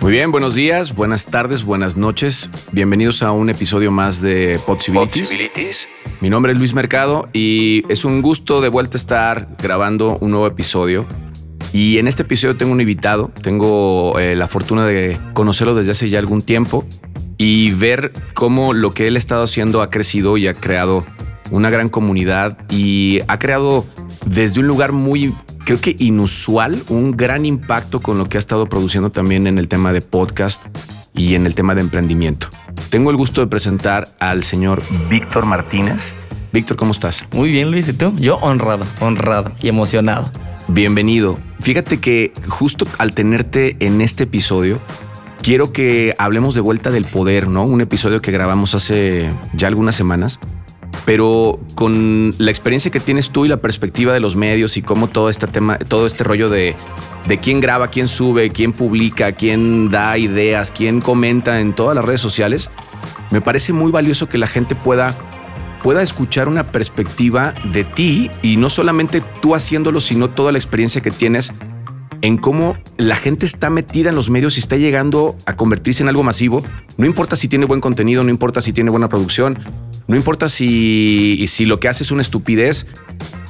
Muy 0.00 0.12
bien, 0.12 0.32
buenos 0.32 0.54
días, 0.54 0.94
buenas 0.94 1.26
tardes, 1.26 1.62
buenas 1.62 1.98
noches. 1.98 2.48
Bienvenidos 2.72 3.22
a 3.22 3.32
un 3.32 3.50
episodio 3.50 3.90
más 3.90 4.22
de 4.22 4.58
Possibilities. 4.64 5.36
Mi 6.22 6.30
nombre 6.30 6.52
es 6.52 6.58
Luis 6.58 6.72
Mercado 6.72 7.28
y 7.34 7.82
es 7.92 8.06
un 8.06 8.22
gusto 8.22 8.62
de 8.62 8.70
vuelta 8.70 8.96
estar 8.96 9.48
grabando 9.58 10.16
un 10.22 10.30
nuevo 10.30 10.46
episodio. 10.46 11.04
Y 11.74 11.98
en 11.98 12.08
este 12.08 12.22
episodio 12.22 12.56
tengo 12.56 12.72
un 12.72 12.80
invitado, 12.80 13.30
tengo 13.42 14.18
eh, 14.18 14.36
la 14.36 14.48
fortuna 14.48 14.86
de 14.86 15.18
conocerlo 15.34 15.74
desde 15.74 15.92
hace 15.92 16.08
ya 16.08 16.18
algún 16.18 16.40
tiempo 16.40 16.86
y 17.36 17.72
ver 17.72 18.12
cómo 18.32 18.72
lo 18.72 18.92
que 18.92 19.06
él 19.06 19.16
ha 19.16 19.18
estado 19.18 19.42
haciendo 19.42 19.82
ha 19.82 19.90
crecido 19.90 20.38
y 20.38 20.46
ha 20.46 20.54
creado 20.54 21.04
una 21.50 21.68
gran 21.68 21.90
comunidad 21.90 22.56
y 22.70 23.20
ha 23.28 23.38
creado 23.38 23.84
desde 24.24 24.60
un 24.60 24.66
lugar 24.66 24.92
muy 24.92 25.34
creo 25.64 25.80
que 25.80 25.96
inusual, 25.98 26.82
un 26.88 27.16
gran 27.16 27.46
impacto 27.46 28.00
con 28.00 28.18
lo 28.18 28.28
que 28.28 28.38
ha 28.38 28.40
estado 28.40 28.68
produciendo 28.68 29.10
también 29.10 29.46
en 29.46 29.58
el 29.58 29.68
tema 29.68 29.92
de 29.92 30.00
podcast 30.00 30.62
y 31.14 31.34
en 31.34 31.46
el 31.46 31.54
tema 31.54 31.74
de 31.74 31.80
emprendimiento. 31.80 32.48
Tengo 32.90 33.10
el 33.10 33.16
gusto 33.16 33.40
de 33.40 33.46
presentar 33.46 34.08
al 34.18 34.42
señor 34.42 34.82
Víctor 35.08 35.46
Martínez. 35.46 36.14
Víctor, 36.52 36.76
¿cómo 36.76 36.92
estás? 36.92 37.26
Muy 37.32 37.50
bien, 37.50 37.70
Luis, 37.70 37.88
¿y 37.88 37.92
tú? 37.92 38.16
Yo 38.18 38.36
honrado, 38.36 38.84
honrado 39.00 39.52
y 39.62 39.68
emocionado. 39.68 40.30
Bienvenido. 40.68 41.38
Fíjate 41.60 42.00
que 42.00 42.32
justo 42.48 42.86
al 42.98 43.14
tenerte 43.14 43.76
en 43.80 44.00
este 44.00 44.24
episodio, 44.24 44.80
quiero 45.42 45.72
que 45.72 46.14
hablemos 46.18 46.54
de 46.54 46.60
vuelta 46.60 46.90
del 46.90 47.04
poder, 47.04 47.48
¿no? 47.48 47.64
Un 47.64 47.80
episodio 47.80 48.20
que 48.20 48.32
grabamos 48.32 48.74
hace 48.74 49.30
ya 49.54 49.68
algunas 49.68 49.94
semanas 49.94 50.40
pero 51.04 51.58
con 51.74 52.34
la 52.38 52.50
experiencia 52.50 52.90
que 52.90 53.00
tienes 53.00 53.30
tú 53.30 53.44
y 53.44 53.48
la 53.48 53.58
perspectiva 53.58 54.12
de 54.12 54.20
los 54.20 54.36
medios 54.36 54.76
y 54.76 54.82
cómo 54.82 55.08
todo 55.08 55.30
este 55.30 55.46
tema, 55.46 55.78
todo 55.78 56.06
este 56.06 56.24
rollo 56.24 56.48
de, 56.48 56.74
de 57.26 57.38
quién 57.38 57.60
graba, 57.60 57.88
quién 57.88 58.08
sube, 58.08 58.50
quién 58.50 58.72
publica, 58.72 59.32
quién 59.32 59.90
da 59.90 60.16
ideas, 60.18 60.70
quién 60.70 61.00
comenta 61.00 61.60
en 61.60 61.74
todas 61.74 61.94
las 61.94 62.04
redes 62.04 62.20
sociales, 62.20 62.70
me 63.30 63.40
parece 63.40 63.72
muy 63.72 63.90
valioso 63.90 64.28
que 64.28 64.38
la 64.38 64.46
gente 64.46 64.74
pueda 64.74 65.14
pueda 65.82 66.02
escuchar 66.02 66.46
una 66.46 66.66
perspectiva 66.66 67.54
de 67.72 67.84
ti 67.84 68.30
y 68.42 68.58
no 68.58 68.68
solamente 68.68 69.22
tú 69.40 69.54
haciéndolo, 69.54 70.00
sino 70.00 70.28
toda 70.28 70.52
la 70.52 70.58
experiencia 70.58 71.00
que 71.00 71.10
tienes 71.10 71.54
en 72.22 72.36
cómo 72.36 72.76
la 72.98 73.16
gente 73.16 73.46
está 73.46 73.70
metida 73.70 74.10
en 74.10 74.14
los 74.14 74.28
medios 74.30 74.56
y 74.56 74.60
está 74.60 74.76
llegando 74.76 75.36
a 75.46 75.56
convertirse 75.56 76.02
en 76.02 76.08
algo 76.08 76.22
masivo. 76.22 76.62
No 76.96 77.06
importa 77.06 77.34
si 77.34 77.48
tiene 77.48 77.64
buen 77.64 77.80
contenido, 77.80 78.22
no 78.24 78.30
importa 78.30 78.60
si 78.60 78.72
tiene 78.72 78.90
buena 78.90 79.08
producción, 79.08 79.58
no 80.10 80.16
importa 80.16 80.48
si, 80.48 81.44
si 81.46 81.64
lo 81.66 81.78
que 81.78 81.86
hace 81.86 82.02
es 82.02 82.10
una 82.10 82.20
estupidez, 82.20 82.88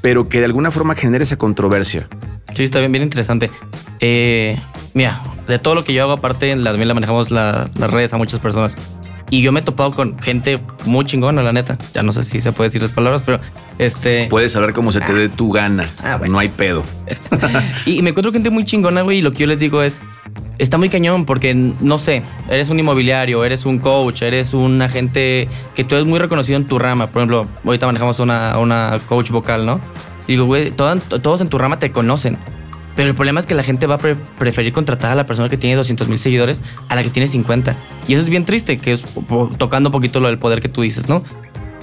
pero 0.03 0.29
que 0.29 0.41
de 0.41 0.45
alguna 0.45 0.71
forma 0.71 0.95
genere 0.95 1.25
esa 1.25 1.39
controversia. 1.39 2.07
Sí, 2.55 2.65
está 2.65 2.81
bien, 2.81 2.93
bien 2.93 3.03
interesante. 3.03 3.51
Eh, 4.01 4.61
mira, 4.93 5.23
de 5.49 5.59
todo 5.59 5.75
lo 5.75 5.85
que 5.85 5.95
yo 5.95 6.03
hago, 6.03 6.13
aparte, 6.13 6.55
también 6.55 6.89
la 6.89 6.95
manejamos 6.95 7.31
las 7.31 7.71
redes 7.75 8.13
a 8.13 8.19
muchas 8.19 8.41
personas. 8.41 8.77
Y 9.31 9.41
yo 9.41 9.53
me 9.53 9.61
he 9.61 9.63
topado 9.63 9.95
con 9.95 10.19
gente 10.19 10.61
muy 10.85 11.07
chingona, 11.07 11.43
la 11.43 11.55
neta. 11.55 11.79
Ya 11.95 12.03
no 12.03 12.13
sé 12.13 12.25
si 12.25 12.43
se 12.43 12.53
puede 12.53 12.69
decir 12.69 12.83
las 12.83 12.91
palabras, 12.91 13.23
pero 13.25 13.41
este. 13.79 14.27
Puedes 14.29 14.53
saber 14.53 14.75
cómo 14.75 14.93
se 14.93 15.01
te 15.01 15.15
dé 15.15 15.31
tu 15.31 15.53
gana. 15.53 15.89
Ah, 16.03 16.17
bueno. 16.17 16.35
No 16.35 16.41
hay 16.41 16.49
pedo. 16.49 16.85
y 17.87 18.03
me 18.03 18.11
encuentro 18.11 18.33
gente 18.33 18.51
muy 18.51 18.67
chingona, 18.67 19.01
güey. 19.01 19.19
Y 19.19 19.23
lo 19.23 19.33
que 19.33 19.39
yo 19.39 19.47
les 19.47 19.61
digo 19.61 19.83
es: 19.83 19.99
está 20.61 20.79
muy 20.79 20.89
cañón 20.89 21.25
porque, 21.25 21.55
no 21.55 21.99
sé, 21.99 22.23
eres 22.49 22.69
un 22.69 22.79
inmobiliario, 22.79 23.45
eres 23.45 23.65
un 23.65 23.79
coach, 23.79 24.23
eres 24.23 24.55
un 24.55 24.81
agente 24.83 25.49
que 25.75 25.85
tú 25.85 25.95
eres 25.95 26.07
muy 26.07 26.19
reconocido 26.19 26.57
en 26.59 26.67
tu 26.67 26.79
rama. 26.79 27.07
Por 27.07 27.23
ejemplo, 27.23 27.47
ahorita 27.65 27.87
manejamos 27.87 28.21
una, 28.21 28.59
una 28.59 29.01
coach 29.09 29.31
vocal, 29.31 29.65
¿no? 29.67 29.81
Y 30.27 30.33
digo, 30.33 30.45
güey, 30.45 30.71
todos 30.71 31.41
en 31.41 31.49
tu 31.49 31.59
rama 31.59 31.79
te 31.79 31.91
conocen. 31.91 32.39
Pero 32.95 33.09
el 33.09 33.15
problema 33.15 33.41
es 33.41 33.47
que 33.47 33.55
la 33.55 33.63
gente 33.63 33.87
va 33.87 33.95
a 33.95 33.99
preferir 33.99 34.73
contratar 34.73 35.13
a 35.13 35.15
la 35.15 35.25
persona 35.25 35.49
que 35.49 35.57
tiene 35.57 35.77
200 35.77 36.09
mil 36.09 36.19
seguidores 36.19 36.63
a 36.89 36.97
la 36.97 37.03
que 37.03 37.11
tiene 37.11 37.27
50. 37.27 37.75
Y 38.07 38.13
eso 38.13 38.23
es 38.23 38.29
bien 38.29 38.45
triste, 38.45 38.77
que 38.77 38.93
es 38.93 39.05
tocando 39.57 39.89
un 39.89 39.93
poquito 39.93 40.21
lo 40.21 40.29
del 40.29 40.39
poder 40.39 40.61
que 40.61 40.69
tú 40.69 40.83
dices, 40.83 41.09
¿no? 41.09 41.25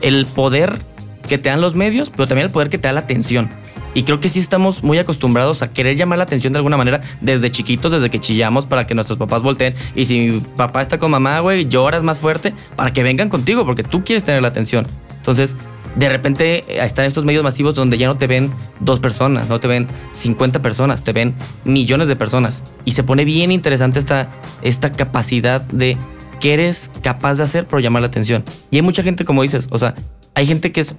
El 0.02 0.26
poder 0.28 0.80
que 1.28 1.38
te 1.38 1.50
dan 1.50 1.62
los 1.62 1.76
medios, 1.76 2.10
pero 2.10 2.28
también 2.28 2.48
el 2.48 2.54
poder 2.54 2.70
que 2.70 2.78
te 2.78 2.88
da 2.88 2.94
la 2.94 3.00
atención. 3.00 3.50
Y 3.98 4.04
creo 4.04 4.20
que 4.20 4.30
sí 4.30 4.38
estamos 4.38 4.84
muy 4.84 5.00
acostumbrados 5.00 5.64
a 5.64 5.72
querer 5.72 5.98
llamar 5.98 6.20
la 6.20 6.26
atención 6.26 6.54
de 6.54 6.58
alguna 6.58 6.78
manera 6.78 7.02
desde 7.20 7.50
chiquitos, 7.50 7.92
desde 7.92 8.12
que 8.12 8.20
chillamos 8.20 8.68
para 8.68 8.86
que 8.86 8.94
nuestros 8.94 9.18
papás 9.18 9.42
volteen. 9.42 9.74
Y 9.96 10.06
si 10.06 10.20
mi 10.20 10.40
papá 10.40 10.84
está 10.84 11.00
con 11.00 11.10
mamá, 11.10 11.40
güey, 11.40 11.68
lloras 11.68 12.04
más 12.04 12.20
fuerte 12.20 12.54
para 12.76 12.94
que 12.94 13.02
vengan 13.02 13.28
contigo, 13.28 13.66
porque 13.66 13.82
tú 13.82 14.04
quieres 14.04 14.24
tener 14.24 14.44
la 14.44 14.50
atención. 14.50 14.86
Entonces, 15.16 15.56
de 15.96 16.10
repente 16.10 16.58
eh, 16.68 16.86
están 16.86 17.06
estos 17.06 17.26
medios 17.26 17.44
masivos 17.44 17.74
donde 17.74 17.98
ya 17.98 18.06
no 18.06 18.14
te 18.14 18.28
ven 18.28 18.52
dos 18.82 19.00
personas, 19.00 19.50
no 19.50 19.60
te 19.60 19.68
ven 19.68 19.88
50 20.12 20.62
personas, 20.62 21.04
te 21.04 21.12
ven 21.12 21.34
millones 21.66 22.08
de 22.08 22.16
personas. 22.16 22.62
Y 22.86 22.92
se 22.92 23.02
pone 23.02 23.26
bien 23.26 23.52
interesante 23.52 23.98
esta, 23.98 24.30
esta 24.62 24.92
capacidad 24.92 25.62
de 25.62 25.98
qué 26.40 26.54
eres 26.54 26.92
capaz 27.02 27.38
de 27.38 27.44
hacer 27.46 27.66
por 27.66 27.82
llamar 27.82 28.04
la 28.04 28.10
atención. 28.10 28.44
Y 28.70 28.76
hay 28.76 28.84
mucha 28.84 29.02
gente, 29.02 29.26
como 29.26 29.42
dices, 29.42 29.68
o 29.72 29.80
sea, 29.80 29.96
hay 30.38 30.46
gente 30.46 30.72
que 30.72 30.82
es 30.82 30.94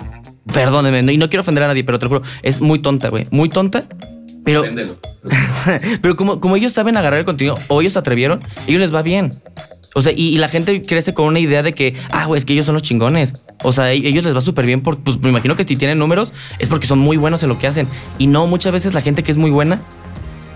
Perdóneme, 0.53 1.12
y 1.12 1.16
no 1.19 1.28
quiero 1.28 1.43
ofender 1.43 1.62
a 1.65 1.69
nadie, 1.69 1.84
pero 1.84 1.99
te 1.99 2.06
lo 2.06 2.09
juro, 2.09 2.22
es 2.43 2.60
muy 2.60 2.78
tonta, 2.78 3.10
güey. 3.10 3.26
Muy 3.31 3.49
tonta. 3.49 3.84
Pero, 4.44 4.65
pero 6.00 6.16
como, 6.16 6.41
como 6.41 6.56
ellos 6.56 6.72
saben 6.72 6.97
agarrar 6.97 7.21
el 7.21 7.26
contenido 7.26 7.59
o 7.69 7.81
ellos 7.82 7.93
se 7.93 7.98
atrevieron, 7.98 8.43
ellos 8.66 8.81
les 8.81 8.94
va 8.94 9.03
bien. 9.03 9.31
O 9.94 10.03
sea, 10.03 10.12
y, 10.16 10.38
la 10.38 10.48
gente 10.48 10.82
crece 10.82 11.12
con 11.12 11.27
una 11.27 11.38
idea 11.38 11.62
de 11.62 11.75
que, 11.75 11.94
ah, 12.10 12.27
güey, 12.27 12.38
es 12.38 12.44
que 12.44 12.54
ellos 12.54 12.66
son 12.66 12.75
los 12.75 12.82
chingones. 12.82 13.44
O 13.62 13.72
sea, 13.72 13.93
ellos 13.93 14.25
les 14.25 14.34
va 14.34 14.41
súper 14.41 14.65
bien 14.65 14.81
porque, 14.81 15.03
pues 15.03 15.21
me 15.21 15.28
imagino 15.28 15.54
que 15.54 15.65
si 15.65 15.77
tienen 15.77 15.98
números 15.98 16.32
es 16.59 16.69
porque 16.69 16.87
son 16.87 16.98
muy 16.98 17.16
buenos 17.16 17.43
en 17.43 17.50
lo 17.50 17.59
que 17.59 17.66
hacen. 17.66 17.87
Y 18.16 18.27
no, 18.27 18.47
muchas 18.47 18.72
veces 18.72 18.94
la 18.94 19.03
gente 19.03 19.22
que 19.22 19.32
es 19.32 19.38
muy 19.38 19.50
buena 19.50 19.82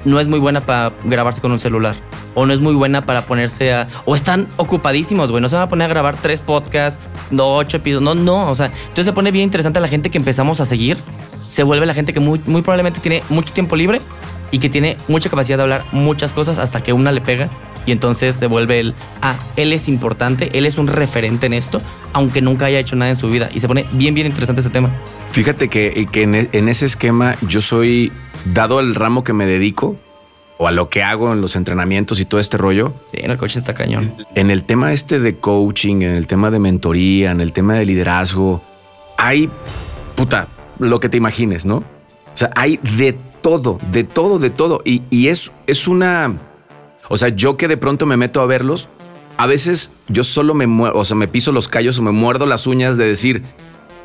no 0.04 0.20
es 0.20 0.28
muy 0.28 0.38
buena 0.38 0.60
para 0.60 0.92
grabarse 1.04 1.40
con 1.40 1.52
un 1.52 1.60
celular. 1.60 1.96
O 2.34 2.46
no 2.46 2.52
es 2.52 2.60
muy 2.60 2.74
buena 2.74 3.04
para 3.04 3.26
ponerse 3.26 3.72
a. 3.74 3.86
O 4.04 4.16
están 4.16 4.48
ocupadísimos, 4.56 5.30
güey. 5.30 5.42
No 5.42 5.48
se 5.48 5.56
van 5.56 5.64
a 5.64 5.68
poner 5.68 5.86
a 5.86 5.88
grabar 5.88 6.16
tres 6.16 6.40
podcasts, 6.40 6.98
no, 7.30 7.56
ocho 7.56 7.76
episodios. 7.76 8.02
No, 8.02 8.14
no. 8.14 8.50
O 8.50 8.54
sea, 8.54 8.66
entonces 8.66 9.04
se 9.04 9.12
pone 9.12 9.30
bien 9.30 9.44
interesante 9.44 9.80
la 9.80 9.88
gente 9.88 10.10
que 10.10 10.18
empezamos 10.18 10.60
a 10.60 10.66
seguir. 10.66 10.98
Se 11.46 11.62
vuelve 11.62 11.84
la 11.84 11.94
gente 11.94 12.14
que 12.14 12.20
muy 12.20 12.38
probablemente 12.38 13.00
tiene 13.00 13.22
mucho 13.28 13.52
tiempo 13.52 13.76
libre 13.76 14.00
y 14.50 14.58
que 14.58 14.68
tiene 14.68 14.96
mucha 15.08 15.28
capacidad 15.28 15.56
de 15.56 15.62
hablar 15.64 15.84
muchas 15.92 16.32
cosas 16.32 16.58
hasta 16.58 16.82
que 16.82 16.92
una 16.92 17.10
le 17.10 17.20
pega. 17.20 17.50
Y 17.86 17.92
entonces 17.92 18.36
se 18.36 18.46
vuelve 18.46 18.80
el. 18.80 18.94
Ah, 19.20 19.36
él 19.56 19.72
es 19.72 19.88
importante, 19.88 20.50
él 20.56 20.66
es 20.66 20.78
un 20.78 20.86
referente 20.86 21.46
en 21.46 21.54
esto, 21.54 21.80
aunque 22.12 22.40
nunca 22.40 22.66
haya 22.66 22.78
hecho 22.78 22.96
nada 22.96 23.10
en 23.10 23.16
su 23.16 23.28
vida. 23.28 23.48
Y 23.52 23.60
se 23.60 23.68
pone 23.68 23.86
bien, 23.92 24.14
bien 24.14 24.26
interesante 24.26 24.60
ese 24.60 24.70
tema. 24.70 24.90
Fíjate 25.32 25.68
que, 25.68 26.06
que 26.10 26.22
en, 26.22 26.48
en 26.52 26.68
ese 26.68 26.86
esquema 26.86 27.36
yo 27.48 27.60
soy 27.60 28.12
dado 28.44 28.80
el 28.80 28.94
ramo 28.94 29.24
que 29.24 29.32
me 29.32 29.46
dedico 29.46 29.96
o 30.58 30.68
a 30.68 30.70
lo 30.70 30.88
que 30.90 31.02
hago 31.02 31.32
en 31.32 31.40
los 31.40 31.56
entrenamientos 31.56 32.20
y 32.20 32.24
todo 32.24 32.40
este 32.40 32.56
rollo. 32.56 32.94
Sí, 33.10 33.18
en 33.20 33.30
el 33.30 33.38
coaching 33.38 33.58
está 33.60 33.74
cañón. 33.74 34.14
En 34.34 34.50
el 34.50 34.64
tema 34.64 34.92
este 34.92 35.18
de 35.18 35.38
coaching, 35.38 36.02
en 36.02 36.12
el 36.12 36.26
tema 36.26 36.50
de 36.50 36.60
mentoría, 36.60 37.32
en 37.32 37.40
el 37.40 37.52
tema 37.52 37.74
de 37.74 37.84
liderazgo, 37.84 38.62
hay 39.18 39.50
puta, 40.14 40.48
lo 40.78 41.00
que 41.00 41.08
te 41.08 41.16
imagines, 41.16 41.64
¿no? 41.66 41.76
O 41.76 42.36
sea, 42.36 42.50
hay 42.54 42.78
de 42.96 43.12
todo, 43.42 43.78
de 43.90 44.04
todo, 44.04 44.38
de 44.38 44.50
todo. 44.50 44.80
Y, 44.84 45.02
y 45.10 45.28
es, 45.28 45.50
es 45.66 45.88
una. 45.88 46.36
O 47.08 47.16
sea, 47.16 47.28
yo 47.28 47.56
que 47.56 47.68
de 47.68 47.76
pronto 47.76 48.06
me 48.06 48.16
meto 48.16 48.40
a 48.40 48.46
verlos, 48.46 48.88
a 49.36 49.46
veces 49.46 49.92
yo 50.08 50.24
solo 50.24 50.54
me 50.54 50.66
o 50.90 51.04
sea, 51.04 51.16
me 51.16 51.28
piso 51.28 51.52
los 51.52 51.68
callos 51.68 51.98
o 51.98 52.02
me 52.02 52.10
muerdo 52.10 52.46
las 52.46 52.66
uñas 52.66 52.96
de 52.96 53.06
decir, 53.06 53.42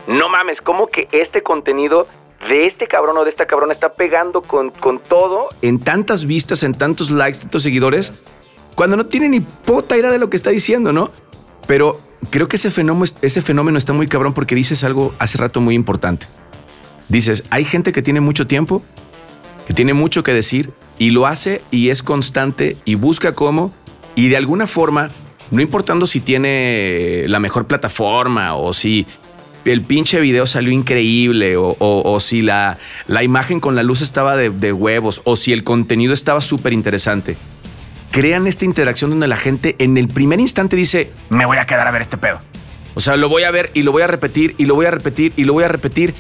no 0.08 0.30
mames, 0.30 0.62
¿cómo 0.62 0.88
que 0.88 1.08
este 1.12 1.44
contenido 1.44 2.08
de 2.48 2.66
este 2.66 2.88
cabrón 2.88 3.18
o 3.18 3.24
de 3.24 3.30
esta 3.30 3.46
cabrona 3.46 3.74
está 3.74 3.94
pegando 3.94 4.42
con, 4.42 4.70
con 4.72 5.00
todo 5.00 5.50
en 5.62 5.80
tantas 5.80 6.26
vistas, 6.26 6.64
en 6.64 6.74
tantos 6.74 7.12
likes, 7.12 7.40
tantos 7.40 7.64
seguidores, 7.64 8.14
cuando 8.76 8.96
no 8.96 9.08
tiene 9.08 9.28
ni 9.28 9.40
puta 9.40 9.98
idea 9.98 10.12
de 10.12 10.20
lo 10.20 10.30
que 10.30 10.38
está 10.38 10.50
diciendo, 10.52 10.94
¿no? 10.94 11.10
Pero 11.68 12.00
creo 12.30 12.48
que 12.48 12.56
ese 12.56 12.72
fenómeno, 12.72 13.12
ese 13.22 13.42
fenómeno 13.42 13.78
está 13.78 13.94
muy 13.94 14.08
cabrón 14.08 14.34
porque 14.34 14.56
dices 14.56 14.84
algo 14.84 15.14
hace 15.20 15.38
rato 15.38 15.62
muy 15.62 15.76
importante. 15.76 16.28
Dices, 17.10 17.44
hay 17.50 17.66
gente 17.66 17.92
que 17.92 18.02
tiene 18.02 18.22
mucho 18.22 18.48
tiempo, 18.48 18.82
que 19.66 19.74
tiene 19.74 19.94
mucho 19.94 20.24
que 20.24 20.34
decir 20.34 20.72
y 21.00 21.12
lo 21.12 21.28
hace 21.28 21.62
y 21.72 21.90
es 21.90 22.04
constante 22.04 22.78
y 22.86 22.96
busca 22.96 23.34
cómo 23.36 23.74
y 24.16 24.30
de 24.30 24.38
alguna 24.38 24.66
forma, 24.68 25.12
no 25.52 25.62
importando 25.62 26.08
si 26.08 26.20
tiene 26.20 27.26
la 27.28 27.40
mejor 27.40 27.68
plataforma 27.68 28.56
o 28.56 28.74
si 28.74 29.06
el 29.64 29.84
pinche 29.84 30.20
video 30.20 30.48
salió 30.48 30.72
increíble 30.72 31.56
o, 31.58 32.18
si 32.20 32.42
la, 32.42 32.78
la, 33.08 33.24
imagen 33.24 33.60
con 33.60 33.76
la 33.76 33.84
luz 33.84 34.02
estaba 34.02 34.36
de, 34.36 34.50
de 34.50 34.74
huevos 34.74 35.22
o 35.26 35.36
si 35.36 35.54
el 35.54 35.64
contenido 35.64 36.14
estaba 36.14 36.42
súper 36.42 36.74
interesante. 36.74 37.38
Crean 38.12 38.48
esta 38.48 38.66
interacción 38.66 39.12
donde 39.12 39.28
la 39.28 39.38
gente 39.38 39.76
en 39.80 39.98
el 39.98 40.08
primer 40.08 40.40
instante 40.40 40.76
dice, 40.76 41.12
me 41.30 41.46
voy 41.46 41.58
a 41.58 41.66
quedar 41.66 41.88
a 41.88 41.92
ver 41.92 42.02
este 42.02 42.18
pedo. 42.18 42.40
O 42.96 43.02
sea, 43.02 43.18
lo 43.18 43.30
voy 43.30 43.44
a 43.44 43.52
ver 43.52 43.70
y 43.76 43.84
lo 43.84 43.92
voy 43.92 44.02
a 44.02 44.08
repetir 44.08 44.56
y 44.58 44.66
lo 44.66 44.74
voy 44.74 44.88
a 44.88 44.92
repetir 44.92 45.34
y 45.36 45.44
lo 45.44 45.54
voy 45.54 45.66
a 45.66 45.68
repetir. 45.68 46.16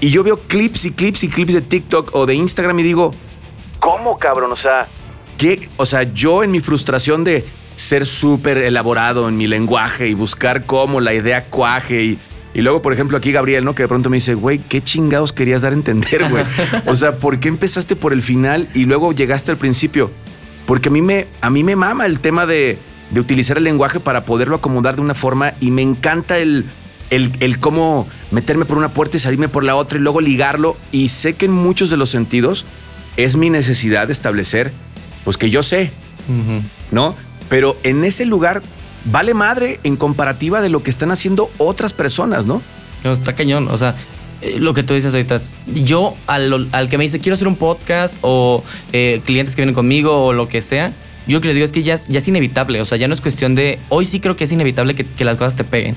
Y 0.00 0.10
yo 0.10 0.22
veo 0.22 0.38
clips 0.38 0.84
y 0.84 0.90
clips 0.90 1.24
y 1.24 1.28
clips 1.28 1.54
de 1.54 1.62
TikTok 1.62 2.14
o 2.14 2.26
de 2.26 2.34
Instagram 2.34 2.78
y 2.80 2.82
digo, 2.82 3.12
¿cómo 3.80 4.18
cabrón? 4.18 4.52
O 4.52 4.56
sea, 4.56 4.88
¿qué? 5.36 5.68
O 5.76 5.86
sea, 5.86 6.04
yo 6.04 6.42
en 6.44 6.50
mi 6.50 6.60
frustración 6.60 7.24
de 7.24 7.44
ser 7.76 8.06
súper 8.06 8.58
elaborado 8.58 9.28
en 9.28 9.36
mi 9.36 9.46
lenguaje 9.46 10.08
y 10.08 10.14
buscar 10.14 10.66
cómo 10.66 11.00
la 11.00 11.14
idea 11.14 11.44
cuaje 11.44 12.02
y 12.04 12.18
y 12.52 12.62
luego, 12.62 12.82
por 12.82 12.92
ejemplo, 12.92 13.16
aquí 13.16 13.30
Gabriel, 13.30 13.64
¿no? 13.64 13.76
Que 13.76 13.84
de 13.84 13.88
pronto 13.88 14.10
me 14.10 14.16
dice, 14.16 14.34
güey, 14.34 14.58
¿qué 14.58 14.82
chingados 14.82 15.32
querías 15.32 15.62
dar 15.62 15.70
a 15.70 15.76
entender, 15.76 16.28
güey? 16.28 16.44
o 16.86 16.96
sea, 16.96 17.14
¿por 17.14 17.38
qué 17.38 17.46
empezaste 17.46 17.94
por 17.94 18.12
el 18.12 18.22
final 18.22 18.68
y 18.74 18.86
luego 18.86 19.12
llegaste 19.12 19.52
al 19.52 19.56
principio? 19.56 20.10
porque 20.70 20.88
a 20.88 20.92
mí 20.92 21.02
me, 21.02 21.26
a 21.40 21.50
mí 21.50 21.64
me 21.64 21.74
mama 21.74 22.06
el 22.06 22.20
tema 22.20 22.46
de, 22.46 22.78
de 23.10 23.20
utilizar 23.20 23.58
el 23.58 23.64
lenguaje 23.64 23.98
para 23.98 24.22
poderlo 24.22 24.54
acomodar 24.54 24.94
de 24.94 25.02
una 25.02 25.14
forma 25.14 25.54
y 25.60 25.72
me 25.72 25.82
encanta 25.82 26.38
el, 26.38 26.64
el, 27.10 27.32
el, 27.40 27.58
cómo 27.58 28.06
meterme 28.30 28.66
por 28.66 28.78
una 28.78 28.90
puerta 28.90 29.16
y 29.16 29.20
salirme 29.20 29.48
por 29.48 29.64
la 29.64 29.74
otra 29.74 29.98
y 29.98 30.00
luego 30.00 30.20
ligarlo. 30.20 30.76
Y 30.92 31.08
sé 31.08 31.34
que 31.34 31.46
en 31.46 31.52
muchos 31.52 31.90
de 31.90 31.96
los 31.96 32.10
sentidos 32.10 32.66
es 33.24 33.36
mi 33.36 33.50
necesidad 33.50 34.06
de 34.06 34.12
establecer, 34.12 34.72
pues 35.24 35.36
que 35.36 35.50
yo 35.50 35.62
sé, 35.62 35.90
¿no? 36.90 37.14
Pero 37.48 37.76
en 37.82 38.04
ese 38.04 38.24
lugar 38.24 38.62
vale 39.04 39.34
madre 39.34 39.80
en 39.84 39.96
comparativa 39.96 40.60
de 40.60 40.68
lo 40.68 40.82
que 40.82 40.90
están 40.90 41.10
haciendo 41.10 41.50
otras 41.58 41.92
personas, 41.92 42.46
¿no? 42.46 42.62
No, 43.04 43.12
está 43.12 43.34
cañón. 43.34 43.68
O 43.68 43.78
sea, 43.78 43.96
eh, 44.42 44.56
lo 44.58 44.74
que 44.74 44.82
tú 44.82 44.94
dices 44.94 45.12
ahorita, 45.12 45.40
yo 45.66 46.16
al, 46.26 46.68
al, 46.72 46.88
que 46.88 46.98
me 46.98 47.04
dice 47.04 47.18
quiero 47.18 47.34
hacer 47.34 47.48
un 47.48 47.56
podcast 47.56 48.16
o 48.20 48.62
eh, 48.92 49.20
clientes 49.24 49.54
que 49.54 49.62
vienen 49.62 49.74
conmigo 49.74 50.24
o 50.24 50.32
lo 50.32 50.48
que 50.48 50.62
sea, 50.62 50.92
yo 51.26 51.38
lo 51.38 51.40
que 51.40 51.48
les 51.48 51.54
digo 51.54 51.64
es 51.64 51.72
que 51.72 51.82
ya, 51.82 51.96
ya 52.08 52.18
es 52.18 52.28
inevitable. 52.28 52.80
O 52.80 52.84
sea, 52.84 52.98
ya 52.98 53.08
no 53.08 53.14
es 53.14 53.20
cuestión 53.20 53.54
de. 53.54 53.78
Hoy 53.88 54.04
sí 54.04 54.20
creo 54.20 54.36
que 54.36 54.44
es 54.44 54.52
inevitable 54.52 54.94
que, 54.94 55.06
que 55.06 55.24
las 55.24 55.36
cosas 55.36 55.56
te 55.56 55.64
peguen. 55.64 55.96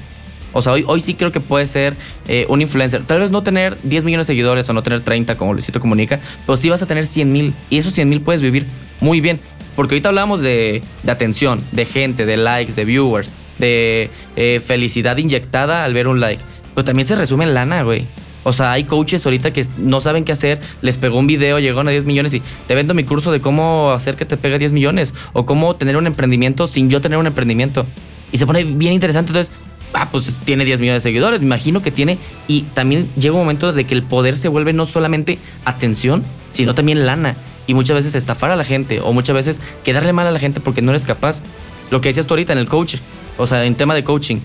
O 0.54 0.62
sea, 0.62 0.74
hoy, 0.74 0.84
hoy 0.88 1.02
sí 1.02 1.16
creo 1.16 1.32
que 1.32 1.40
puede 1.40 1.68
ser 1.68 1.96
eh, 2.28 2.46
un 2.48 2.62
influencer. 2.62 3.04
Tal 3.04 3.20
vez 3.20 3.32
no 3.32 3.44
tener 3.44 3.78
10 3.84 4.04
millones 4.04 4.28
de 4.28 4.34
seguidores 4.34 4.70
o 4.70 4.74
no 4.74 4.84
tener 4.84 5.02
30 5.02 5.38
como 5.38 5.54
Luisito 5.54 5.80
Comunica, 5.80 6.20
pero 6.46 6.58
sí 6.58 6.70
vas 6.70 6.82
a 6.82 6.86
tener 6.86 7.06
100 7.06 7.32
mil. 7.32 7.54
Y 7.70 7.78
esos 7.80 7.94
100 7.94 8.08
mil 8.08 8.22
puedes 8.22 8.42
vivir 8.42 8.68
muy 9.02 9.20
bien. 9.20 9.40
Porque 9.76 9.96
ahorita 9.96 10.10
hablamos 10.10 10.42
de, 10.42 10.82
de 11.02 11.12
atención, 11.12 11.60
de 11.72 11.86
gente, 11.86 12.26
de 12.26 12.38
likes, 12.38 12.74
de 12.74 12.86
viewers, 12.86 13.32
de 13.58 14.10
eh, 14.36 14.62
felicidad 14.66 15.18
inyectada 15.18 15.84
al 15.84 15.94
ver 15.94 16.08
un 16.08 16.20
like. 16.20 16.42
Pero 16.76 16.86
también 16.86 17.08
se 17.08 17.16
resume 17.16 17.46
en 17.46 17.54
lana, 17.54 17.84
güey. 17.84 18.08
O 18.44 18.54
sea, 18.54 18.74
hay 18.74 18.84
coaches 18.84 19.26
ahorita 19.26 19.52
que 19.52 19.66
no 19.78 20.02
saben 20.02 20.26
qué 20.26 20.34
hacer, 20.34 20.60
les 20.82 20.98
pegó 20.98 21.18
un 21.18 21.28
video, 21.28 21.60
llegaron 21.60 21.88
a 21.88 21.92
10 21.92 22.06
millones 22.06 22.34
y 22.34 22.42
te 22.68 22.76
vendo 22.76 22.94
mi 22.94 23.06
curso 23.06 23.32
de 23.32 23.40
cómo 23.40 23.92
hacer 23.92 24.16
que 24.16 24.26
te 24.26 24.36
pegue 24.36 24.60
10 24.60 24.74
millones 24.74 25.14
o 25.32 25.46
cómo 25.46 25.76
tener 25.76 25.96
un 25.96 26.08
emprendimiento 26.08 26.68
sin 26.68 26.90
yo 26.90 27.00
tener 27.00 27.18
un 27.18 27.28
emprendimiento. 27.28 27.86
Y 28.32 28.38
se 28.38 28.46
pone 28.46 28.64
bien 28.64 28.94
interesante. 28.94 29.32
Entonces, 29.32 29.56
ah, 29.94 30.10
pues 30.12 30.26
tiene 30.46 30.66
10 30.66 30.80
millones 30.80 31.04
de 31.04 31.10
seguidores, 31.10 31.40
me 31.40 31.46
imagino 31.48 31.82
que 31.82 31.92
tiene. 31.92 32.18
Y 32.48 32.62
también 32.74 33.10
llega 33.16 33.34
un 33.34 33.42
momento 33.42 33.74
de 33.74 33.86
que 33.86 33.94
el 33.94 34.04
poder 34.04 34.38
se 34.38 34.48
vuelve 34.48 34.74
no 34.74 34.86
solamente 34.86 35.38
atención, 35.66 36.24
sino 36.52 36.76
también 36.76 37.06
lana. 37.06 37.36
Y 37.66 37.74
muchas 37.74 37.96
veces 37.96 38.16
estafar 38.16 38.52
a 38.52 38.56
la 38.56 38.66
gente 38.66 39.00
o 39.00 39.14
muchas 39.14 39.36
veces 39.36 39.60
quedarle 39.84 40.12
mal 40.14 40.28
a 40.28 40.32
la 40.32 40.40
gente 40.40 40.60
porque 40.60 40.82
no 40.82 40.92
eres 40.92 41.06
capaz. 41.06 41.42
Lo 41.92 42.02
que 42.02 42.10
decías 42.10 42.26
tú 42.26 42.34
ahorita 42.34 42.54
en 42.54 42.60
el 42.60 42.68
coach, 42.68 42.96
o 43.38 43.48
sea, 43.48 43.64
en 43.66 43.76
tema 43.76 43.96
de 43.96 44.04
coaching. 44.04 44.38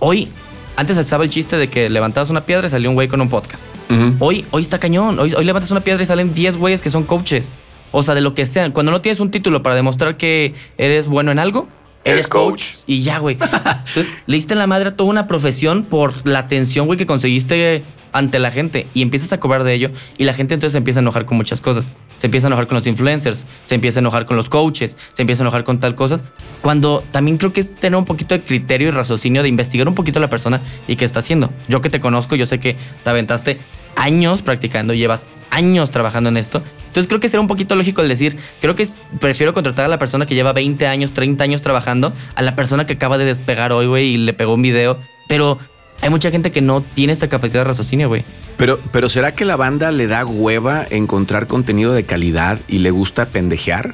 Hoy 0.00 0.28
antes 0.76 0.96
estaba 0.96 1.24
el 1.24 1.30
chiste 1.30 1.56
de 1.56 1.68
que 1.68 1.90
levantabas 1.90 2.30
una 2.30 2.42
piedra 2.42 2.68
y 2.68 2.70
salió 2.70 2.88
un 2.88 2.94
güey 2.94 3.08
con 3.08 3.20
un 3.20 3.28
podcast. 3.28 3.64
Uh 3.90 3.94
-huh. 3.94 4.16
Hoy, 4.20 4.44
hoy 4.52 4.62
está 4.62 4.78
cañón. 4.78 5.18
Hoy, 5.18 5.34
hoy 5.34 5.44
levantas 5.44 5.70
una 5.72 5.80
piedra 5.80 6.02
y 6.02 6.06
salen 6.06 6.32
10 6.32 6.56
güeyes 6.56 6.82
que 6.82 6.90
son 6.90 7.02
coaches. 7.02 7.50
O 7.90 8.02
sea, 8.02 8.14
de 8.14 8.20
lo 8.20 8.34
que 8.34 8.46
sean. 8.46 8.70
Cuando 8.72 8.92
no 8.92 9.00
tienes 9.00 9.18
un 9.18 9.30
título 9.30 9.62
para 9.62 9.74
demostrar 9.74 10.16
que 10.16 10.54
eres 10.76 11.08
bueno 11.08 11.32
en 11.32 11.38
algo, 11.38 11.68
eres 12.10 12.28
coach. 12.28 12.62
coach. 12.62 12.82
Y 12.86 13.02
ya, 13.02 13.18
güey. 13.18 13.36
Entonces, 13.40 14.22
le 14.26 14.36
diste 14.36 14.54
la 14.54 14.66
madre 14.66 14.90
a 14.90 14.96
toda 14.96 15.10
una 15.10 15.26
profesión 15.26 15.84
por 15.84 16.26
la 16.26 16.40
atención, 16.40 16.86
güey, 16.86 16.98
que 16.98 17.06
conseguiste 17.06 17.82
ante 18.12 18.38
la 18.38 18.50
gente. 18.50 18.86
Y 18.94 19.02
empiezas 19.02 19.32
a 19.32 19.40
cobrar 19.40 19.64
de 19.64 19.74
ello. 19.74 19.90
Y 20.16 20.24
la 20.24 20.34
gente 20.34 20.54
entonces 20.54 20.72
se 20.72 20.78
empieza 20.78 21.00
a 21.00 21.02
enojar 21.02 21.24
con 21.24 21.36
muchas 21.36 21.60
cosas. 21.60 21.90
Se 22.16 22.26
empieza 22.26 22.46
a 22.46 22.48
enojar 22.48 22.66
con 22.66 22.74
los 22.74 22.86
influencers, 22.86 23.46
se 23.64 23.74
empieza 23.76 24.00
a 24.00 24.02
enojar 24.02 24.26
con 24.26 24.36
los 24.36 24.48
coaches, 24.48 24.96
se 25.12 25.22
empieza 25.22 25.42
a 25.42 25.44
enojar 25.44 25.62
con 25.62 25.78
tal 25.78 25.94
cosas. 25.94 26.24
Cuando 26.62 27.04
también 27.12 27.38
creo 27.38 27.52
que 27.52 27.60
es 27.60 27.76
tener 27.76 27.96
un 27.96 28.04
poquito 28.04 28.34
de 28.34 28.42
criterio 28.42 28.88
y 28.88 28.90
raciocinio 28.90 29.42
de 29.42 29.48
investigar 29.48 29.86
un 29.86 29.94
poquito 29.94 30.18
a 30.18 30.22
la 30.22 30.28
persona 30.28 30.60
y 30.88 30.96
qué 30.96 31.04
está 31.04 31.20
haciendo. 31.20 31.50
Yo 31.68 31.80
que 31.80 31.90
te 31.90 32.00
conozco, 32.00 32.34
yo 32.34 32.46
sé 32.46 32.58
que 32.58 32.76
te 33.04 33.10
aventaste 33.10 33.60
años 33.94 34.42
practicando, 34.42 34.94
llevas 34.94 35.26
años 35.50 35.90
trabajando 35.90 36.28
en 36.30 36.38
esto. 36.38 36.60
Entonces 36.98 37.10
creo 37.10 37.20
que 37.20 37.28
será 37.28 37.40
un 37.40 37.46
poquito 37.46 37.76
lógico 37.76 38.02
el 38.02 38.08
decir, 38.08 38.38
creo 38.60 38.74
que 38.74 38.84
prefiero 39.20 39.54
contratar 39.54 39.84
a 39.84 39.88
la 39.88 40.00
persona 40.00 40.26
que 40.26 40.34
lleva 40.34 40.52
20 40.52 40.84
años, 40.88 41.12
30 41.12 41.44
años 41.44 41.62
trabajando, 41.62 42.12
a 42.34 42.42
la 42.42 42.56
persona 42.56 42.86
que 42.86 42.94
acaba 42.94 43.18
de 43.18 43.24
despegar 43.24 43.72
hoy, 43.72 43.86
güey, 43.86 44.06
y 44.14 44.16
le 44.16 44.32
pegó 44.32 44.54
un 44.54 44.62
video. 44.62 44.98
Pero 45.28 45.60
hay 46.00 46.10
mucha 46.10 46.32
gente 46.32 46.50
que 46.50 46.60
no 46.60 46.80
tiene 46.80 47.12
esta 47.12 47.28
capacidad 47.28 47.60
de 47.60 47.68
raciocinio, 47.68 48.08
güey. 48.08 48.24
Pero, 48.56 48.80
pero 48.90 49.08
¿será 49.08 49.30
que 49.30 49.44
la 49.44 49.54
banda 49.54 49.92
le 49.92 50.08
da 50.08 50.26
hueva 50.26 50.84
encontrar 50.90 51.46
contenido 51.46 51.92
de 51.92 52.02
calidad 52.02 52.58
y 52.66 52.78
le 52.78 52.90
gusta 52.90 53.26
pendejear? 53.26 53.92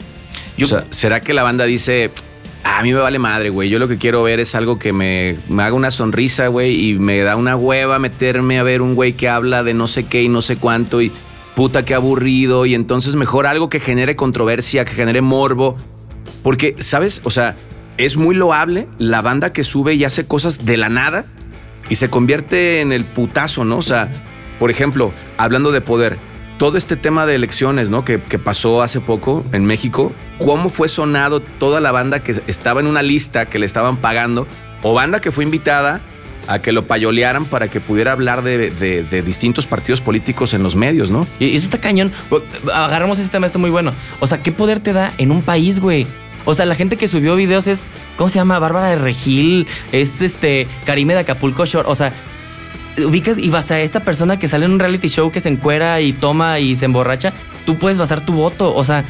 Yo, 0.57 0.65
o 0.65 0.69
sea, 0.69 0.87
¿será 0.89 1.21
que 1.21 1.35
la 1.35 1.43
banda 1.43 1.67
dice, 1.67 2.11
a 2.63 2.83
mí 2.83 2.95
me 2.95 3.01
vale 3.01 3.19
madre, 3.19 3.51
güey. 3.51 3.69
Yo 3.69 3.79
lo 3.79 3.87
que 3.87 3.99
quiero 3.99 4.23
ver 4.23 4.41
es 4.41 4.55
algo 4.55 4.79
que 4.79 4.95
me, 4.95 5.37
me 5.51 5.63
haga 5.63 5.75
una 5.75 5.91
sonrisa, 5.91 6.47
güey, 6.47 6.89
y 6.89 6.95
me 6.95 7.19
da 7.21 7.37
una 7.37 7.55
hueva 7.55 7.99
meterme 7.99 8.59
a 8.59 8.63
ver 8.63 8.81
un 8.81 8.95
güey 8.95 9.13
que 9.13 9.29
habla 9.29 9.63
de 9.63 9.75
no 9.75 9.89
sé 9.89 10.07
qué 10.07 10.23
y 10.23 10.31
no 10.31 10.41
sé 10.41 10.57
cuánto 10.57 11.03
y 11.03 11.13
puta 11.55 11.85
que 11.85 11.95
aburrido 11.95 12.67
y 12.67 12.75
entonces 12.75 13.15
mejor 13.15 13.47
algo 13.47 13.69
que 13.69 13.81
genere 13.81 14.17
controversia, 14.17 14.85
que 14.85 14.93
genere 14.93 15.21
morbo. 15.21 15.77
Porque, 16.43 16.75
¿sabes? 16.79 17.21
O 17.25 17.31
sea, 17.31 17.57
es 17.97 18.17
muy 18.17 18.35
loable 18.35 18.89
la 18.99 19.23
banda 19.23 19.53
que 19.53 19.65
sube 19.65 19.95
y 19.95 20.05
hace 20.05 20.27
cosas 20.27 20.65
de 20.65 20.77
la 20.77 20.89
nada 20.89 21.27
y 21.89 21.95
se 21.95 22.11
convierte 22.11 22.81
en 22.81 22.93
el 22.93 23.05
putazo, 23.05 23.65
¿no? 23.65 23.79
O 23.79 23.83
sea, 23.83 24.09
por 24.59 24.71
ejemplo, 24.71 25.13
hablando 25.39 25.73
de 25.73 25.81
poder, 25.81 26.19
todo 26.59 26.77
este 26.77 26.97
tema 26.97 27.27
de 27.27 27.35
elecciones, 27.35 27.91
¿no? 27.91 28.05
Que, 28.05 28.21
que, 28.21 28.39
pasó 28.39 28.83
hace 28.83 29.01
poco 29.01 29.45
en 29.53 29.65
México, 29.65 30.13
cómo 30.39 30.69
fue 30.69 30.89
sonado 30.89 31.41
toda 31.41 31.81
la 31.81 31.93
banda 31.93 32.23
que 32.23 32.43
estaba 32.47 32.81
en 32.81 32.87
una 32.87 33.03
lista 33.03 33.47
que 33.47 33.59
le 33.59 33.67
estaban 33.67 33.99
pagando, 33.99 34.47
o 34.83 34.95
banda 34.95 35.21
que 35.21 35.33
fue 35.33 35.45
invitada 35.45 36.01
a 36.47 36.59
que 36.61 36.73
lo 36.73 36.85
payolearan 36.85 37.45
para 37.47 37.69
que 37.69 37.81
pudiera 37.81 38.13
hablar 38.13 38.43
de, 38.43 38.71
de, 38.71 39.23
distintos 39.23 39.67
partidos 39.67 40.01
políticos 40.01 40.55
en 40.55 40.63
los 40.63 40.77
medios, 40.77 41.11
¿no? 41.11 41.27
Y 41.39 41.57
eso 41.57 41.67
está 41.67 41.81
cañón. 41.81 42.13
Agarramos 42.73 43.19
ese 43.19 43.29
tema, 43.29 43.47
está 43.47 43.59
muy 43.59 43.71
bueno. 43.71 43.93
O 44.21 44.27
sea, 44.27 44.43
¿qué 44.43 44.53
poder 44.53 44.81
te 44.81 44.93
da 44.93 45.13
en 45.19 45.31
un 45.31 45.43
país, 45.43 45.81
güey? 45.81 46.07
O 46.45 46.55
sea, 46.55 46.67
la 46.67 46.75
gente 46.75 46.97
que 46.97 47.09
subió 47.09 47.37
videos 47.37 47.67
es, 47.67 47.87
¿cómo 48.17 48.29
se 48.29 48.37
llama? 48.37 48.59
Bárbara 48.59 48.89
de 48.89 48.97
Regil, 48.97 49.67
es 49.93 50.21
este, 50.21 50.67
Karime 50.85 51.15
de 51.15 51.21
Acapulco 51.21 51.65
Shore. 51.65 51.89
O 51.89 51.95
sea, 51.95 52.13
ubicas 53.03 53.39
y 53.39 53.49
vas 53.49 53.71
a 53.71 53.81
esta 53.81 54.01
persona 54.01 54.39
que 54.39 54.49
sale 54.49 54.67
en 54.67 54.73
un 54.73 54.79
reality 54.79 55.09
show 55.09 55.31
que 55.31 55.41
se 55.41 55.49
encuera 55.49 56.01
y 56.01 56.13
toma 56.13 56.61
y 56.61 56.77
se 56.77 56.85
emborracha, 56.85 57.33
tú 57.65 57.77
puedes 57.77 57.99
basar 57.99 58.25
tu 58.25 58.35
voto. 58.35 58.75
O 58.75 58.85
sea, 58.85 59.05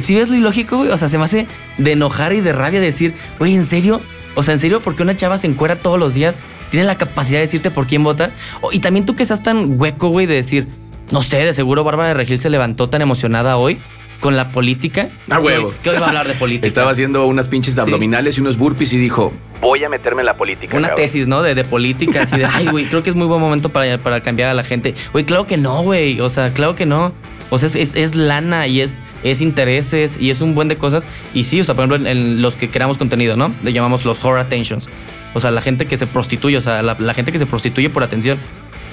si 0.00 0.14
ves 0.14 0.30
lo 0.30 0.36
ilógico, 0.36 0.78
güey, 0.78 0.90
o 0.90 0.96
sea, 0.96 1.08
se 1.08 1.18
me 1.18 1.24
hace 1.24 1.46
de 1.78 1.92
enojar 1.92 2.32
y 2.32 2.40
de 2.40 2.52
rabia 2.52 2.80
decir, 2.80 3.14
güey, 3.38 3.54
¿en 3.54 3.66
serio? 3.66 4.00
O 4.34 4.42
sea, 4.42 4.54
¿en 4.54 4.60
serio? 4.60 4.80
Porque 4.80 5.02
una 5.02 5.16
chava 5.16 5.38
se 5.38 5.46
encuera 5.46 5.76
todos 5.76 5.98
los 5.98 6.14
días, 6.14 6.38
tiene 6.70 6.86
la 6.86 6.96
capacidad 6.96 7.38
de 7.38 7.46
decirte 7.46 7.70
por 7.70 7.86
quién 7.86 8.02
vota. 8.02 8.30
y 8.72 8.80
también 8.80 9.06
tú 9.06 9.14
que 9.14 9.22
estás 9.22 9.42
tan 9.42 9.80
hueco, 9.80 10.08
güey, 10.08 10.26
de 10.26 10.34
decir, 10.34 10.66
no 11.10 11.22
sé, 11.22 11.44
de 11.44 11.54
seguro 11.54 11.84
Bárbara 11.84 12.08
de 12.08 12.14
Regil 12.14 12.38
se 12.38 12.50
levantó 12.50 12.88
tan 12.88 13.02
emocionada 13.02 13.56
hoy 13.56 13.78
con 14.20 14.36
la 14.36 14.52
política. 14.52 15.10
Ah, 15.28 15.38
huevo. 15.38 15.74
¿Qué 15.82 15.90
hoy 15.90 15.98
va 15.98 16.06
a 16.06 16.08
hablar 16.08 16.26
de 16.26 16.34
política? 16.38 16.66
Estaba 16.66 16.90
haciendo 16.90 17.26
unas 17.26 17.48
pinches 17.48 17.76
abdominales 17.78 18.38
y 18.38 18.40
unos 18.40 18.56
burpees 18.56 18.92
y 18.94 18.98
dijo, 18.98 19.32
voy 19.60 19.84
a 19.84 19.88
meterme 19.88 20.22
en 20.22 20.26
la 20.26 20.36
política. 20.36 20.76
Una 20.76 20.88
cabrón. 20.88 21.04
tesis, 21.06 21.26
¿no? 21.26 21.42
De, 21.42 21.54
de 21.54 21.64
política, 21.64 22.22
así 22.22 22.38
de, 22.38 22.46
ay, 22.46 22.66
güey, 22.68 22.86
creo 22.86 23.02
que 23.02 23.10
es 23.10 23.16
muy 23.16 23.26
buen 23.26 23.40
momento 23.40 23.68
para, 23.68 23.98
para 23.98 24.22
cambiar 24.22 24.48
a 24.48 24.54
la 24.54 24.64
gente. 24.64 24.94
Güey, 25.12 25.24
claro 25.24 25.46
que 25.46 25.58
no, 25.58 25.82
güey. 25.82 26.20
O 26.20 26.30
sea, 26.30 26.52
claro 26.54 26.74
que 26.74 26.86
no. 26.86 27.12
O 27.50 27.58
sea, 27.58 27.68
es, 27.68 27.74
es, 27.74 27.94
es, 27.94 28.16
lana 28.16 28.66
y 28.66 28.80
es, 28.80 29.02
es 29.22 29.40
intereses 29.40 30.16
y 30.18 30.30
es 30.30 30.40
un 30.40 30.54
buen 30.54 30.68
de 30.68 30.76
cosas. 30.76 31.06
Y 31.34 31.44
sí, 31.44 31.60
o 31.60 31.64
sea, 31.64 31.74
por 31.74 31.84
ejemplo, 31.84 31.96
en, 31.96 32.06
en 32.06 32.42
los 32.42 32.56
que 32.56 32.68
creamos 32.68 32.98
contenido, 32.98 33.36
¿no? 33.36 33.52
Le 33.62 33.72
llamamos 33.72 34.04
los 34.04 34.24
horror 34.24 34.38
attentions. 34.38 34.88
O 35.34 35.40
sea, 35.40 35.50
la 35.50 35.60
gente 35.60 35.86
que 35.86 35.96
se 35.96 36.06
prostituye, 36.06 36.56
o 36.56 36.60
sea, 36.60 36.82
la, 36.82 36.96
la 36.98 37.14
gente 37.14 37.32
que 37.32 37.38
se 37.38 37.46
prostituye 37.46 37.90
por 37.90 38.02
atención. 38.02 38.38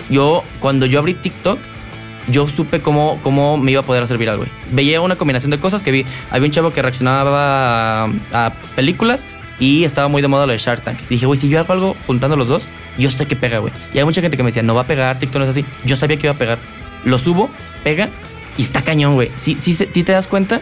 Yo, 0.10 0.44
cuando 0.60 0.86
yo 0.86 1.00
abrí 1.00 1.14
TikTok, 1.14 1.60
yo 2.28 2.48
supe 2.48 2.82
cómo, 2.82 3.20
cómo 3.24 3.58
me 3.58 3.72
iba 3.72 3.82
a 3.82 3.84
poder 3.84 4.04
hacer 4.04 4.18
viral, 4.18 4.38
güey. 4.38 4.50
Veía 4.72 5.02
una 5.02 5.16
combinación 5.16 5.52
de 5.52 5.58
cosas 5.58 5.82
que 5.82 5.92
vi. 5.92 6.06
Había 6.30 6.46
un 6.48 6.52
chavo 6.52 6.72
que 6.72 6.82
reaccionaba 6.82 8.06
a, 8.06 8.12
a 8.34 8.54
películas 8.76 9.26
y 9.60 9.84
estaba 9.84 10.08
muy 10.08 10.22
de 10.22 10.28
moda 10.28 10.46
lo 10.46 10.52
de 10.52 10.58
Shark 10.58 10.84
Tank. 10.84 11.00
Dije, 11.10 11.26
güey, 11.26 11.40
si 11.40 11.48
yo 11.50 11.60
hago 11.60 11.74
algo 11.74 11.96
juntando 12.08 12.36
los 12.36 12.48
dos, 12.48 12.64
yo 12.98 13.10
sé 13.10 13.26
que 13.26 13.36
pega, 13.36 13.60
güey. 13.60 13.74
Y 13.94 14.00
hay 14.00 14.04
mucha 14.04 14.22
gente 14.22 14.38
que 14.38 14.44
me 14.44 14.48
decía, 14.50 14.64
no 14.64 14.76
va 14.76 14.82
a 14.82 14.86
pegar, 14.86 15.20
TikTok 15.20 15.40
no 15.40 15.44
es 15.46 15.52
así. 15.52 15.66
Yo 15.86 15.96
sabía 15.96 16.18
que 16.18 16.28
iba 16.28 16.34
a 16.34 16.38
pegar. 16.38 16.58
Lo 17.06 17.18
subo, 17.18 17.50
pega 17.84 18.10
y 18.62 18.64
está 18.64 18.84
cañón, 18.84 19.16
güey. 19.16 19.32
Sí, 19.38 19.58
sí, 19.60 19.74
sí 19.74 20.04
te 20.04 20.12
das 20.12 20.28
cuenta 20.28 20.62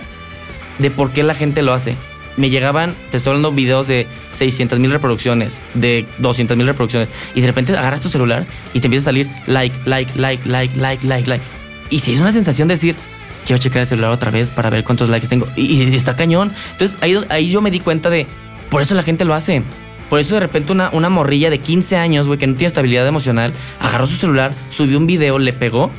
de 0.78 0.90
por 0.90 1.12
qué 1.12 1.22
la 1.22 1.36
gente 1.36 1.62
lo 1.64 1.74
hace. 1.74 1.98
Me 2.38 2.50
llegaban, 2.50 2.96
te 3.12 3.18
estoy 3.18 3.32
hablando 3.32 3.52
videos 3.52 3.90
de 3.90 4.08
600 4.32 4.80
mil 4.80 4.90
reproducciones, 4.90 5.60
de 5.74 6.06
200 6.20 6.56
mil 6.56 6.66
reproducciones, 6.66 7.12
y 7.36 7.42
de 7.42 7.48
repente 7.48 7.76
agarras 7.76 8.00
tu 8.00 8.08
celular 8.08 8.48
y 8.74 8.80
te 8.80 8.88
empieza 8.88 9.04
a 9.04 9.12
salir 9.12 9.28
like, 9.48 9.76
like, 9.84 10.18
like, 10.18 10.48
like, 10.48 10.78
like, 10.78 11.06
like, 11.06 11.30
like. 11.30 11.44
Y 11.90 12.00
si 12.00 12.14
es 12.14 12.22
una 12.22 12.32
sensación 12.32 12.70
de 12.70 12.76
decir, 12.76 12.96
quiero 13.46 13.62
checar 13.62 13.82
el 13.82 13.88
celular 13.88 14.12
otra 14.12 14.32
vez 14.32 14.50
para 14.50 14.70
ver 14.70 14.86
cuántos 14.86 15.10
likes 15.10 15.28
tengo. 15.28 15.50
Y, 15.58 15.84
y 15.84 15.94
está 15.94 16.16
cañón. 16.16 16.54
Entonces 16.72 16.98
ahí, 17.02 17.20
ahí 17.28 17.52
yo 17.52 17.60
me 17.60 17.70
di 17.70 17.82
cuenta 17.82 18.10
de, 18.10 18.28
por 18.70 18.82
eso 18.82 18.96
la 18.96 19.04
gente 19.04 19.26
lo 19.26 19.34
hace. 19.34 19.62
Por 20.10 20.22
eso 20.22 20.36
de 20.36 20.40
repente 20.40 20.72
una, 20.72 20.90
una 20.94 21.10
morrilla 21.10 21.50
de 21.50 21.60
15 21.60 21.98
años, 21.98 22.28
güey, 22.28 22.40
que 22.40 22.48
no 22.48 22.56
tiene 22.56 22.70
estabilidad 22.70 23.06
emocional, 23.06 23.52
agarró 23.82 24.08
su 24.08 24.16
celular, 24.16 24.54
subió 24.70 24.98
un 24.98 25.06
video, 25.06 25.38
le 25.38 25.52
pegó. 25.52 25.92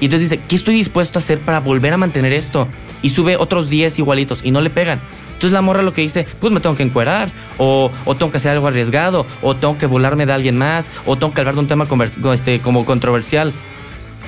Y 0.00 0.06
entonces 0.06 0.30
dice, 0.30 0.42
¿qué 0.48 0.56
estoy 0.56 0.76
dispuesto 0.76 1.18
a 1.18 1.20
hacer 1.20 1.40
para 1.40 1.60
volver 1.60 1.92
a 1.92 1.96
mantener 1.96 2.32
esto? 2.32 2.68
Y 3.02 3.10
sube 3.10 3.36
otros 3.36 3.68
10 3.70 3.98
igualitos 3.98 4.40
y 4.44 4.50
no 4.50 4.60
le 4.60 4.70
pegan. 4.70 5.00
Entonces 5.38 5.52
la 5.52 5.62
morra 5.62 5.82
lo 5.82 5.94
que 5.94 6.02
dice, 6.02 6.26
pues 6.40 6.52
me 6.52 6.58
tengo 6.58 6.74
que 6.74 6.82
encuerar, 6.82 7.30
o, 7.58 7.92
o, 8.04 8.16
tengo 8.16 8.32
que 8.32 8.38
hacer 8.38 8.50
algo 8.50 8.66
arriesgado, 8.66 9.24
o 9.40 9.54
tengo 9.54 9.78
que 9.78 9.86
volarme 9.86 10.26
de 10.26 10.32
alguien 10.32 10.56
más, 10.56 10.90
o 11.06 11.16
tengo 11.16 11.32
que 11.32 11.40
hablar 11.40 11.54
de 11.54 11.60
un 11.60 11.68
tema 11.68 11.86
este, 12.34 12.58
como 12.58 12.84
controversial. 12.84 13.52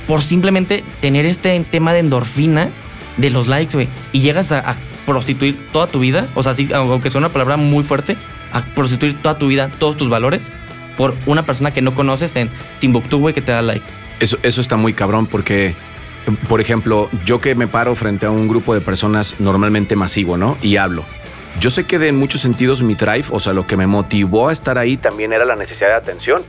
Por 0.07 0.23
simplemente 0.23 0.85
tener 1.01 1.27
este 1.27 1.59
tema 1.69 1.93
de 1.93 1.99
endorfina 1.99 2.71
de 3.17 3.31
los 3.31 3.49
likes, 3.49 3.75
güey. 3.75 3.89
Y 4.13 4.21
llegas 4.21 4.53
a, 4.53 4.77
prostituir 5.05 5.59
toda 5.73 5.89
tu 5.89 5.99
vida, 5.99 6.29
o 6.37 6.45
sea, 6.45 6.55
sí, 6.55 6.69
aunque 6.73 7.11
sea 7.11 7.19
una 7.19 7.31
palabra 7.31 7.57
muy 7.57 7.83
fuerte, 7.83 8.17
a 8.53 8.63
prostituir 8.63 9.21
toda 9.21 9.37
tu 9.39 9.49
vida, 9.49 9.69
todos 9.81 9.97
tus 9.97 10.09
valores, 10.09 10.53
por 10.97 11.15
una 11.27 11.45
persona 11.45 11.73
que 11.73 11.83
no 11.83 11.95
conoces 11.97 12.37
en 12.37 12.51
Timbuktu, 12.79 13.19
güey, 13.19 13.35
que 13.35 13.43
te 13.43 13.51
da 13.51 13.63
like. 13.63 13.85
Eso, 14.21 14.39
eso 14.43 14.61
está 14.61 14.77
muy 14.77 14.93
cabrón 14.93 15.27
porque, 15.27 15.75
por 16.49 16.61
ejemplo, 16.61 17.09
yo 17.25 17.41
que 17.41 17.55
me 17.55 17.67
paro 17.67 17.95
frente 17.97 18.27
a 18.27 18.31
un 18.31 18.49
grupo 18.49 18.75
de 18.75 18.81
personas 18.81 19.37
normalmente 19.41 19.97
masivo, 19.97 20.37
¿no? 20.37 20.57
Y 20.63 20.77
hablo. 20.77 21.05
Yo 21.59 21.71
sé 21.71 21.85
que 21.85 21.99
de 21.99 22.09
en 22.09 22.17
muchos 22.17 22.41
sentidos 22.41 22.83
mi 22.83 22.95
drive, 22.95 23.25
o 23.31 23.41
sea, 23.41 23.53
lo 23.53 23.67
que 23.67 23.77
me 23.77 23.87
motivó 23.87 24.49
a 24.49 24.53
estar 24.53 24.79
ahí 24.79 24.97
también 24.97 25.33
era 25.33 25.45
la 25.45 25.57
necesidad 25.57 25.89
de 25.89 25.95
atención. 25.95 26.43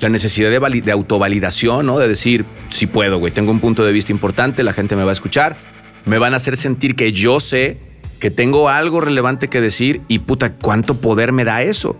La 0.00 0.08
necesidad 0.10 0.50
de, 0.50 0.80
de 0.82 0.92
autovalidación, 0.92 1.86
¿no? 1.86 1.98
De 1.98 2.06
decir, 2.06 2.44
sí 2.68 2.86
puedo, 2.86 3.18
güey, 3.18 3.32
tengo 3.32 3.50
un 3.50 3.60
punto 3.60 3.84
de 3.84 3.92
vista 3.92 4.12
importante, 4.12 4.62
la 4.62 4.74
gente 4.74 4.94
me 4.94 5.04
va 5.04 5.10
a 5.10 5.12
escuchar, 5.12 5.56
me 6.04 6.18
van 6.18 6.34
a 6.34 6.36
hacer 6.36 6.56
sentir 6.56 6.96
que 6.96 7.12
yo 7.12 7.40
sé 7.40 7.78
que 8.20 8.30
tengo 8.30 8.68
algo 8.68 9.00
relevante 9.00 9.48
que 9.48 9.60
decir 9.60 10.00
y 10.08 10.20
puta, 10.20 10.54
¿cuánto 10.54 11.00
poder 11.00 11.32
me 11.32 11.44
da 11.44 11.62
eso? 11.62 11.98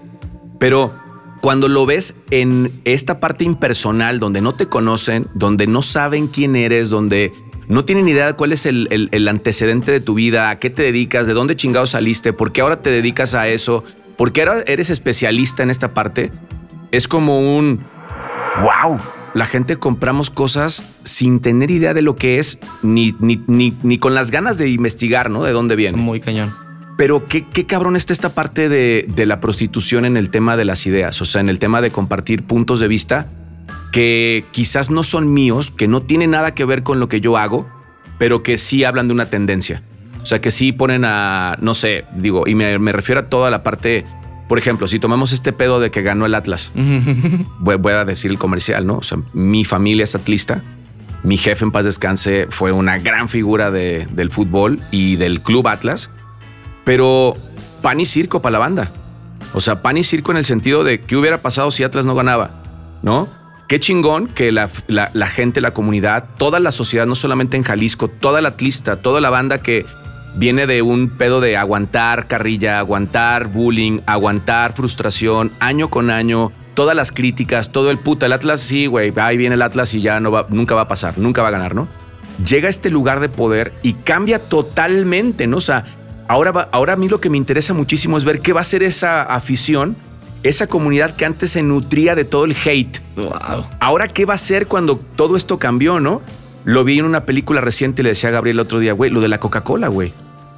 Pero 0.59 0.95
cuando 1.41 1.69
lo 1.69 1.87
ves 1.87 2.15
en 2.31 2.73
esta 2.85 3.21
parte 3.21 3.45
impersonal, 3.45 4.19
donde 4.21 4.41
no 4.41 4.55
te 4.55 4.67
conocen, 4.67 5.27
donde 5.35 5.67
no 5.67 5.83
saben 5.83 6.27
quién 6.29 6.57
eres, 6.57 6.89
donde 6.91 7.33
no 7.69 7.85
tienen 7.85 8.09
idea 8.09 8.27
de 8.27 8.33
cuál 8.35 8.53
es 8.53 8.65
el, 8.67 8.89
el- 8.91 9.09
el 9.13 9.29
antecedente 9.29 9.91
de 9.93 10.01
tu 10.01 10.15
vida, 10.15 10.51
a 10.51 10.59
qué 10.59 10.71
te 10.71 10.83
dedicas, 10.83 11.27
de 11.27 11.33
dónde 11.35 11.57
chingados 11.57 11.91
saliste, 11.91 12.33
por 12.33 12.53
qué 12.53 12.61
ahora 12.61 12.81
te 12.83 12.91
dedicas 12.91 13.35
a 13.35 13.49
eso, 13.49 13.85
por 14.17 14.33
qué 14.33 14.43
ahora 14.43 14.63
eres 14.67 14.89
especialista 14.91 15.63
en 15.63 15.71
esta 15.71 15.93
parte, 15.93 16.33
es 16.93 17.09
como 17.09 17.57
un 17.59 17.81
wow. 18.61 18.99
La 19.35 19.45
gente 19.45 19.77
compramos 19.77 20.31
cosas 20.31 20.83
sin 21.05 21.41
tener 21.41 21.71
idea 21.71 21.93
de 21.93 22.01
lo 22.01 22.17
que 22.17 22.39
es, 22.39 22.59
ni, 22.83 23.15
ni, 23.21 23.43
ni, 23.47 23.77
ni 23.83 23.99
con 23.99 24.15
las 24.15 24.31
ganas 24.31 24.57
de 24.57 24.69
investigar, 24.71 25.29
¿no? 25.31 25.43
De 25.45 25.53
dónde 25.53 25.77
viene. 25.77 25.99
Muy 25.99 26.21
cañón. 26.21 26.55
Pero 26.97 27.27
qué, 27.27 27.47
qué 27.47 27.67
cabrón 27.67 27.95
está 27.97 28.13
esta 28.13 28.31
parte 28.35 28.69
de, 28.69 29.07
de 29.15 29.27
la 29.27 29.41
prostitución 29.41 30.05
en 30.07 30.17
el 30.17 30.31
tema 30.31 30.57
de 30.57 30.65
las 30.65 30.87
ideas, 30.87 31.21
o 31.21 31.25
sea, 31.25 31.41
en 31.41 31.49
el 31.49 31.59
tema 31.59 31.81
de 31.83 31.91
compartir 31.91 32.43
puntos 32.43 32.81
de 32.81 32.89
vista 32.89 33.27
que 33.93 34.45
quizás 34.51 34.91
no 34.91 35.05
son 35.05 35.33
míos, 35.33 35.71
que 35.71 35.89
no 35.89 36.03
tienen 36.03 36.31
nada 36.31 36.55
que 36.55 36.65
ver 36.65 36.83
con 36.83 36.99
lo 37.01 37.09
que 37.09 37.21
yo 37.21 37.37
hago, 37.39 37.69
pero 38.19 38.43
que 38.43 38.59
sí 38.59 38.85
hablan 38.85 39.09
de 39.09 39.15
una 39.15 39.27
tendencia. 39.27 39.83
O 40.23 40.27
sea, 40.27 40.41
que 40.41 40.51
sí 40.51 40.73
ponen 40.73 41.05
a, 41.05 41.57
no 41.61 41.73
sé, 41.75 42.05
digo, 42.17 42.45
y 42.47 42.55
me, 42.55 42.79
me 42.79 42.93
refiero 42.93 43.21
a 43.21 43.29
toda 43.29 43.51
la 43.51 43.63
parte, 43.63 44.05
por 44.49 44.59
ejemplo, 44.59 44.89
si 44.89 44.99
tomamos 44.99 45.33
este 45.33 45.53
pedo 45.53 45.81
de 45.81 45.91
que 45.91 46.03
ganó 46.03 46.27
el 46.27 46.35
Atlas, 46.35 46.73
voy, 47.59 47.77
voy 47.77 47.93
a 47.93 48.05
decir 48.05 48.31
el 48.31 48.39
comercial, 48.39 48.87
¿no? 48.87 48.97
O 48.99 49.03
sea, 49.03 49.19
mi 49.33 49.65
familia 49.65 50.05
es 50.05 50.15
atlista. 50.15 50.63
Mi 51.23 51.37
jefe 51.37 51.65
en 51.65 51.71
paz 51.73 51.85
descanse 51.85 52.47
fue 52.51 52.73
una 52.73 52.99
gran 52.99 53.29
figura 53.29 53.71
de- 53.71 54.07
del 54.11 54.31
fútbol 54.31 54.81
y 54.91 55.17
del 55.17 55.43
club 55.43 55.69
Atlas, 55.69 56.11
pero 56.87 57.37
pan 57.83 57.99
y 57.99 58.07
circo 58.07 58.41
para 58.41 58.53
la 58.53 58.59
banda. 58.61 58.91
O 59.55 59.61
sea, 59.61 59.83
pan 59.83 59.97
y 59.97 60.05
circo 60.05 60.31
en 60.31 60.37
el 60.37 60.45
sentido 60.45 60.85
de 60.85 61.01
qué 61.01 61.17
hubiera 61.17 61.43
pasado 61.43 61.73
si 61.73 61.83
Atlas 61.83 62.07
no 62.07 62.15
ganaba, 62.15 62.51
¿no? 63.03 63.27
Qué 63.67 63.81
chingón 63.81 64.29
que 64.29 64.53
la, 64.53 64.71
la- 64.87 65.27
gente, 65.27 65.61
la 65.61 65.73
comunidad, 65.73 66.27
toda 66.39 66.61
la 66.61 66.71
sociedad, 66.71 67.05
no 67.07 67.17
solamente 67.17 67.57
en 67.57 67.65
Jalisco, 67.65 68.07
toda 68.07 68.41
la 68.41 68.51
atlista, 68.51 68.95
toda 69.03 69.21
la 69.21 69.31
banda 69.31 69.59
que 69.59 69.85
viene 70.37 70.69
de 70.69 70.83
un 70.83 71.09
pedo 71.09 71.41
de 71.41 71.57
aguantar 71.57 72.29
carrilla, 72.29 72.79
aguantar 72.79 73.49
bullying, 73.49 74.01
aguantar 74.07 74.73
frustración, 74.73 75.51
año 75.59 75.91
con 75.91 76.11
año, 76.11 76.53
todas 76.75 76.95
las 76.95 77.11
críticas, 77.11 77.73
todo 77.73 77.91
el 77.91 77.99
puta, 77.99 78.27
el 78.27 78.35
Atlas, 78.35 78.61
sí, 78.61 78.87
güey, 78.87 79.13
ahí 79.17 79.37
viene 79.37 79.57
el 79.57 79.63
Atlas 79.63 79.93
y 79.95 80.01
ya 80.01 80.21
no 80.21 80.47
nunca 80.51 80.77
va 80.77 80.83
a 80.83 80.89
pasar, 80.89 81.19
nunca 81.19 81.43
va 81.43 81.49
a 81.49 81.53
ganar, 81.53 81.75
¿no? 81.75 81.89
Llega 82.47 82.69
a 82.69 82.71
este 82.71 82.91
lugar 82.91 83.19
de 83.19 83.29
poder 83.31 83.73
y 83.83 83.95
cambia 83.95 84.39
totalmente, 84.39 85.49
¿no? 85.49 85.57
O 85.57 85.61
sea, 85.61 85.85
ahora, 86.29 86.53
va- 86.53 86.69
ahora 86.73 86.95
a 86.95 86.97
mí 86.97 87.09
lo 87.09 87.21
que 87.21 87.31
me 87.31 87.37
interesa 87.37 87.75
muchísimo 87.75 88.17
es 88.17 88.25
ver 88.25 88.41
qué 88.41 88.53
va 88.53 88.61
a 88.61 88.65
ser 88.65 88.83
esa 88.83 89.23
afición, 89.23 89.97
esa 90.43 90.67
comunidad 90.67 91.17
que 91.17 91.25
antes 91.25 91.51
se 91.51 91.63
nutría 91.63 92.15
de 92.15 92.25
todo 92.25 92.45
el 92.45 92.57
hate. 92.65 93.01
wow. 93.17 93.67
Ahora, 93.81 94.09
¿qué 94.09 94.25
va 94.25 94.35
a 94.35 94.39
ser 94.39 94.67
cuando 94.67 94.97
todo 95.17 95.37
esto 95.37 95.59
cambió, 95.59 95.99
no? 96.01 96.23
Lo 96.65 96.85
vi 96.85 96.99
en 96.99 97.05
una 97.05 97.25
película 97.25 97.61
reciente 97.61 98.03
y 98.03 98.05
le 98.05 98.11
decía 98.11 98.29
a 98.31 98.33
Gabriel 98.33 98.57
el 98.57 98.61
otro 98.61 98.79
día, 98.79 98.93
güey, 98.93 99.11
lo 99.11 99.21
de 99.21 99.29
la 99.29 99.39
Coca-Cola, 99.39 99.89
güey. 99.89 100.13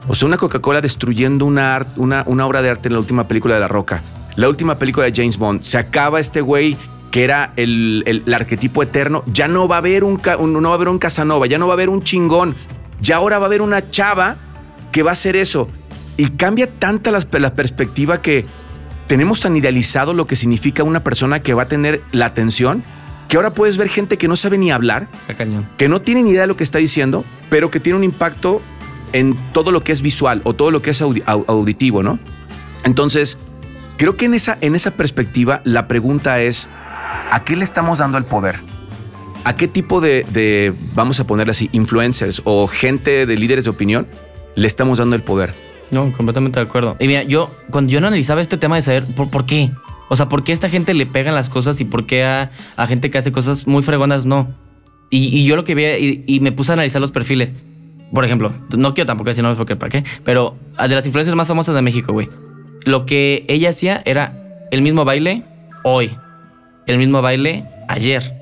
O 0.08 0.14
sea, 0.14 0.26
una 0.26 0.36
Coca-Cola 0.38 0.80
destruyendo 0.80 1.44
una, 1.44 1.76
art- 1.76 1.96
una, 1.96 2.22
una 2.26 2.46
obra 2.46 2.62
de 2.62 2.70
arte 2.70 2.88
en 2.88 2.94
la 2.94 3.00
última 3.00 3.28
película 3.28 3.54
de 3.54 3.60
La 3.60 3.68
Roca. 3.68 4.02
La 4.36 4.48
última 4.48 4.78
película 4.78 5.04
de 5.06 5.12
James 5.14 5.36
Bond. 5.36 5.62
Se 5.62 5.76
acaba 5.76 6.18
este 6.20 6.40
güey 6.40 6.76
que 7.10 7.24
era 7.24 7.52
el, 7.56 8.02
el- 8.06 8.22
el 8.26 8.34
arquetipo 8.34 8.82
eterno. 8.82 9.22
Ya 9.26 9.48
no 9.48 9.68
va 9.68 9.76
a 9.76 9.78
haber 9.78 10.04
un- 10.04 10.20
no 10.52 10.62
va 10.62 10.70
a 10.70 10.74
haber 10.74 10.88
un 10.88 10.98
Casanova, 10.98 11.46
ya 11.46 11.58
no 11.58 11.66
va 11.66 11.72
a 11.72 11.76
haber 11.76 11.88
un 11.90 12.02
chingón. 12.02 12.54
Ya 13.00 13.16
ahora 13.16 13.38
va 13.38 13.44
a 13.44 13.48
haber 13.48 13.60
una 13.62 13.90
chava 13.90 14.36
que 14.98 15.04
va 15.04 15.10
a 15.10 15.12
hacer 15.12 15.36
eso. 15.36 15.68
Y 16.16 16.30
cambia 16.30 16.66
tanta 16.68 17.12
la 17.12 17.54
perspectiva 17.54 18.20
que 18.20 18.46
tenemos 19.06 19.38
tan 19.40 19.56
idealizado 19.56 20.12
lo 20.12 20.26
que 20.26 20.34
significa 20.34 20.82
una 20.82 21.04
persona 21.04 21.40
que 21.40 21.54
va 21.54 21.62
a 21.62 21.68
tener 21.68 22.02
la 22.10 22.26
atención, 22.26 22.82
que 23.28 23.36
ahora 23.36 23.54
puedes 23.54 23.76
ver 23.76 23.88
gente 23.88 24.18
que 24.18 24.26
no 24.26 24.34
sabe 24.34 24.58
ni 24.58 24.72
hablar, 24.72 25.06
que 25.76 25.88
no 25.88 26.00
tiene 26.02 26.24
ni 26.24 26.30
idea 26.30 26.40
de 26.42 26.46
lo 26.48 26.56
que 26.56 26.64
está 26.64 26.80
diciendo, 26.80 27.24
pero 27.48 27.70
que 27.70 27.78
tiene 27.78 27.96
un 27.96 28.02
impacto 28.02 28.60
en 29.12 29.36
todo 29.52 29.70
lo 29.70 29.84
que 29.84 29.92
es 29.92 30.02
visual 30.02 30.40
o 30.42 30.52
todo 30.54 30.72
lo 30.72 30.82
que 30.82 30.90
es 30.90 31.00
audi- 31.00 31.22
au- 31.26 31.44
auditivo, 31.46 32.02
¿no? 32.02 32.18
Entonces, 32.82 33.38
creo 33.98 34.16
que 34.16 34.24
en 34.24 34.34
esa, 34.34 34.58
en 34.60 34.74
esa 34.74 34.90
perspectiva 34.90 35.60
la 35.62 35.86
pregunta 35.86 36.40
es, 36.42 36.68
¿a 37.30 37.44
qué 37.44 37.54
le 37.54 37.62
estamos 37.62 37.98
dando 37.98 38.18
el 38.18 38.24
poder? 38.24 38.58
¿A 39.44 39.54
qué 39.54 39.68
tipo 39.68 40.00
de, 40.00 40.26
de, 40.32 40.74
vamos 40.96 41.20
a 41.20 41.26
ponerle 41.28 41.52
así, 41.52 41.68
influencers 41.70 42.42
o 42.44 42.66
gente 42.66 43.26
de 43.26 43.36
líderes 43.36 43.62
de 43.62 43.70
opinión 43.70 44.08
le 44.58 44.66
estamos 44.66 44.98
dando 44.98 45.14
el 45.14 45.22
poder? 45.22 45.54
No, 45.90 46.12
completamente 46.12 46.60
de 46.60 46.66
acuerdo. 46.66 46.96
Y 46.98 47.06
mira, 47.06 47.22
yo, 47.22 47.50
cuando 47.70 47.92
yo 47.92 48.00
no 48.00 48.08
analizaba 48.08 48.40
este 48.40 48.58
tema 48.58 48.76
de 48.76 48.82
saber 48.82 49.04
por, 49.04 49.30
por 49.30 49.46
qué. 49.46 49.70
O 50.08 50.16
sea, 50.16 50.28
por 50.28 50.42
qué 50.42 50.52
a 50.52 50.54
esta 50.54 50.68
gente 50.68 50.94
le 50.94 51.06
pegan 51.06 51.34
las 51.34 51.48
cosas 51.48 51.80
y 51.80 51.84
por 51.84 52.06
qué 52.06 52.24
a, 52.24 52.50
a 52.76 52.86
gente 52.86 53.10
que 53.10 53.18
hace 53.18 53.30
cosas 53.30 53.66
muy 53.66 53.82
fregonas 53.82 54.26
no. 54.26 54.48
Y, 55.10 55.28
y 55.28 55.44
yo 55.44 55.56
lo 55.56 55.64
que 55.64 55.74
vi 55.74 55.84
y, 55.84 56.24
y 56.26 56.40
me 56.40 56.52
puse 56.52 56.72
a 56.72 56.74
analizar 56.74 57.00
los 57.00 57.12
perfiles. 57.12 57.54
Por 58.12 58.24
ejemplo, 58.24 58.52
no 58.76 58.94
quiero 58.94 59.06
tampoco 59.06 59.28
decir 59.28 59.42
nombres 59.42 59.58
porque 59.58 59.76
para 59.76 59.90
qué, 59.90 60.04
pero 60.24 60.56
de 60.82 60.94
las 60.94 61.06
influencias 61.06 61.36
más 61.36 61.46
famosas 61.46 61.74
de 61.74 61.82
México, 61.82 62.12
güey. 62.12 62.28
Lo 62.84 63.06
que 63.06 63.44
ella 63.48 63.70
hacía 63.70 64.02
era 64.06 64.32
el 64.70 64.82
mismo 64.82 65.04
baile 65.04 65.42
hoy, 65.84 66.16
el 66.86 66.98
mismo 66.98 67.20
baile 67.20 67.64
ayer, 67.86 68.34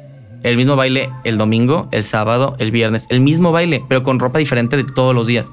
el 0.44 0.56
mismo 0.56 0.76
baile 0.76 1.10
el 1.24 1.36
domingo, 1.36 1.88
el 1.90 2.04
sábado, 2.04 2.54
el 2.58 2.70
viernes, 2.70 3.06
el 3.10 3.20
mismo 3.20 3.50
baile, 3.50 3.82
pero 3.88 4.04
con 4.04 4.20
ropa 4.20 4.38
diferente 4.38 4.76
de 4.76 4.84
todos 4.84 5.14
los 5.14 5.26
días. 5.26 5.50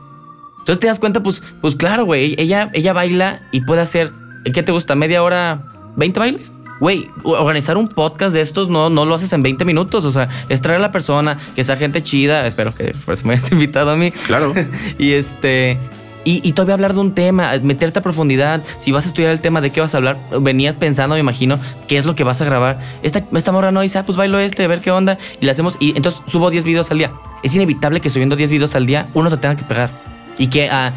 Entonces 0.63 0.79
te 0.79 0.87
das 0.87 0.97
cuenta, 0.97 1.21
pues, 1.21 1.43
pues 1.59 1.75
claro, 1.75 2.05
güey, 2.05 2.35
ella, 2.37 2.69
ella 2.71 2.93
baila 2.93 3.41
y 3.51 3.59
puede 3.61 3.81
hacer, 3.81 4.13
¿qué 4.53 4.63
te 4.63 4.71
gusta? 4.71 4.95
¿Media 4.95 5.21
hora? 5.21 5.61
¿20 5.97 6.17
bailes? 6.17 6.53
Güey, 6.79 7.09
organizar 7.23 7.75
un 7.75 7.89
podcast 7.89 8.33
de 8.33 8.39
estos 8.39 8.69
no, 8.69 8.89
no 8.89 9.05
lo 9.05 9.13
haces 9.13 9.33
en 9.33 9.43
20 9.43 9.65
minutos. 9.65 10.05
O 10.05 10.11
sea, 10.13 10.29
es 10.47 10.61
traer 10.61 10.79
a 10.79 10.81
la 10.81 10.93
persona, 10.93 11.37
que 11.53 11.65
sea 11.65 11.75
gente 11.75 12.01
chida. 12.01 12.47
Espero 12.47 12.73
que 12.73 12.95
por 13.05 13.13
eso 13.13 13.27
me 13.27 13.33
hayas 13.33 13.51
invitado 13.51 13.91
a 13.91 13.97
mí. 13.97 14.11
Claro. 14.11 14.53
y 14.97 15.11
este. 15.11 15.77
Y, 16.25 16.39
y 16.47 16.53
todavía 16.53 16.75
hablar 16.75 16.93
de 16.93 17.01
un 17.01 17.13
tema, 17.13 17.51
meterte 17.61 17.99
a 17.99 18.01
profundidad. 18.01 18.63
Si 18.77 18.93
vas 18.93 19.03
a 19.03 19.09
estudiar 19.09 19.33
el 19.33 19.41
tema, 19.41 19.59
¿de 19.59 19.71
qué 19.71 19.81
vas 19.81 19.93
a 19.93 19.97
hablar? 19.97 20.17
Venías 20.39 20.75
pensando, 20.75 21.15
me 21.15 21.19
imagino, 21.19 21.59
qué 21.89 21.97
es 21.97 22.05
lo 22.05 22.15
que 22.15 22.23
vas 22.23 22.39
a 22.41 22.45
grabar. 22.45 22.79
Esta, 23.03 23.21
esta 23.33 23.51
morra 23.51 23.73
no 23.73 23.81
dice, 23.81 23.97
ah, 23.97 24.05
pues 24.05 24.17
bailo 24.17 24.39
este, 24.39 24.63
a 24.63 24.67
ver 24.67 24.79
qué 24.79 24.91
onda. 24.91 25.17
Y 25.41 25.45
le 25.45 25.51
hacemos. 25.51 25.75
Y 25.81 25.95
entonces 25.97 26.21
subo 26.27 26.49
10 26.49 26.63
videos 26.63 26.89
al 26.91 26.99
día. 26.99 27.11
Es 27.43 27.53
inevitable 27.53 27.99
que 27.99 28.09
subiendo 28.09 28.37
10 28.37 28.49
videos 28.51 28.73
al 28.75 28.85
día, 28.85 29.07
uno 29.13 29.29
te 29.29 29.35
tenga 29.35 29.57
que 29.57 29.65
pegar. 29.65 30.12
Y 30.37 30.47
que 30.47 30.69
a. 30.69 30.91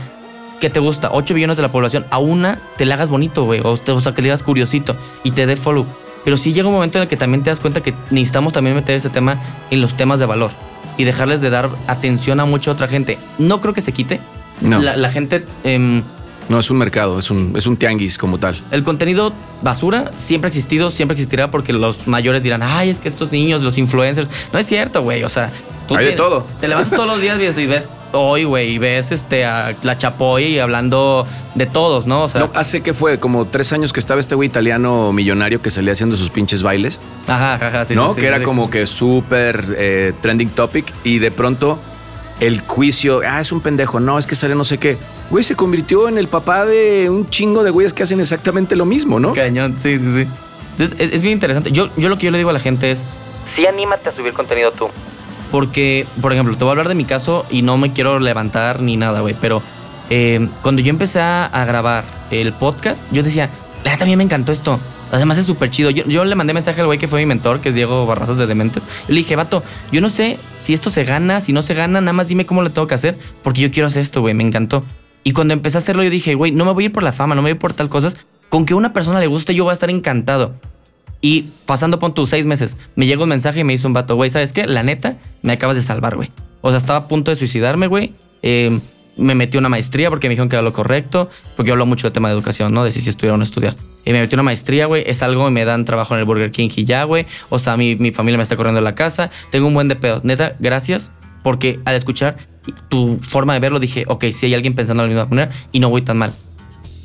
que 0.60 0.70
te 0.70 0.80
gusta? 0.80 1.10
8 1.12 1.34
billones 1.34 1.56
de 1.56 1.62
la 1.62 1.70
población. 1.70 2.06
A 2.10 2.18
una 2.18 2.58
te 2.76 2.84
la 2.86 2.94
hagas 2.94 3.08
bonito, 3.10 3.44
güey. 3.44 3.60
O, 3.60 3.78
o 3.86 4.00
sea, 4.00 4.14
que 4.14 4.22
le 4.22 4.30
hagas 4.30 4.42
curiosito 4.42 4.96
y 5.24 5.32
te 5.32 5.46
dé 5.46 5.56
follow. 5.56 5.86
Pero 6.24 6.36
sí 6.36 6.52
llega 6.52 6.66
un 6.68 6.74
momento 6.74 6.98
en 6.98 7.02
el 7.02 7.08
que 7.08 7.16
también 7.16 7.42
te 7.44 7.50
das 7.50 7.60
cuenta 7.60 7.82
que 7.82 7.94
necesitamos 8.10 8.52
también 8.52 8.74
meter 8.74 8.96
ese 8.96 9.10
tema 9.10 9.40
en 9.70 9.80
los 9.80 9.96
temas 9.96 10.18
de 10.18 10.26
valor 10.26 10.50
y 10.96 11.04
dejarles 11.04 11.40
de 11.40 11.50
dar 11.50 11.70
atención 11.86 12.40
a 12.40 12.46
mucha 12.46 12.70
otra 12.72 12.88
gente. 12.88 13.18
No 13.38 13.60
creo 13.60 13.74
que 13.74 13.80
se 13.80 13.92
quite. 13.92 14.20
No. 14.60 14.80
La, 14.80 14.96
la 14.96 15.10
gente, 15.10 15.44
em, 15.62 16.02
No, 16.48 16.58
es 16.58 16.70
un 16.70 16.78
mercado, 16.78 17.18
es 17.18 17.30
un, 17.30 17.52
es 17.56 17.66
un 17.66 17.76
tianguis 17.76 18.18
como 18.18 18.38
tal. 18.38 18.56
el 18.70 18.82
contenido 18.82 19.32
basura 19.62 20.10
siempre 20.16 20.46
ha 20.46 20.50
existido, 20.50 20.90
siempre 20.90 21.12
existirá 21.12 21.50
porque 21.50 21.72
los 21.72 22.08
mayores 22.08 22.42
dirán, 22.42 22.62
ay, 22.62 22.88
es 22.90 22.98
que 22.98 23.08
estos 23.08 23.30
niños, 23.30 23.62
los 23.62 23.76
influencers. 23.78 24.28
No 24.52 24.58
es 24.58 24.66
cierto, 24.66 25.02
güey. 25.02 25.22
O 25.22 25.28
sea, 25.28 25.50
tú 25.86 25.96
Hay 25.96 26.04
de 26.06 26.10
te- 26.12 26.16
todo. 26.16 26.46
Te 26.60 26.68
levantas 26.68 26.92
todos 26.94 27.08
los 27.08 27.20
días 27.20 27.38
y 27.58 27.66
ves 27.66 27.88
hoy, 28.12 28.44
güey, 28.44 28.70
y 28.72 28.78
ves 28.78 29.12
este, 29.12 29.44
a 29.44 29.74
la 29.82 29.98
Chapoy 29.98 30.58
hablando 30.58 31.26
de 31.54 31.66
todos, 31.66 32.06
¿no? 32.06 32.22
O 32.24 32.28
sea, 32.28 32.40
No, 32.42 32.50
hace 32.54 32.82
que 32.82 32.94
fue 32.94 33.18
como 33.18 33.44
tres 33.46 33.72
años 33.72 33.92
que 33.92 34.00
estaba 34.00 34.20
este 34.20 34.34
güey 34.34 34.48
italiano 34.48 35.12
millonario 35.12 35.60
que 35.60 35.70
salía 35.70 35.92
haciendo 35.92 36.16
sus 36.16 36.30
pinches 36.30 36.62
bailes, 36.62 37.00
ajá, 37.26 37.54
ajá, 37.54 37.66
ajá, 37.68 37.84
sí, 37.84 37.94
¿no? 37.94 38.08
sí, 38.10 38.14
sí, 38.16 38.20
que 38.22 38.26
era 38.28 38.38
sí. 38.38 38.44
como 38.44 38.70
que 38.70 38.86
súper 38.86 39.66
eh, 39.76 40.12
trending 40.22 40.50
topic 40.50 40.92
y 41.04 41.18
de 41.18 41.30
pronto 41.30 41.78
el 42.40 42.60
juicio, 42.60 43.22
ah, 43.26 43.40
es 43.40 43.50
un 43.52 43.60
pendejo, 43.60 43.98
no, 44.00 44.18
es 44.18 44.26
que 44.26 44.34
sale 44.34 44.54
no 44.54 44.64
sé 44.64 44.78
qué. 44.78 44.98
Güey, 45.30 45.42
se 45.42 45.56
convirtió 45.56 46.08
en 46.08 46.18
el 46.18 46.28
papá 46.28 46.64
de 46.66 47.08
un 47.10 47.28
chingo 47.30 47.64
de 47.64 47.70
güeyes 47.70 47.92
que 47.94 48.02
hacen 48.02 48.20
exactamente 48.20 48.76
lo 48.76 48.84
mismo, 48.84 49.18
¿no? 49.18 49.32
Cañón, 49.32 49.76
sí, 49.82 49.98
sí, 49.98 50.04
sí. 50.24 50.28
Entonces, 50.72 50.96
es, 51.00 51.14
es 51.14 51.22
bien 51.22 51.32
interesante. 51.32 51.72
Yo, 51.72 51.88
yo 51.96 52.08
lo 52.10 52.18
que 52.18 52.26
yo 52.26 52.30
le 52.30 52.38
digo 52.38 52.50
a 52.50 52.52
la 52.52 52.60
gente 52.60 52.90
es, 52.90 53.04
sí 53.54 53.66
anímate 53.66 54.10
a 54.10 54.12
subir 54.12 54.34
contenido 54.34 54.70
tú. 54.72 54.88
Porque, 55.50 56.06
por 56.20 56.32
ejemplo, 56.32 56.56
te 56.56 56.64
voy 56.64 56.70
a 56.70 56.72
hablar 56.72 56.88
de 56.88 56.94
mi 56.94 57.04
caso 57.04 57.46
y 57.50 57.62
no 57.62 57.78
me 57.78 57.92
quiero 57.92 58.18
levantar 58.18 58.80
ni 58.80 58.96
nada, 58.96 59.20
güey, 59.20 59.34
pero 59.40 59.62
eh, 60.10 60.48
cuando 60.62 60.82
yo 60.82 60.90
empecé 60.90 61.20
a 61.20 61.64
grabar 61.66 62.04
el 62.30 62.52
podcast, 62.52 63.06
yo 63.12 63.22
decía, 63.22 63.50
la 63.84 63.94
a 63.94 64.04
mí 64.04 64.16
me 64.16 64.24
encantó 64.24 64.52
esto. 64.52 64.80
Además 65.12 65.38
es 65.38 65.46
súper 65.46 65.70
chido. 65.70 65.90
Yo, 65.90 66.24
le 66.24 66.34
mandé 66.34 66.52
mensaje 66.52 66.80
al 66.80 66.86
güey 66.86 66.98
que 66.98 67.06
fue 67.06 67.20
mi 67.20 67.26
mentor, 67.26 67.60
que 67.60 67.68
es 67.68 67.74
Diego 67.74 68.04
Barrazas 68.06 68.36
de 68.36 68.46
Dementes. 68.46 68.82
Yo 68.82 69.14
le 69.14 69.20
dije, 69.20 69.36
vato, 69.36 69.62
yo 69.92 70.00
no 70.00 70.08
sé 70.08 70.38
si 70.58 70.74
esto 70.74 70.90
se 70.90 71.04
gana, 71.04 71.40
si 71.40 71.52
no 71.52 71.62
se 71.62 71.74
gana, 71.74 72.00
nada 72.00 72.12
más 72.12 72.28
dime 72.28 72.46
cómo 72.46 72.62
lo 72.62 72.70
tengo 72.70 72.88
que 72.88 72.96
hacer, 72.96 73.16
porque 73.44 73.60
yo 73.62 73.70
quiero 73.70 73.86
hacer 73.86 74.02
esto, 74.02 74.20
güey, 74.20 74.34
me 74.34 74.42
encantó. 74.42 74.84
Y 75.22 75.32
cuando 75.32 75.54
empecé 75.54 75.78
a 75.78 75.80
hacerlo, 75.80 76.02
yo 76.02 76.10
dije, 76.10 76.34
güey, 76.34 76.52
no 76.52 76.64
me 76.64 76.72
voy 76.72 76.84
a 76.84 76.86
ir 76.86 76.92
por 76.92 77.02
la 77.02 77.12
fama, 77.12 77.34
no 77.34 77.42
me 77.42 77.46
voy 77.46 77.50
a 77.50 77.54
ir 77.54 77.60
por 77.60 77.72
tal 77.72 77.88
cosas. 77.88 78.16
Con 78.48 78.66
que 78.66 78.74
una 78.74 78.92
persona 78.92 79.20
le 79.20 79.26
guste, 79.26 79.54
yo 79.54 79.64
voy 79.64 79.70
a 79.70 79.74
estar 79.74 79.90
encantado. 79.90 80.54
Y 81.26 81.48
pasando 81.66 81.98
por 81.98 82.14
tus 82.14 82.30
seis 82.30 82.46
meses, 82.46 82.76
me 82.94 83.04
llegó 83.04 83.24
un 83.24 83.30
mensaje 83.30 83.58
y 83.58 83.64
me 83.64 83.72
hizo 83.72 83.88
un 83.88 83.94
vato, 83.94 84.14
güey, 84.14 84.30
¿sabes 84.30 84.52
qué? 84.52 84.64
La 84.64 84.84
neta, 84.84 85.16
me 85.42 85.54
acabas 85.54 85.74
de 85.74 85.82
salvar, 85.82 86.14
güey. 86.14 86.30
O 86.60 86.68
sea, 86.70 86.76
estaba 86.76 87.00
a 87.00 87.08
punto 87.08 87.32
de 87.32 87.36
suicidarme, 87.36 87.88
güey. 87.88 88.12
Eh, 88.42 88.78
me 89.16 89.34
metí 89.34 89.58
una 89.58 89.68
maestría 89.68 90.08
porque 90.08 90.28
me 90.28 90.34
dijeron 90.34 90.48
que 90.48 90.54
era 90.54 90.62
lo 90.62 90.72
correcto, 90.72 91.28
porque 91.56 91.70
yo 91.70 91.74
hablo 91.74 91.84
mucho 91.84 92.06
de 92.06 92.12
tema 92.12 92.28
de 92.28 92.34
educación, 92.34 92.72
¿no? 92.72 92.84
De 92.84 92.92
si, 92.92 93.00
si 93.00 93.10
estudiar 93.10 93.34
o 93.34 93.38
no 93.38 93.42
estudiar. 93.42 93.74
Y 94.04 94.12
me 94.12 94.20
metí 94.20 94.36
una 94.36 94.44
maestría, 94.44 94.86
güey, 94.86 95.02
es 95.04 95.20
algo, 95.20 95.50
me 95.50 95.64
dan 95.64 95.84
trabajo 95.84 96.14
en 96.14 96.20
el 96.20 96.26
Burger 96.26 96.52
King 96.52 96.68
y 96.76 96.84
ya, 96.84 97.02
güey. 97.02 97.26
O 97.48 97.58
sea, 97.58 97.76
mi, 97.76 97.96
mi 97.96 98.12
familia 98.12 98.36
me 98.36 98.44
está 98.44 98.54
corriendo 98.54 98.78
en 98.78 98.84
la 98.84 98.94
casa, 98.94 99.32
tengo 99.50 99.66
un 99.66 99.74
buen 99.74 99.88
de 99.88 99.96
pedos. 99.96 100.22
Neta, 100.22 100.54
gracias, 100.60 101.10
porque 101.42 101.80
al 101.86 101.96
escuchar 101.96 102.36
tu 102.88 103.18
forma 103.20 103.52
de 103.54 103.58
verlo 103.58 103.80
dije, 103.80 104.04
ok, 104.06 104.26
si 104.30 104.46
hay 104.46 104.54
alguien 104.54 104.76
pensando 104.76 105.02
de 105.02 105.08
la 105.08 105.14
misma 105.16 105.28
manera 105.28 105.50
y 105.72 105.80
no 105.80 105.90
voy 105.90 106.02
tan 106.02 106.18
mal. 106.18 106.32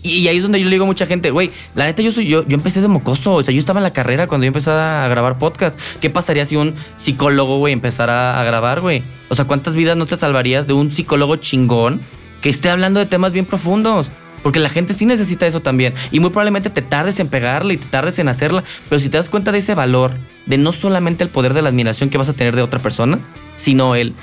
Y 0.03 0.27
ahí 0.27 0.37
es 0.37 0.43
donde 0.43 0.59
yo 0.59 0.65
le 0.65 0.71
digo 0.71 0.83
a 0.83 0.87
mucha 0.87 1.05
gente, 1.05 1.29
güey, 1.29 1.51
la 1.75 1.85
neta 1.85 2.01
yo 2.01 2.11
soy 2.11 2.27
yo, 2.27 2.47
yo 2.47 2.55
empecé 2.55 2.81
de 2.81 2.87
mocoso, 2.87 3.33
o 3.33 3.43
sea, 3.43 3.53
yo 3.53 3.59
estaba 3.59 3.79
en 3.79 3.83
la 3.83 3.93
carrera 3.93 4.25
cuando 4.25 4.45
yo 4.45 4.47
empecé 4.47 4.71
a 4.71 5.07
grabar 5.07 5.37
podcast. 5.37 5.77
¿Qué 5.99 6.09
pasaría 6.09 6.45
si 6.45 6.55
un 6.55 6.75
psicólogo, 6.97 7.59
güey, 7.59 7.73
empezara 7.73 8.39
a 8.39 8.43
grabar, 8.43 8.81
güey? 8.81 9.03
O 9.29 9.35
sea, 9.35 9.45
¿cuántas 9.45 9.75
vidas 9.75 9.95
no 9.97 10.07
te 10.07 10.17
salvarías 10.17 10.65
de 10.65 10.73
un 10.73 10.91
psicólogo 10.91 11.35
chingón 11.35 12.01
que 12.41 12.49
esté 12.49 12.69
hablando 12.69 12.99
de 12.99 13.05
temas 13.05 13.31
bien 13.31 13.45
profundos? 13.45 14.11
Porque 14.41 14.59
la 14.59 14.69
gente 14.69 14.95
sí 14.95 15.05
necesita 15.05 15.45
eso 15.45 15.59
también. 15.59 15.93
Y 16.11 16.19
muy 16.19 16.31
probablemente 16.31 16.71
te 16.71 16.81
tardes 16.81 17.19
en 17.19 17.27
pegarla 17.27 17.73
y 17.73 17.77
te 17.77 17.85
tardes 17.85 18.17
en 18.17 18.27
hacerla. 18.27 18.63
Pero 18.89 18.99
si 18.99 19.09
te 19.09 19.17
das 19.17 19.29
cuenta 19.29 19.51
de 19.51 19.59
ese 19.59 19.75
valor, 19.75 20.13
de 20.47 20.57
no 20.57 20.71
solamente 20.71 21.23
el 21.23 21.29
poder 21.29 21.53
de 21.53 21.61
la 21.61 21.69
admiración 21.69 22.09
que 22.09 22.17
vas 22.17 22.29
a 22.29 22.33
tener 22.33 22.55
de 22.55 22.63
otra 22.63 22.79
persona, 22.79 23.19
sino 23.55 23.93
el 23.93 24.13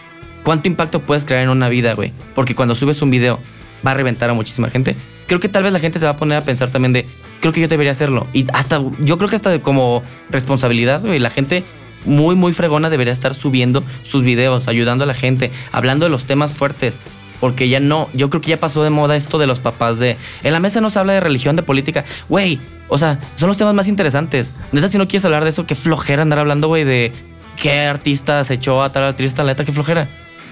cuánto 0.42 0.66
impacto 0.66 0.98
puedes 0.98 1.24
crear 1.24 1.44
en 1.44 1.50
una 1.50 1.68
vida, 1.68 1.94
güey. 1.94 2.12
Porque 2.34 2.56
cuando 2.56 2.74
subes 2.74 3.00
un 3.00 3.10
video 3.10 3.38
va 3.86 3.92
a 3.92 3.94
reventar 3.94 4.28
a 4.28 4.34
muchísima 4.34 4.70
gente 4.70 4.96
creo 5.28 5.38
que 5.38 5.48
tal 5.48 5.62
vez 5.62 5.72
la 5.72 5.78
gente 5.78 6.00
se 6.00 6.06
va 6.06 6.12
a 6.12 6.16
poner 6.16 6.38
a 6.38 6.40
pensar 6.40 6.70
también 6.70 6.92
de, 6.92 7.06
creo 7.40 7.52
que 7.52 7.60
yo 7.60 7.68
debería 7.68 7.92
hacerlo. 7.92 8.26
Y 8.32 8.46
hasta, 8.52 8.82
yo 8.98 9.18
creo 9.18 9.30
que 9.30 9.36
hasta 9.36 9.60
como 9.60 10.02
responsabilidad, 10.30 11.02
güey, 11.02 11.20
la 11.20 11.30
gente 11.30 11.62
muy, 12.04 12.34
muy 12.34 12.52
fregona 12.52 12.90
debería 12.90 13.12
estar 13.12 13.34
subiendo 13.34 13.84
sus 14.02 14.24
videos, 14.24 14.66
ayudando 14.66 15.04
a 15.04 15.06
la 15.06 15.14
gente, 15.14 15.52
hablando 15.70 16.06
de 16.06 16.10
los 16.10 16.24
temas 16.24 16.52
fuertes. 16.52 16.98
Porque 17.40 17.68
ya 17.68 17.78
no, 17.78 18.08
yo 18.14 18.30
creo 18.30 18.40
que 18.40 18.50
ya 18.50 18.56
pasó 18.56 18.82
de 18.82 18.90
moda 18.90 19.14
esto 19.14 19.38
de 19.38 19.46
los 19.46 19.60
papás 19.60 20.00
de, 20.00 20.16
en 20.42 20.52
la 20.52 20.58
mesa 20.58 20.80
no 20.80 20.90
se 20.90 20.98
habla 20.98 21.12
de 21.12 21.20
religión, 21.20 21.54
de 21.54 21.62
política. 21.62 22.04
Güey, 22.28 22.58
o 22.88 22.98
sea, 22.98 23.20
son 23.36 23.46
los 23.46 23.56
temas 23.56 23.74
más 23.74 23.86
interesantes. 23.86 24.52
Neta, 24.72 24.88
si 24.88 24.98
no 24.98 25.06
quieres 25.06 25.24
hablar 25.24 25.44
de 25.44 25.50
eso, 25.50 25.64
qué 25.64 25.76
flojera 25.76 26.22
andar 26.22 26.40
hablando, 26.40 26.66
güey, 26.66 26.82
de 26.82 27.12
qué 27.56 27.82
artista 27.82 28.42
se 28.42 28.54
echó 28.54 28.82
a 28.82 28.90
tal 28.90 29.04
artista, 29.04 29.44
la 29.44 29.52
neta, 29.52 29.64
qué 29.64 29.72
flojera 29.72 30.08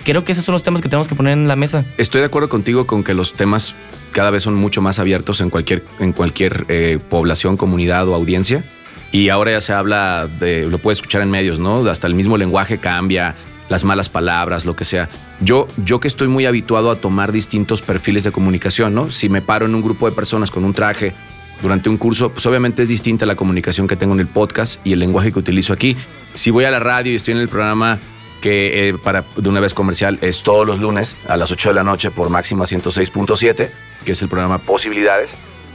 creo 0.07 0.25
que 0.25 0.33
esos 0.33 0.45
son 0.45 0.53
los 0.53 0.63
temas 0.63 0.81
que 0.81 0.89
tenemos 0.89 1.09
que 1.09 1.17
poner 1.17 1.33
en 1.33 1.49
la 1.49 1.57
mesa. 1.57 1.85
Estoy 1.99 2.21
de 2.21 2.29
acuerdo 2.29 2.49
contigo 2.49 2.87
con 2.87 3.03
que 3.03 3.13
los 3.13 3.33
temas 3.33 3.75
cada 4.13 4.31
vez 4.31 4.45
son 4.45 4.55
mucho 4.55 4.81
más 4.81 5.01
abiertos 5.01 5.41
en 5.41 5.51
cualquier, 5.51 5.83
en 5.99 6.13
cualquier 6.13 6.65
eh, 6.69 7.01
población, 7.11 7.57
comunidad 7.57 8.09
o 8.09 8.15
audiencia. 8.15 8.65
Y 9.11 9.31
ahora 9.31 9.51
ya 9.51 9.61
se 9.61 9.73
habla 9.73 10.29
de, 10.39 10.67
lo 10.67 10.79
puedes 10.79 10.99
escuchar 10.99 11.23
en 11.23 11.31
medios, 11.31 11.59
¿no? 11.59 11.85
Hasta 11.89 12.07
el 12.07 12.15
mismo 12.15 12.39
lenguaje 12.39 12.79
cambia, 12.79 13.35
las 13.69 13.85
malas 13.85 14.09
palabras, 14.09 14.65
lo 14.65 14.77
que 14.77 14.85
sea. 14.85 15.09
Yo, 15.41 15.67
yo 15.85 15.99
que 15.99 16.07
estoy 16.07 16.29
muy 16.29 16.47
habituado 16.47 16.93
a 16.93 16.97
tomar 16.97 17.33
distintos 17.33 17.83
perfiles 17.83 18.23
de 18.23 18.31
comunicación, 18.31 18.95
¿no? 18.95 19.11
Si 19.11 19.29
me 19.29 19.43
paro 19.43 19.67
en 19.67 19.75
un 19.75 19.83
grupo 19.83 20.09
de 20.09 20.15
personas 20.15 20.53
con 20.53 20.65
un 20.65 20.73
traje 20.73 21.15
durante 21.63 21.89
un 21.89 21.97
curso, 21.97 22.31
pues 22.31 22.47
obviamente 22.47 22.83
es 22.83 22.89
distinta 22.89 23.27
la 23.27 23.35
comunicación 23.35 23.89
que 23.89 23.97
tengo 23.97 24.15
en 24.15 24.21
el 24.21 24.29
podcast 24.29 24.87
y 24.87 24.93
el 24.93 25.01
lenguaje 25.01 25.33
que 25.33 25.41
utilizo 25.41 25.73
aquí. 25.73 25.97
Si 26.35 26.53
voy 26.53 26.65
a 26.65 26.71
la 26.71 26.79
radio 26.79 27.13
y 27.13 27.17
estoy 27.17 27.35
en 27.35 27.41
el 27.41 27.49
programa 27.49 27.99
que 28.47 28.91
eh, 28.91 28.95
para 28.95 29.25
de 29.35 29.49
una 29.49 29.59
vez 29.59 29.75
comercial 29.75 30.21
es 30.23 30.45
todos 30.45 30.65
los 30.65 30.79
lunes 30.79 31.17
a 31.27 31.37
las 31.37 31.51
8 31.51 31.71
de 31.71 31.75
la 31.75 31.83
noche 31.83 32.13
por 32.13 32.31
máxima 32.31 32.65
106.7, 32.65 33.71
que 34.05 34.13
es 34.13 34.23
el 34.23 34.29
programa 34.29 34.59
Posibilidades, 34.59 35.31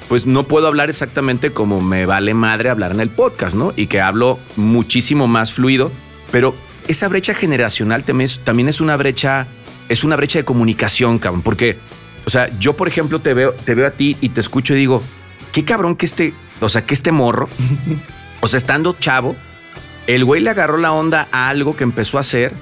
pues 0.08 0.26
no 0.26 0.44
puedo 0.44 0.68
hablar 0.68 0.90
exactamente 0.90 1.52
como 1.52 1.82
me 1.82 2.06
vale 2.06 2.34
madre 2.34 2.70
hablar 2.70 2.94
en 2.94 3.02
el 3.02 3.10
podcast, 3.10 3.58
¿no? 3.58 3.74
Y 3.76 3.88
que 3.88 4.00
hablo 4.00 4.40
muchísimo 4.56 5.28
más 5.28 5.52
fluido, 5.52 5.92
pero 6.32 6.56
esa 6.88 7.10
brecha 7.10 7.34
generacional 7.34 8.06
también 8.06 8.70
es, 8.70 8.80
una 8.80 8.96
brecha, 8.96 9.48
es 9.90 10.06
una 10.06 10.16
brecha 10.16 10.40
de 10.40 10.46
comunicación, 10.46 11.20
cabrón, 11.20 11.42
porque, 11.42 11.78
o 12.26 12.30
sea, 12.30 12.58
yo 12.58 12.78
por 12.78 12.88
ejemplo 12.88 13.20
te 13.20 13.34
veo, 13.34 13.52
te 13.52 13.76
veo 13.76 13.88
a 13.88 13.92
ti 13.92 14.16
y 14.22 14.30
te 14.30 14.40
escucho 14.40 14.76
y 14.76 14.78
digo, 14.78 15.04
qué 15.52 15.66
cabrón 15.66 15.98
que 15.98 16.06
este, 16.06 16.34
o 16.62 16.70
sea, 16.70 16.86
que 16.86 16.94
este 16.94 17.12
morro, 17.12 17.50
o 18.40 18.48
sea, 18.48 18.60
estando 18.60 18.96
chavo, 18.98 19.36
el 20.08 20.26
güey 20.26 20.42
le 20.42 20.50
agarró 20.50 20.78
la 20.78 20.94
onda 20.94 21.28
a 21.32 21.50
algo 21.50 21.76
que 21.76 21.84
empezó 21.84 22.18
a 22.18 22.22
hacer. 22.22 22.54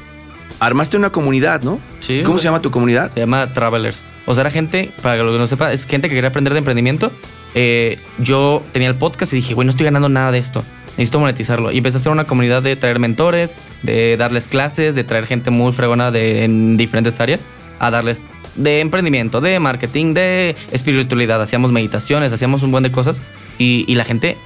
Armaste 0.60 0.98
una 0.98 1.12
comunidad, 1.12 1.62
¿no? 1.62 1.80
Sí. 2.02 2.22
¿Cómo 2.24 2.38
se 2.38 2.46
llama 2.46 2.62
tu 2.62 2.72
comunidad? 2.72 3.12
Se 3.14 3.22
llama 3.22 3.48
Travelers. 3.54 4.04
O 4.26 4.36
sea, 4.36 4.42
era 4.42 4.52
gente, 4.52 4.92
para 5.02 5.18
que 5.18 5.24
lo 5.24 5.32
que 5.32 5.38
no 5.38 5.48
sepa, 5.48 5.72
es 5.72 5.86
gente 5.86 6.10
que 6.10 6.16
quería 6.16 6.30
aprender 6.30 6.54
de 6.54 6.60
emprendimiento. 6.60 7.12
Eh, 7.56 7.98
yo 8.20 8.62
tenía 8.74 8.90
el 8.90 8.96
podcast 8.96 9.34
y 9.34 9.38
dije, 9.38 9.54
güey, 9.54 9.66
no 9.66 9.72
estoy 9.72 9.86
ganando 9.86 10.10
nada 10.10 10.32
de 10.32 10.38
esto. 10.38 10.64
Necesito 10.98 11.20
monetizarlo. 11.20 11.72
Y 11.72 11.78
empecé 11.78 11.98
a 11.98 12.00
hacer 12.00 12.12
una 12.12 12.26
comunidad 12.26 12.62
de 12.62 12.76
traer 12.76 13.00
mentores, 13.00 13.56
de 13.84 14.18
darles 14.18 14.48
clases, 14.48 14.96
de 14.96 15.04
traer 15.04 15.28
gente 15.28 15.50
muy 15.50 15.72
fregona 15.72 16.12
de, 16.12 16.44
en 16.44 16.76
diferentes 16.76 17.20
áreas, 17.22 17.46
a 17.80 17.90
darles 17.90 18.22
de 18.56 18.82
emprendimiento, 18.82 19.40
de 19.40 19.60
marketing, 19.60 20.14
de 20.14 20.58
espiritualidad. 20.72 21.42
Hacíamos 21.42 21.72
meditaciones, 21.72 22.34
hacíamos 22.34 22.64
un 22.64 22.72
buen 22.72 22.84
de 22.84 22.92
cosas. 22.92 23.22
Y, 23.58 23.86
y 23.88 23.96
la 23.96 24.04
gente 24.04 24.38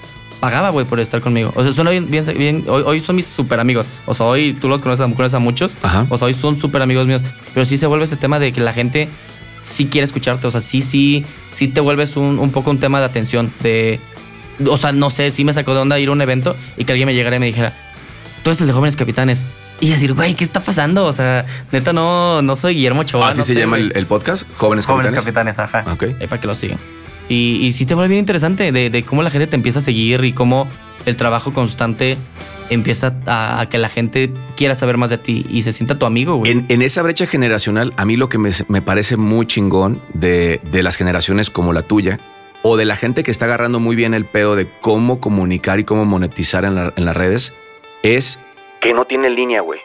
pagaba, 0.44 0.72
güey, 0.72 0.86
por 0.86 1.00
estar 1.00 1.22
conmigo. 1.22 1.54
O 1.56 1.64
sea, 1.64 1.72
suena 1.72 1.90
bien, 1.90 2.10
bien, 2.10 2.66
hoy, 2.68 3.00
son 3.00 3.16
mis 3.16 3.26
súper 3.26 3.62
amigos. 3.62 3.86
O 4.06 4.14
sea, 4.14 4.26
hoy 4.26 4.52
tú 4.52 4.68
los 4.68 4.82
conoces, 4.82 5.06
conoces 5.16 5.36
a 5.36 5.40
muchos. 5.40 5.78
O 6.10 6.18
sea, 6.18 6.26
hoy 6.26 6.34
son 6.34 6.60
súper 6.60 6.82
amigos 6.82 7.08
míos. 7.08 7.22
Pero 7.54 7.66
sí 7.66 7.78
se 7.78 7.88
vuelve 7.88 8.04
este 8.04 8.18
tema 8.18 8.40
de 8.40 8.52
que 8.52 8.60
la 8.60 8.74
gente 8.74 9.08
sí 9.64 9.86
quiere 9.86 10.04
escucharte. 10.04 10.46
O 10.46 10.52
sea, 10.52 10.60
sí, 10.60 10.82
sí, 10.82 11.26
sí 11.50 11.70
te 11.70 11.80
vuelves 11.80 12.18
un, 12.18 12.40
un 12.40 12.52
poco 12.52 12.72
un 12.72 12.78
tema 12.78 13.00
de 13.00 13.06
atención. 13.06 13.54
De, 13.62 14.02
o 14.70 14.76
sea, 14.76 14.92
no 14.92 15.10
sé, 15.12 15.32
sí 15.32 15.46
me 15.46 15.54
sacó 15.54 15.74
de 15.74 15.80
onda 15.80 15.98
ir 15.98 16.10
a 16.10 16.12
un 16.12 16.22
evento 16.22 16.58
y 16.76 16.84
que 16.84 16.92
alguien 16.92 17.06
me 17.06 17.16
llegara 17.16 17.38
y 17.38 17.40
me 17.40 17.46
dijera, 17.46 17.72
tú 18.44 18.50
eres 18.50 18.60
el 18.60 18.68
de 18.68 18.74
jóvenes 18.74 18.98
capitanes. 18.98 19.44
Y 19.80 19.92
decir, 19.92 20.14
güey, 20.14 20.34
¿qué 20.34 20.44
está 20.44 20.60
pasando? 20.60 21.06
O 21.06 21.14
sea, 21.14 21.46
neta, 21.72 21.94
no, 21.94 22.42
no 22.42 22.58
soy 22.58 22.76
Guillermo 22.76 23.06
Choa. 23.06 23.30
¿Así 23.30 23.44
se 23.44 23.56
llama 23.56 23.78
el, 23.78 24.06
podcast? 24.08 24.46
Jóvenes 24.58 24.86
Capitanes. 24.86 25.22
Jóvenes 25.22 25.56
Capitanes, 25.56 25.60
ajá. 25.60 25.86
Ok. 25.90 26.04
Ahí 26.20 26.28
para 26.28 26.42
que 26.42 26.48
lo 26.48 26.56
sigan. 26.56 26.80
Y, 27.30 27.60
y 27.62 27.74
sí 27.74 27.86
te 27.86 27.96
vuelve 27.96 28.10
bien 28.10 28.20
interesante 28.20 28.72
de, 28.72 29.04
cómo 29.04 29.24
la 29.24 29.32
gente 29.32 29.48
te 29.48 29.56
empieza 29.56 29.80
a 29.80 29.82
seguir 29.82 30.24
y 30.24 30.34
cómo 30.34 30.68
el 31.06 31.16
trabajo 31.16 31.54
constante 31.54 32.18
empieza 32.70 33.16
a, 33.26 33.68
que 33.70 33.78
la 33.78 33.90
gente 33.90 34.32
quiera 34.56 34.76
saber 34.76 34.98
más 34.98 35.10
de 35.10 35.18
ti 35.18 35.46
y 35.50 35.62
se 35.62 35.74
sienta 35.74 35.98
tu 35.98 36.06
amigo, 36.06 36.36
güey. 36.36 36.66
En, 36.68 36.82
esa 36.82 37.02
brecha 37.02 37.26
generacional, 37.28 37.94
a 37.98 38.06
mí 38.06 38.16
lo 38.16 38.30
que 38.30 38.38
me, 38.38 38.82
parece 38.82 39.18
muy 39.18 39.46
chingón 39.46 40.02
de, 40.14 40.60
las 40.72 40.96
generaciones 40.96 41.50
como 41.50 41.74
la 41.74 41.82
tuya, 41.82 42.20
o 42.62 42.78
de 42.78 42.86
la 42.86 42.96
gente 42.96 43.24
que 43.24 43.32
está 43.32 43.46
agarrando 43.46 43.80
muy 43.80 43.96
bien 43.96 44.14
el 44.14 44.26
pedo 44.26 44.56
de 44.56 44.68
cómo 44.80 45.20
comunicar 45.20 45.80
y 45.80 45.84
cómo 45.84 46.06
monetizar 46.06 46.64
en, 46.64 46.94
en 46.96 47.06
las 47.06 47.16
redes, 47.16 47.54
es 48.04 48.40
que 48.80 48.94
no 48.94 49.06
tiene 49.06 49.30
línea, 49.30 49.62
güey. 49.62 49.80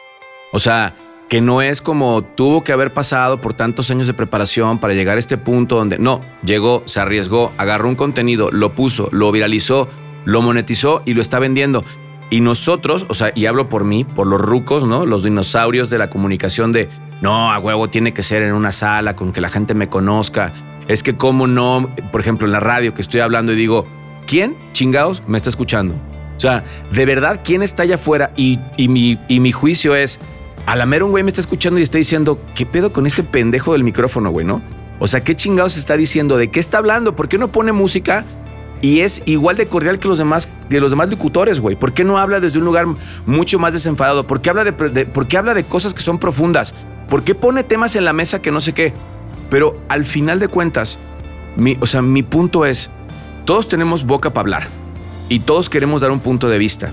O 0.51 0.59
sea, 0.59 0.93
que 1.29 1.41
no 1.41 1.61
es 1.61 1.81
como 1.81 2.23
tuvo 2.23 2.63
que 2.63 2.73
haber 2.73 2.91
pasado 2.91 3.39
por 3.39 3.53
tantos 3.53 3.91
años 3.91 4.07
de 4.07 4.15
preparación 4.15 4.79
para 4.79 4.95
llegar 4.95 5.17
a 5.17 5.19
este 5.19 5.37
punto 5.37 5.75
donde 5.75 5.99
no, 5.99 6.21
llegó, 6.43 6.81
se 6.85 6.99
arriesgó, 6.99 7.53
agarró 7.57 7.87
un 7.87 7.95
contenido, 7.95 8.49
lo 8.51 8.73
puso, 8.73 9.09
lo 9.11 9.31
viralizó, 9.31 9.87
lo 10.25 10.41
monetizó 10.41 11.03
y 11.05 11.13
lo 11.13 11.21
está 11.21 11.37
vendiendo. 11.37 11.85
Y 12.31 12.41
nosotros, 12.41 13.05
o 13.09 13.13
sea, 13.13 13.31
y 13.35 13.45
hablo 13.45 13.69
por 13.69 13.83
mí, 13.83 14.03
por 14.03 14.25
los 14.25 14.41
rucos, 14.41 14.85
¿no? 14.85 15.05
Los 15.05 15.23
dinosaurios 15.23 15.89
de 15.91 15.99
la 15.99 16.09
comunicación 16.09 16.71
de, 16.71 16.89
no, 17.21 17.51
a 17.51 17.59
huevo 17.59 17.89
tiene 17.89 18.11
que 18.13 18.23
ser 18.23 18.41
en 18.41 18.53
una 18.53 18.71
sala 18.71 19.15
con 19.15 19.31
que 19.31 19.41
la 19.41 19.49
gente 19.49 19.75
me 19.75 19.87
conozca. 19.87 20.51
Es 20.87 21.03
que 21.03 21.15
cómo 21.15 21.45
no, 21.45 21.91
por 22.11 22.21
ejemplo, 22.21 22.47
en 22.47 22.53
la 22.53 22.59
radio 22.59 22.95
que 22.95 23.03
estoy 23.03 23.19
hablando 23.19 23.53
y 23.53 23.55
digo, 23.55 23.85
¿quién 24.25 24.55
chingados 24.73 25.21
me 25.27 25.37
está 25.37 25.49
escuchando? 25.49 25.93
O 26.37 26.39
sea, 26.39 26.63
de 26.91 27.05
verdad, 27.05 27.41
¿quién 27.43 27.61
está 27.61 27.83
allá 27.83 27.95
afuera? 27.95 28.31
Y, 28.35 28.59
mi, 28.77 29.19
y 29.27 29.39
mi 29.39 29.51
juicio 29.51 29.95
es, 29.95 30.19
a 30.69 30.75
la 30.75 30.85
mera 30.85 31.03
güey 31.05 31.23
me 31.23 31.29
está 31.29 31.41
escuchando 31.41 31.79
y 31.79 31.83
está 31.83 31.97
diciendo, 31.97 32.39
¿qué 32.53 32.63
pedo 32.63 32.93
con 32.93 33.07
este 33.07 33.23
pendejo 33.23 33.71
del 33.73 33.83
micrófono, 33.83 34.29
güey, 34.29 34.45
no? 34.45 34.61
O 34.99 35.07
sea, 35.07 35.23
¿qué 35.23 35.35
chingados 35.35 35.77
está 35.77 35.97
diciendo? 35.97 36.37
¿De 36.37 36.51
qué 36.51 36.59
está 36.59 36.77
hablando? 36.77 37.15
¿Por 37.15 37.27
qué 37.27 37.39
no 37.39 37.51
pone 37.51 37.71
música? 37.71 38.23
Y 38.79 38.99
es 38.99 39.23
igual 39.25 39.57
de 39.57 39.65
cordial 39.65 39.97
que 39.97 40.07
los 40.07 40.19
demás, 40.19 40.47
que 40.69 40.79
los 40.79 40.91
demás 40.91 41.09
locutores, 41.09 41.59
güey. 41.59 41.75
¿Por 41.75 41.93
qué 41.93 42.03
no 42.03 42.19
habla 42.19 42.39
desde 42.39 42.59
un 42.59 42.65
lugar 42.65 42.85
mucho 43.25 43.57
más 43.57 43.73
desenfadado? 43.73 44.27
¿Por 44.27 44.41
qué 44.41 44.51
habla 44.51 44.63
de, 44.63 44.71
¿por 44.71 45.27
qué 45.27 45.37
habla 45.37 45.55
de 45.55 45.63
cosas 45.63 45.95
que 45.95 46.01
son 46.01 46.19
profundas? 46.19 46.75
¿Por 47.09 47.23
qué 47.23 47.33
pone 47.33 47.63
temas 47.63 47.95
en 47.95 48.05
la 48.05 48.13
mesa 48.13 48.39
que 48.39 48.51
no 48.51 48.61
sé 48.61 48.73
qué? 48.73 48.93
Pero 49.49 49.75
al 49.89 50.05
final 50.05 50.37
de 50.39 50.49
cuentas, 50.49 50.99
o 51.79 51.85
sea, 51.87 52.03
mi 52.03 52.21
punto 52.21 52.67
es, 52.67 52.91
todos 53.43 53.67
tenemos 53.69 54.05
boca 54.05 54.33
para 54.33 54.41
hablar 54.41 54.67
y 55.29 55.39
todos 55.39 55.67
queremos 55.67 56.01
dar 56.01 56.11
un 56.11 56.19
punto 56.19 56.47
de 56.47 56.59
vista. 56.59 56.91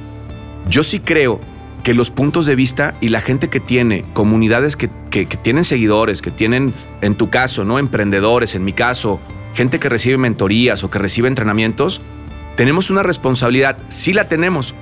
Yo 0.67 0.83
sí 0.83 0.99
creo 0.99 1.41
que 1.87 1.95
los 1.95 2.11
puntos 2.11 2.47
de 2.47 2.57
vista 2.57 2.97
y 3.01 3.11
la 3.11 3.21
gente 3.21 3.49
que 3.49 3.61
tiene 3.61 4.05
comunidades 4.13 4.75
que, 4.75 4.91
que, 5.09 5.25
tienen 5.25 5.63
seguidores, 5.63 6.21
que 6.21 6.33
tienen, 6.33 6.75
en 7.01 7.15
tu 7.15 7.31
caso, 7.31 7.65
¿no? 7.65 7.79
Emprendedores, 7.79 8.57
en 8.57 8.65
mi 8.65 8.73
caso, 8.73 9.21
gente 9.55 9.79
que 9.79 9.89
recibe 9.89 10.17
mentorías 10.19 10.83
o 10.83 10.91
que 10.91 10.99
recibe 10.99 11.29
entrenamientos, 11.29 12.01
tenemos 12.57 12.91
una 12.91 13.05
responsabilidad, 13.05 13.79
sí 13.87 14.13
la 14.13 14.27
tenemos. 14.27 14.75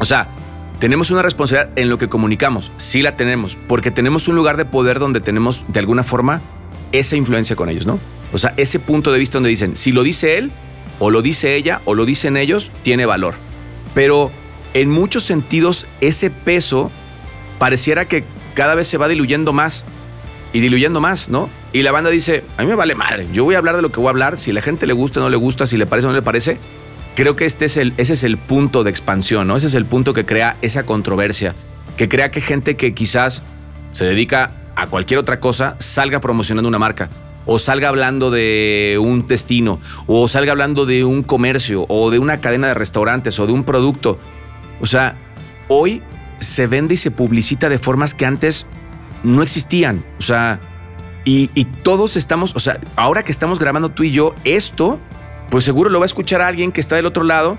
O 0.00 0.06
sea, 0.06 0.30
tenemos 0.78 1.10
una 1.10 1.20
responsabilidad 1.20 1.78
en 1.78 1.90
lo 1.90 1.98
que 1.98 2.08
comunicamos, 2.08 2.72
sí 2.78 3.02
la 3.02 3.18
tenemos, 3.18 3.54
porque 3.68 3.90
tenemos 3.90 4.26
un 4.26 4.34
lugar 4.34 4.56
de 4.56 4.64
poder 4.64 4.98
donde 4.98 5.20
tenemos 5.20 5.66
de 5.68 5.80
alguna 5.80 6.04
forma 6.04 6.40
esa 6.90 7.16
influencia 7.16 7.54
con 7.54 7.68
ellos, 7.68 7.84
¿no? 7.84 8.00
O 8.32 8.38
sea, 8.38 8.54
ese 8.56 8.78
punto 8.78 9.12
de 9.12 9.18
vista 9.18 9.36
donde 9.36 9.50
dicen, 9.50 9.76
si 9.76 9.92
lo 9.92 10.02
dice 10.02 10.38
él, 10.38 10.50
o 11.00 11.10
lo 11.10 11.20
dice 11.20 11.54
ella, 11.54 11.82
o 11.84 11.94
lo 11.94 12.06
dicen 12.06 12.38
ellos, 12.38 12.72
tiene 12.82 13.04
valor. 13.04 13.34
Pero 13.92 14.32
en 14.80 14.90
muchos 14.90 15.24
sentidos, 15.24 15.86
ese 16.02 16.28
peso 16.28 16.90
pareciera 17.58 18.04
que 18.04 18.24
cada 18.52 18.74
vez 18.74 18.86
se 18.86 18.98
va 18.98 19.08
diluyendo 19.08 19.54
más 19.54 19.86
y 20.52 20.60
diluyendo 20.60 21.00
más, 21.00 21.30
¿no? 21.30 21.48
Y 21.72 21.80
la 21.80 21.92
banda 21.92 22.10
dice, 22.10 22.44
a 22.58 22.62
mí 22.62 22.68
me 22.68 22.74
vale 22.74 22.94
madre, 22.94 23.26
yo 23.32 23.44
voy 23.44 23.54
a 23.54 23.58
hablar 23.58 23.76
de 23.76 23.80
lo 23.80 23.90
que 23.90 24.00
voy 24.00 24.08
a 24.08 24.10
hablar, 24.10 24.36
si 24.36 24.50
a 24.50 24.54
la 24.54 24.60
gente 24.60 24.86
le 24.86 24.92
gusta 24.92 25.20
o 25.20 25.22
no 25.22 25.30
le 25.30 25.36
gusta, 25.38 25.66
si 25.66 25.78
le 25.78 25.86
parece 25.86 26.08
o 26.08 26.10
no 26.10 26.16
le 26.16 26.20
parece, 26.20 26.58
creo 27.14 27.36
que 27.36 27.46
este 27.46 27.64
es 27.64 27.78
el, 27.78 27.94
ese 27.96 28.12
es 28.12 28.22
el 28.22 28.36
punto 28.36 28.84
de 28.84 28.90
expansión, 28.90 29.48
¿no? 29.48 29.56
Ese 29.56 29.68
es 29.68 29.74
el 29.74 29.86
punto 29.86 30.12
que 30.12 30.26
crea 30.26 30.58
esa 30.60 30.84
controversia, 30.84 31.54
que 31.96 32.10
crea 32.10 32.30
que 32.30 32.42
gente 32.42 32.76
que 32.76 32.92
quizás 32.92 33.42
se 33.92 34.04
dedica 34.04 34.52
a 34.74 34.88
cualquier 34.88 35.18
otra 35.18 35.40
cosa 35.40 35.76
salga 35.78 36.20
promocionando 36.20 36.68
una 36.68 36.78
marca, 36.78 37.08
o 37.46 37.58
salga 37.58 37.88
hablando 37.88 38.30
de 38.30 38.98
un 39.00 39.26
destino, 39.26 39.80
o 40.06 40.28
salga 40.28 40.52
hablando 40.52 40.84
de 40.84 41.04
un 41.04 41.22
comercio, 41.22 41.86
o 41.88 42.10
de 42.10 42.18
una 42.18 42.40
cadena 42.42 42.68
de 42.68 42.74
restaurantes, 42.74 43.38
o 43.40 43.46
de 43.46 43.52
un 43.52 43.64
producto. 43.64 44.18
O 44.80 44.86
sea, 44.86 45.16
hoy 45.68 46.02
se 46.36 46.66
vende 46.66 46.94
y 46.94 46.96
se 46.96 47.10
publicita 47.10 47.68
de 47.68 47.78
formas 47.78 48.14
que 48.14 48.26
antes 48.26 48.66
no 49.22 49.42
existían. 49.42 50.04
O 50.18 50.22
sea, 50.22 50.60
y, 51.24 51.48
todos 51.82 52.16
estamos, 52.16 52.54
o 52.54 52.60
sea, 52.60 52.78
ahora 52.94 53.24
que 53.24 53.32
estamos 53.32 53.58
grabando 53.58 53.90
tú 53.90 54.04
y 54.04 54.12
yo, 54.12 54.34
esto 54.44 55.00
pues 55.50 55.64
seguro 55.64 55.90
lo 55.90 55.98
va 55.98 56.04
a 56.04 56.06
escuchar 56.06 56.40
alguien 56.40 56.70
que 56.72 56.80
está 56.80 56.96
del 56.96 57.06
otro 57.06 57.24
lado, 57.24 57.58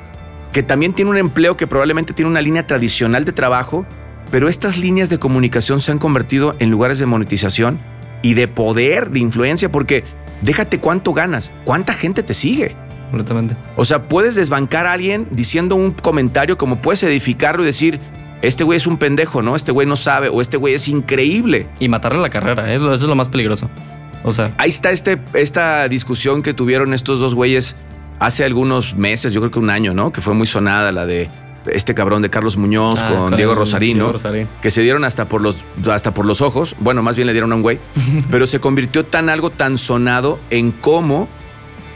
que 0.54 0.64
también 0.64 0.94
tiene 0.94 1.12
un 1.12 1.18
empleo 1.18 1.58
que 1.58 1.68
probablemente 1.68 2.14
tiene 2.14 2.32
una 2.32 2.42
línea 2.42 2.66
tradicional 2.66 3.26
de 3.26 3.34
trabajo, 3.34 3.86
pero 4.32 4.48
estas 4.48 4.78
líneas 4.78 5.10
de 5.10 5.20
comunicación 5.20 5.82
se 5.82 5.92
han 5.92 6.00
convertido 6.00 6.56
en 6.60 6.70
lugares 6.70 7.00
de 7.00 7.06
monetización 7.06 7.80
y 8.22 8.34
de 8.34 8.48
poder, 8.48 9.10
de 9.10 9.20
influencia, 9.20 9.72
porque 9.72 10.04
déjate 10.42 10.80
cuánto 10.80 11.14
ganas, 11.14 11.52
cuánta 11.66 11.94
gente 11.94 12.24
te 12.24 12.34
sigue. 12.34 12.76
Completamente. 13.10 13.56
O 13.76 13.86
sea, 13.86 14.04
puedes 14.04 14.36
desbancar 14.36 14.86
a 14.86 14.94
alguien 14.94 15.28
diciendo 15.32 15.76
un 15.76 15.92
comentario 15.92 16.58
como 16.58 16.82
puedes 16.82 17.04
edificarlo 17.04 17.64
y 17.64 17.66
decir, 17.66 18.00
este 18.42 18.64
güey 18.64 18.78
es 18.78 18.88
un 18.88 18.98
pendejo, 18.98 19.42
¿no? 19.42 19.56
Este 19.56 19.72
güey 19.72 19.88
no 19.88 19.96
sabe 19.96 20.30
o 20.30 20.42
este 20.42 20.58
güey 20.58 20.74
es 20.74 20.88
increíble. 20.88 21.68
Y 21.80 21.88
matarle 21.90 22.22
la 22.22 22.30
carrera, 22.30 22.74
eso, 22.74 22.94
eso 22.94 23.04
es 23.04 23.10
lo 23.10 23.16
más 23.16 23.30
peligroso. 23.30 23.70
O 24.24 24.34
sea, 24.34 24.52
Ahí 24.58 24.70
está 24.70 24.92
este, 24.92 25.20
esta 25.34 25.88
discusión 25.88 26.42
que 26.42 26.54
tuvieron 26.54 26.94
estos 26.94 27.20
dos 27.20 27.34
güeyes 27.34 27.78
hace 28.20 28.44
algunos 28.44 28.96
meses, 28.96 29.32
yo 29.34 29.42
creo 29.42 29.52
que 29.52 29.60
un 29.60 29.70
año, 29.70 29.94
¿no? 29.94 30.12
Que 30.12 30.22
fue 30.22 30.34
muy 30.34 30.48
sonada 30.48 30.92
la 30.92 31.06
de 31.06 31.30
este 31.72 31.94
cabrón 31.94 32.22
de 32.22 32.30
Carlos 32.30 32.58
Muñoz 32.58 33.02
ah, 33.04 33.10
con, 33.10 33.36
Diego 33.36 33.54
Rosarino, 33.54 34.06
Diego 34.06 34.12
Rosarín. 34.14 34.48
que 34.62 34.72
se 34.72 34.82
dieron 34.82 35.04
hasta 35.04 35.26
por 35.26 35.42
los 35.42 35.66
hasta 35.92 36.14
por 36.14 36.26
los 36.26 36.42
ojos, 36.42 36.76
bueno, 36.80 37.04
más 37.04 37.16
bien 37.16 37.28
le 37.28 37.34
dieron 37.34 37.52
a 37.52 37.56
un 37.56 37.62
güey, 37.62 37.80
pero 38.32 38.48
se 38.48 38.60
convirtió 38.60 39.06
tan 39.06 39.30
algo 39.30 39.50
tan 39.50 39.78
sonado 39.78 40.40
en 40.50 40.72
cómo 40.72 41.28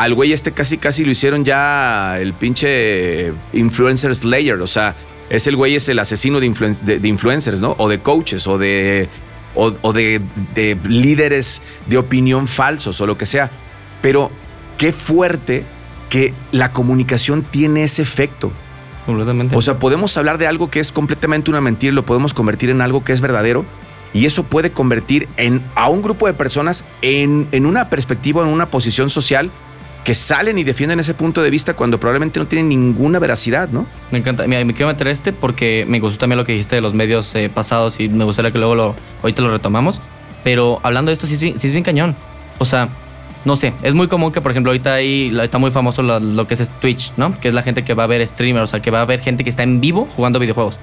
al 0.03 0.13
güey 0.13 0.33
este 0.33 0.51
casi 0.51 0.77
casi 0.77 1.05
lo 1.05 1.11
hicieron 1.11 1.45
ya 1.45 2.17
el 2.19 2.33
pinche 2.33 3.33
influencer 3.53 4.15
slayer, 4.15 4.59
o 4.61 4.67
sea, 4.67 4.95
es 5.29 5.47
el 5.47 5.55
güey 5.55 5.75
es 5.75 5.87
el 5.89 5.99
asesino 5.99 6.39
de, 6.39 6.47
influen- 6.47 6.79
de- 6.81 6.99
de 6.99 7.07
influencers, 7.07 7.61
¿no? 7.61 7.75
O 7.77 7.87
de 7.87 7.99
coaches 7.99 8.47
o 8.47 8.57
de 8.57 9.07
o, 9.55 9.73
o 9.81 9.93
de, 9.93 10.21
de 10.55 10.77
líderes 10.87 11.61
de 11.87 11.97
opinión 11.97 12.47
falsos 12.47 12.99
o 13.01 13.05
lo 13.05 13.17
que 13.17 13.25
sea. 13.25 13.49
Pero 14.01 14.31
qué 14.77 14.91
fuerte 14.91 15.63
que 16.09 16.33
la 16.51 16.71
comunicación 16.71 17.43
tiene 17.43 17.83
ese 17.83 18.01
efecto. 18.01 18.51
completamente. 19.05 19.55
O 19.55 19.61
sea, 19.61 19.77
podemos 19.79 20.15
hablar 20.17 20.37
de 20.37 20.47
algo 20.47 20.69
que 20.69 20.79
es 20.79 20.91
completamente 20.91 21.49
una 21.51 21.61
mentira 21.61 21.91
y 21.91 21.95
lo 21.95 22.05
podemos 22.05 22.33
convertir 22.33 22.69
en 22.69 22.81
algo 22.81 23.03
que 23.03 23.13
es 23.13 23.21
verdadero. 23.21 23.65
Y 24.13 24.25
eso 24.25 24.43
puede 24.43 24.71
convertir 24.71 25.27
en, 25.37 25.61
a 25.75 25.87
un 25.89 26.01
grupo 26.01 26.27
de 26.27 26.33
personas 26.33 26.83
en, 27.01 27.47
en 27.51 27.65
una 27.65 27.89
perspectiva, 27.89 28.41
en 28.43 28.49
una 28.49 28.65
posición 28.69 29.09
social 29.09 29.51
que 30.03 30.15
salen 30.15 30.57
y 30.57 30.63
defienden 30.63 30.99
ese 30.99 31.13
punto 31.13 31.43
de 31.43 31.49
vista 31.49 31.75
cuando 31.75 31.99
probablemente 31.99 32.39
no 32.39 32.47
tienen 32.47 32.69
ninguna 32.69 33.19
veracidad, 33.19 33.69
¿no? 33.69 33.85
Me 34.09 34.17
encanta. 34.17 34.47
Mira, 34.47 34.63
me 34.65 34.73
quiero 34.73 34.87
meter 34.87 35.07
este 35.07 35.31
porque 35.31 35.85
me 35.87 35.99
gustó 35.99 36.19
también 36.19 36.37
lo 36.37 36.45
que 36.45 36.53
dijiste 36.53 36.75
de 36.75 36.81
los 36.81 36.93
medios 36.93 37.33
eh, 37.35 37.49
pasados 37.53 37.99
y 37.99 38.09
me 38.09 38.23
gustaría 38.23 38.51
que 38.51 38.57
luego 38.57 38.75
lo, 38.75 38.95
ahorita 39.21 39.41
lo 39.41 39.51
retomamos. 39.51 40.01
Pero 40.43 40.79
hablando 40.81 41.09
de 41.09 41.13
esto, 41.13 41.27
sí 41.27 41.35
es 41.35 41.41
bien, 41.41 41.59
sí 41.59 41.67
es 41.67 41.73
bien 41.73 41.83
cañón. 41.83 42.15
O 42.57 42.65
sea, 42.65 42.89
no 43.45 43.55
sé, 43.55 43.73
es 43.83 43.93
muy 43.93 44.07
común 44.07 44.31
que, 44.31 44.41
por 44.41 44.51
ejemplo, 44.51 44.71
ahorita 44.71 44.95
ahí 44.95 45.31
está 45.41 45.59
muy 45.59 45.71
famoso 45.71 46.01
lo, 46.01 46.19
lo 46.19 46.47
que 46.47 46.55
es 46.55 46.69
Twitch, 46.79 47.13
¿no? 47.17 47.39
Que 47.39 47.47
es 47.47 47.53
la 47.53 47.61
gente 47.61 47.83
que 47.83 47.93
va 47.93 48.03
a 48.03 48.07
ver 48.07 48.25
streamers, 48.27 48.63
o 48.63 48.67
sea, 48.67 48.81
que 48.81 48.89
va 48.89 49.01
a 49.01 49.05
ver 49.05 49.19
gente 49.19 49.43
que 49.43 49.51
está 49.51 49.63
en 49.63 49.81
vivo 49.81 50.07
jugando 50.15 50.39
videojuegos. 50.39 50.79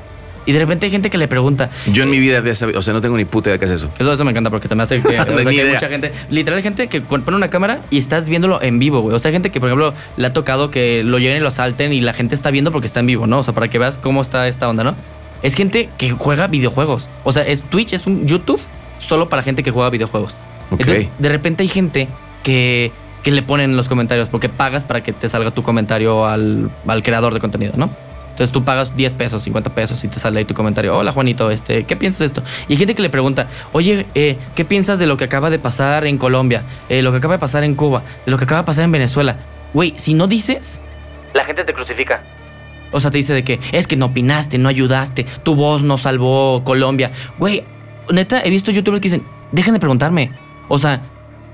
Y 0.46 0.52
de 0.52 0.58
repente 0.58 0.86
hay 0.86 0.92
gente 0.92 1.10
que 1.10 1.18
le 1.18 1.28
pregunta, 1.28 1.70
Yo 1.86 2.02
en 2.02 2.10
mi 2.10 2.18
vida 2.18 2.38
había 2.38 2.54
sabido, 2.54 2.78
o 2.78 2.82
sea, 2.82 2.94
no 2.94 3.00
tengo 3.00 3.16
ni 3.16 3.24
puta 3.24 3.50
idea 3.50 3.54
de 3.54 3.58
qué 3.58 3.64
es 3.66 3.70
eso. 3.72 3.90
Eso, 3.98 4.12
eso 4.12 4.24
me 4.24 4.30
encanta 4.30 4.50
porque 4.50 4.68
también 4.68 4.84
hace 4.84 5.00
que, 5.00 5.08
o 5.20 5.24
sea, 5.24 5.24
que 5.24 5.60
hay 5.60 5.72
mucha 5.72 5.88
gente, 5.88 6.12
literal 6.30 6.62
gente 6.62 6.88
que 6.88 7.00
pone 7.00 7.36
una 7.36 7.48
cámara 7.48 7.80
y 7.90 7.98
estás 7.98 8.28
viéndolo 8.28 8.62
en 8.62 8.78
vivo, 8.78 9.00
güey. 9.00 9.14
O 9.14 9.18
sea, 9.18 9.30
gente 9.30 9.50
que, 9.50 9.60
por 9.60 9.68
ejemplo, 9.68 9.94
le 10.16 10.26
ha 10.26 10.32
tocado 10.32 10.70
que 10.70 11.02
lo 11.04 11.18
lleguen 11.18 11.38
y 11.38 11.40
lo 11.40 11.50
salten 11.50 11.92
y 11.92 12.00
la 12.00 12.12
gente 12.12 12.34
está 12.34 12.50
viendo 12.50 12.72
porque 12.72 12.86
está 12.86 13.00
en 13.00 13.06
vivo, 13.06 13.26
¿no? 13.26 13.40
O 13.40 13.44
sea, 13.44 13.54
para 13.54 13.68
que 13.68 13.78
veas 13.78 13.98
cómo 13.98 14.22
está 14.22 14.48
esta 14.48 14.68
onda, 14.68 14.84
¿no? 14.84 14.94
Es 15.42 15.54
gente 15.54 15.88
que 15.98 16.10
juega 16.10 16.46
videojuegos. 16.46 17.08
O 17.24 17.32
sea, 17.32 17.46
es 17.46 17.62
Twitch, 17.62 17.92
es 17.92 18.06
un 18.06 18.26
YouTube 18.26 18.60
solo 18.98 19.28
para 19.28 19.42
gente 19.42 19.62
que 19.62 19.70
juega 19.70 19.90
videojuegos. 19.90 20.34
Ok. 20.70 20.80
Entonces, 20.80 21.08
de 21.18 21.28
repente 21.28 21.62
hay 21.62 21.68
gente 21.68 22.08
que, 22.42 22.92
que 23.22 23.30
le 23.30 23.42
ponen 23.42 23.70
en 23.70 23.76
los 23.76 23.88
comentarios 23.88 24.28
porque 24.28 24.48
pagas 24.48 24.84
para 24.84 25.02
que 25.02 25.12
te 25.12 25.28
salga 25.28 25.50
tu 25.50 25.62
comentario 25.62 26.26
al, 26.26 26.70
al 26.86 27.02
creador 27.02 27.34
de 27.34 27.40
contenido, 27.40 27.74
¿no? 27.76 27.90
Entonces 28.38 28.52
tú 28.52 28.62
pagas 28.62 28.96
10 28.96 29.14
pesos, 29.14 29.42
50 29.42 29.74
pesos 29.74 30.04
y 30.04 30.06
te 30.06 30.20
sale 30.20 30.38
ahí 30.38 30.44
tu 30.44 30.54
comentario. 30.54 30.96
Hola 30.96 31.10
Juanito, 31.10 31.50
este, 31.50 31.82
¿qué 31.82 31.96
piensas 31.96 32.20
de 32.20 32.26
esto? 32.26 32.44
Y 32.68 32.74
hay 32.74 32.78
gente 32.78 32.94
que 32.94 33.02
le 33.02 33.10
pregunta, 33.10 33.48
oye, 33.72 34.06
eh, 34.14 34.38
¿qué 34.54 34.64
piensas 34.64 35.00
de 35.00 35.08
lo 35.08 35.16
que 35.16 35.24
acaba 35.24 35.50
de 35.50 35.58
pasar 35.58 36.06
en 36.06 36.18
Colombia? 36.18 36.62
Eh, 36.88 37.02
lo 37.02 37.10
que 37.10 37.16
acaba 37.16 37.34
de 37.34 37.40
pasar 37.40 37.64
en 37.64 37.74
Cuba, 37.74 38.04
de 38.24 38.30
lo 38.30 38.38
que 38.38 38.44
acaba 38.44 38.60
de 38.60 38.66
pasar 38.66 38.84
en 38.84 38.92
Venezuela. 38.92 39.38
Güey, 39.74 39.94
si 39.96 40.14
no 40.14 40.28
dices, 40.28 40.80
la 41.34 41.44
gente 41.44 41.64
te 41.64 41.74
crucifica. 41.74 42.22
O 42.92 43.00
sea, 43.00 43.10
te 43.10 43.18
dice 43.18 43.34
de 43.34 43.42
que 43.42 43.58
es 43.72 43.88
que 43.88 43.96
no 43.96 44.06
opinaste, 44.06 44.56
no 44.56 44.68
ayudaste, 44.68 45.26
tu 45.42 45.56
voz 45.56 45.82
no 45.82 45.98
salvó 45.98 46.62
Colombia. 46.62 47.10
Güey, 47.40 47.64
neta, 48.12 48.40
he 48.44 48.50
visto 48.50 48.70
youtubers 48.70 49.00
que 49.00 49.08
dicen, 49.08 49.26
dejen 49.50 49.74
de 49.74 49.80
preguntarme. 49.80 50.30
O 50.68 50.78
sea, 50.78 51.02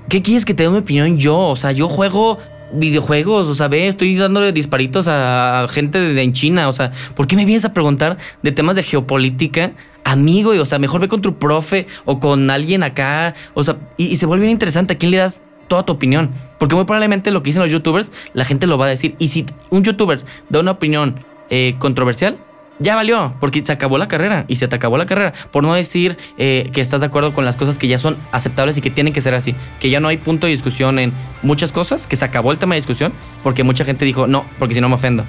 ¿qué 0.07 0.21
quieres 0.21 0.45
que 0.45 0.53
te 0.53 0.61
dé 0.61 0.69
mi 0.69 0.77
opinión 0.77 1.17
yo? 1.17 1.35
O 1.35 1.55
sea, 1.55 1.71
yo 1.71 1.89
juego 1.89 2.37
videojuegos, 2.73 3.47
o 3.47 3.55
sea, 3.55 3.67
ve, 3.67 3.87
estoy 3.87 4.15
dándole 4.15 4.51
disparitos 4.51 5.07
a 5.07 5.67
gente 5.69 5.99
de, 5.99 6.21
en 6.21 6.33
China, 6.33 6.67
o 6.67 6.73
sea, 6.73 6.91
¿por 7.15 7.27
qué 7.27 7.35
me 7.35 7.45
vienes 7.45 7.65
a 7.65 7.73
preguntar 7.73 8.17
de 8.41 8.51
temas 8.51 8.75
de 8.75 8.83
geopolítica? 8.83 9.73
Amigo, 10.03 10.53
y, 10.53 10.59
o 10.59 10.65
sea, 10.65 10.79
mejor 10.79 11.01
ve 11.01 11.07
con 11.07 11.21
tu 11.21 11.37
profe 11.37 11.87
o 12.05 12.19
con 12.19 12.49
alguien 12.49 12.83
acá, 12.83 13.35
o 13.53 13.63
sea, 13.63 13.77
y, 13.97 14.05
y 14.05 14.17
se 14.17 14.25
vuelve 14.25 14.43
bien 14.43 14.53
interesante, 14.53 14.93
¿a 14.93 14.97
quién 14.97 15.11
le 15.11 15.17
das 15.17 15.41
toda 15.67 15.85
tu 15.85 15.93
opinión? 15.93 16.31
Porque 16.59 16.75
muy 16.75 16.85
probablemente 16.85 17.31
lo 17.31 17.41
que 17.41 17.47
dicen 17.47 17.61
los 17.61 17.71
youtubers, 17.71 18.11
la 18.33 18.45
gente 18.45 18.67
lo 18.67 18.77
va 18.77 18.85
a 18.85 18.89
decir, 18.89 19.15
y 19.19 19.29
si 19.29 19.45
un 19.69 19.83
youtuber 19.83 20.23
da 20.49 20.59
una 20.59 20.71
opinión 20.71 21.23
eh, 21.49 21.75
controversial, 21.79 22.39
ya 22.79 22.95
valió, 22.95 23.33
porque 23.39 23.65
se 23.65 23.71
acabó 23.71 23.97
la 23.97 24.07
carrera 24.07 24.45
y 24.47 24.57
se 24.57 24.67
te 24.67 24.75
acabó 24.75 24.97
la 24.97 25.05
carrera. 25.05 25.33
Por 25.51 25.63
no 25.63 25.73
decir 25.73 26.17
eh, 26.37 26.69
que 26.73 26.81
estás 26.81 26.99
de 26.99 27.07
acuerdo 27.07 27.33
con 27.33 27.45
las 27.45 27.55
cosas 27.55 27.77
que 27.77 27.87
ya 27.87 27.99
son 27.99 28.17
aceptables 28.31 28.77
y 28.77 28.81
que 28.81 28.89
tienen 28.89 29.13
que 29.13 29.21
ser 29.21 29.33
así. 29.33 29.55
Que 29.79 29.89
ya 29.89 29.99
no 29.99 30.07
hay 30.07 30.17
punto 30.17 30.47
de 30.47 30.51
discusión 30.51 30.99
en 30.99 31.13
muchas 31.41 31.71
cosas, 31.71 32.07
que 32.07 32.15
se 32.15 32.25
acabó 32.25 32.51
el 32.51 32.57
tema 32.57 32.75
de 32.75 32.79
discusión, 32.79 33.13
porque 33.43 33.63
mucha 33.63 33.85
gente 33.85 34.05
dijo, 34.05 34.27
no, 34.27 34.45
porque 34.59 34.75
si 34.75 34.81
no 34.81 34.89
me 34.89 34.95
ofendo. 34.95 35.25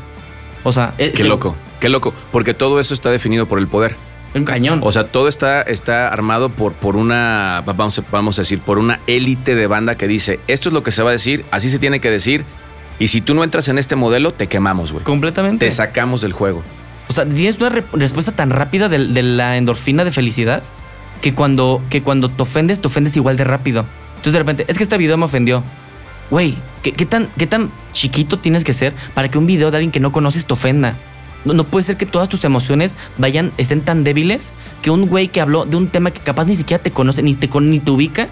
O 0.64 0.72
sea, 0.72 0.94
es 0.98 1.12
Qué 1.12 1.24
loco, 1.24 1.54
qué 1.80 1.88
loco, 1.88 2.12
porque 2.32 2.52
todo 2.52 2.80
eso 2.80 2.94
está 2.94 3.10
definido 3.10 3.46
por 3.46 3.58
el 3.58 3.68
poder. 3.68 3.94
Un 4.34 4.44
cañón. 4.44 4.80
O 4.82 4.90
sea, 4.92 5.06
todo 5.06 5.28
está, 5.28 5.62
está 5.62 6.08
armado 6.08 6.50
por, 6.50 6.72
por 6.72 6.96
una, 6.96 7.62
vamos, 7.64 8.02
vamos 8.10 8.38
a 8.38 8.42
decir, 8.42 8.60
por 8.60 8.78
una 8.78 9.00
élite 9.06 9.54
de 9.54 9.66
banda 9.66 9.94
que 9.94 10.08
dice, 10.08 10.40
esto 10.48 10.68
es 10.68 10.72
lo 10.72 10.82
que 10.82 10.90
se 10.90 11.02
va 11.02 11.10
a 11.10 11.12
decir, 11.12 11.44
así 11.52 11.70
se 11.70 11.78
tiene 11.78 12.00
que 12.00 12.10
decir, 12.10 12.44
y 12.98 13.08
si 13.08 13.20
tú 13.20 13.34
no 13.34 13.44
entras 13.44 13.68
en 13.68 13.78
este 13.78 13.94
modelo, 13.94 14.32
te 14.32 14.48
quemamos, 14.48 14.92
güey. 14.92 15.04
Completamente. 15.04 15.64
Te 15.66 15.70
sacamos 15.70 16.20
del 16.20 16.32
juego. 16.32 16.62
O 17.08 17.12
sea, 17.12 17.24
tienes 17.24 17.56
una 17.58 17.68
re- 17.70 17.84
respuesta 17.92 18.32
tan 18.32 18.50
rápida 18.50 18.88
de, 18.88 19.22
la 19.22 19.56
endorfina 19.56 20.04
de 20.04 20.12
felicidad 20.12 20.62
que 21.22 21.34
cuando, 21.34 21.82
que 21.90 22.02
cuando 22.02 22.28
te 22.28 22.42
ofendes, 22.42 22.80
te 22.80 22.88
ofendes 22.88 23.16
igual 23.16 23.36
de 23.36 23.44
rápido. 23.44 23.84
Entonces 24.10 24.32
de 24.32 24.38
repente, 24.40 24.64
es 24.68 24.76
que 24.76 24.84
este 24.84 24.98
video 24.98 25.16
me 25.16 25.24
ofendió. 25.24 25.62
Güey, 26.30 26.56
¿qué, 26.82 27.06
tan, 27.06 27.28
¿qué 27.38 27.46
tan 27.46 27.70
chiquito 27.92 28.38
tienes 28.38 28.64
que 28.64 28.72
ser 28.72 28.92
para 29.14 29.30
que 29.30 29.38
un 29.38 29.46
video 29.46 29.70
de 29.70 29.76
alguien 29.76 29.92
que 29.92 30.00
no 30.00 30.10
conoces 30.10 30.44
te 30.46 30.52
ofenda? 30.52 30.96
No, 31.44 31.52
no 31.52 31.62
puede 31.62 31.84
ser 31.84 31.96
que 31.96 32.06
todas 32.06 32.28
tus 32.28 32.44
emociones 32.44 32.96
vayan, 33.18 33.52
estén 33.56 33.82
tan 33.82 34.02
débiles 34.02 34.52
que 34.82 34.90
un 34.90 35.06
güey 35.06 35.28
que 35.28 35.40
habló 35.40 35.64
de 35.64 35.76
un 35.76 35.88
tema 35.88 36.10
que 36.10 36.20
capaz 36.20 36.46
ni 36.46 36.56
siquiera 36.56 36.82
te 36.82 36.90
conoce, 36.90 37.22
ni 37.22 37.34
te, 37.34 37.48
ni 37.60 37.78
te 37.78 37.90
ubica, 37.92 38.26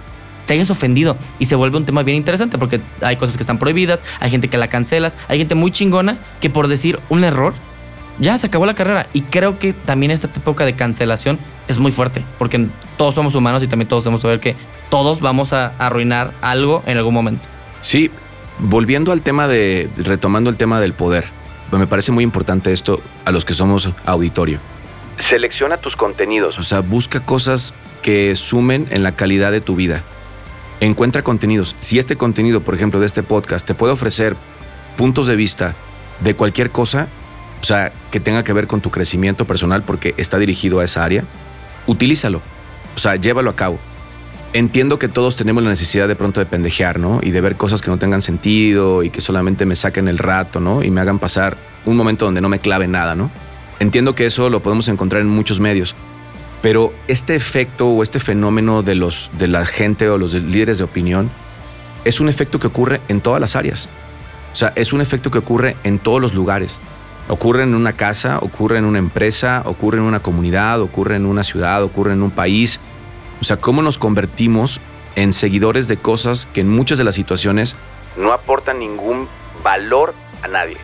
te 0.46 0.54
hayas 0.54 0.70
ofendido. 0.70 1.16
Y 1.38 1.44
se 1.44 1.54
vuelve 1.54 1.76
un 1.76 1.84
tema 1.84 2.02
bien 2.02 2.16
interesante 2.16 2.58
porque 2.58 2.80
hay 3.00 3.16
cosas 3.16 3.37
que 3.37 3.44
están 3.44 3.58
prohibidas, 3.60 4.00
hay 4.18 4.30
gente 4.32 4.48
que 4.48 4.58
la 4.58 4.66
cancelas, 4.66 5.16
hay 5.28 5.38
gente 5.38 5.54
muy 5.54 5.70
chingona 5.70 6.18
que 6.40 6.50
por 6.50 6.66
decir 6.66 6.98
un 7.08 7.22
error 7.22 7.54
ya 8.18 8.38
se 8.38 8.46
acabó 8.46 8.66
la 8.66 8.74
carrera. 8.74 9.07
Y 9.12 9.22
creo 9.22 9.59
que 9.59 9.72
también 9.72 10.11
esta 10.11 10.29
época 10.29 10.64
de 10.64 10.74
cancelación 10.74 11.38
es 11.68 11.79
muy 11.79 11.92
fuerte, 11.92 12.24
porque 12.38 12.66
todos 12.96 13.14
somos 13.14 13.35
humanos 13.35 13.62
y 13.62 13.66
también 13.66 13.88
todos 13.88 14.05
debemos 14.05 14.22
saber 14.22 14.40
que 14.40 14.55
todos 14.90 15.20
vamos 15.20 15.53
a 15.53 15.72
arruinar 15.79 16.33
algo 16.40 16.83
en 16.87 16.96
algún 16.98 17.14
momento. 17.14 17.48
Sí, 17.81 18.11
volviendo 18.59 19.12
al 19.12 19.22
tema 19.22 19.48
de, 19.48 19.88
retomando 19.96 20.50
el 20.50 20.57
tema 20.57 20.81
del 20.81 20.92
poder, 20.92 21.27
pues 21.70 21.81
me 21.81 21.87
parece 21.87 22.12
muy 22.12 22.24
importante 22.24 22.72
esto 22.72 23.00
a 23.24 23.33
los 23.33 23.44
que 23.44 23.55
somos 23.55 23.90
auditorio. 24.05 24.59
Selecciona 25.18 25.77
tus 25.77 25.96
contenidos, 25.96 26.59
o 26.59 26.62
sea, 26.62 26.81
busca 26.81 27.20
cosas 27.20 27.74
que 28.03 28.35
sumen 28.35 28.87
en 28.90 29.03
la 29.03 29.12
calidad 29.12 29.50
de 29.53 29.61
tu 29.61 29.77
vida. 29.77 30.03
Encuentra 30.81 31.22
contenidos. 31.22 31.77
Si 31.79 31.98
este 31.98 32.16
contenido, 32.16 32.61
por 32.61 32.74
ejemplo, 32.74 33.00
de 33.00 33.07
este 33.07 33.22
podcast, 33.22 33.66
te 33.66 33.74
puede 33.74 33.92
ofrecer 33.92 34.37
puntos 34.96 35.27
de 35.27 35.37
vista 35.37 35.74
de 36.20 36.35
cualquier 36.35 36.70
cosa, 36.70 37.09
o 37.64 37.66
sea, 37.66 37.92
que 38.11 38.20
tenga 38.20 38.44
que 38.44 38.53
ver 38.53 38.66
con 38.66 38.83
tu 38.83 38.90
crecimiento 38.90 39.46
personal 39.46 39.83
porque 39.85 40.12
está 40.18 40.37
dirigido 40.38 40.81
a 40.81 40.85
esa 40.85 41.03
área, 41.03 41.24
utilízalo. 41.87 42.42
O 42.94 42.98
sea, 42.98 43.16
llévalo 43.16 43.48
a 43.48 43.57
cabo. 43.57 43.79
Entiendo 44.53 44.98
que 44.98 45.09
todos 45.09 45.35
tenemos 45.35 45.64
la 45.64 45.70
necesidad 45.70 46.07
de 46.07 46.14
pronto 46.14 46.40
de 46.40 46.44
pendejear, 46.44 47.00
¿no? 47.00 47.20
Y 47.22 47.31
de 47.31 47.40
ver 47.40 47.57
cosas 47.57 47.81
que 47.81 47.90
no 47.90 47.96
tengan 47.96 48.20
sentido 48.20 49.03
y 49.03 49.09
que 49.09 49.22
solamente 49.22 49.64
me 49.64 49.77
saquen 49.77 50.09
el 50.09 50.18
rato, 50.18 50.61
¿no? 50.61 50.83
Y 50.83 50.90
me 50.90 51.00
hagan 51.00 51.18
pasar 51.18 51.57
un 51.87 51.96
momento 51.96 52.27
donde 52.27 52.42
no 52.42 52.50
me 52.50 52.59
clave 52.59 52.87
nada, 52.87 53.14
¿no? 53.14 53.31
Entiendo 53.81 54.14
que 54.14 54.27
eso 54.27 54.50
lo 54.50 54.61
podemos 54.61 54.87
encontrar 54.88 55.22
en 55.22 55.29
muchos 55.29 55.59
medios. 55.59 55.94
Pero 56.61 56.92
este 57.09 57.35
efecto 57.35 57.88
o 57.88 58.03
este 58.03 58.20
fenómeno 58.20 58.83
de, 58.83 58.94
los, 58.94 59.31
de 59.38 59.48
la 59.48 59.64
gente 59.64 60.11
o 60.11 60.18
los 60.18 60.35
líderes 60.35 60.77
de 60.77 60.85
opinión 60.85 61.31
es 62.05 62.20
un 62.20 62.29
efecto 62.29 62.59
que 62.59 62.66
ocurre 62.66 63.00
en 63.09 63.22
todas 63.22 63.40
las 63.40 63.57
áreas. 63.57 63.88
O 64.53 64.57
sea, 64.57 64.74
es 64.77 64.92
un 64.92 65.00
efecto 65.00 65.31
que 65.31 65.38
ocurre 65.38 65.79
en 65.83 65.98
todos 65.98 66.20
los 66.20 66.35
lugares. 66.35 66.79
Ocurre 67.28 67.62
en 67.62 67.74
una 67.74 67.94
casa, 67.94 68.38
ocurre 68.42 68.78
en 68.78 68.84
una 68.84 68.98
empresa, 68.98 69.62
ocurre 69.64 69.98
en 69.98 70.04
una 70.04 70.20
comunidad, 70.20 70.80
ocurre 70.80 71.16
en 71.16 71.24
una 71.24 71.42
ciudad, 71.42 71.82
ocurre 71.82 72.12
en 72.12 72.22
un 72.22 72.30
país. 72.30 72.80
O 73.40 73.44
sea, 73.44 73.56
cómo 73.56 73.80
nos 73.80 73.96
convertimos 73.96 74.80
en 75.16 75.32
seguidores 75.32 75.88
de 75.88 75.96
cosas 75.96 76.46
que 76.46 76.60
en 76.60 76.68
muchas 76.68 76.98
de 76.98 77.04
las 77.04 77.14
situaciones 77.14 77.76
no 78.16 78.32
aportan 78.32 78.78
ningún 78.78 79.26
valor 79.62 80.14
a 80.42 80.48
nadie, 80.48 80.76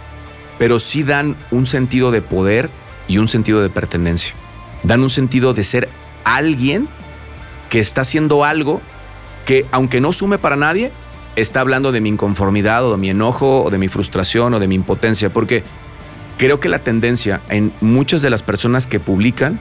pero 0.59 0.81
sí 0.81 1.03
dan 1.03 1.37
un 1.51 1.67
sentido 1.67 2.11
de 2.11 2.23
poder 2.23 2.71
y 3.07 3.19
un 3.19 3.29
sentido 3.29 3.61
de 3.61 3.69
pertenencia. 3.69 4.35
Dan 4.83 5.03
un 5.03 5.11
sentido 5.11 5.53
de 5.53 5.65
ser 5.65 5.89
alguien 6.25 6.89
que 7.69 7.81
está 7.81 8.01
haciendo 8.01 8.45
algo 8.45 8.81
que, 9.45 9.67
aunque 9.73 10.01
no 10.01 10.13
sume 10.13 10.39
para 10.39 10.57
nadie, 10.57 10.91
está 11.37 11.61
hablando 11.61 11.93
de 11.93 12.01
mi 12.01 12.09
inconformidad 12.09 12.85
o 12.87 12.93
de 12.93 12.97
mi 12.97 13.11
enojo 13.11 13.63
o 13.65 13.71
de 13.71 13.79
mi 13.79 13.89
frustración 13.89 14.55
o 14.55 14.59
de 14.59 14.69
mi 14.69 14.75
impotencia, 14.75 15.31
porque 15.31 15.65
creo 16.41 16.59
que 16.59 16.71
la 16.71 16.79
tendencia 16.79 17.43
en 17.51 17.71
muchas 17.83 18.23
de 18.23 18.31
las 18.31 18.43
personas 18.43 18.87
que 18.87 18.99
publican 18.99 19.61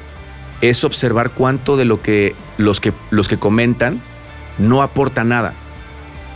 es 0.61 0.85
observar 0.85 1.31
cuánto 1.31 1.75
de 1.75 1.83
lo 1.83 2.01
que 2.01 2.35
los 2.57 2.79
que, 2.79 2.93
los 3.09 3.27
que 3.27 3.35
comentan 3.35 4.01
no 4.57 4.81
aporta 4.81 5.25
nada. 5.25 5.53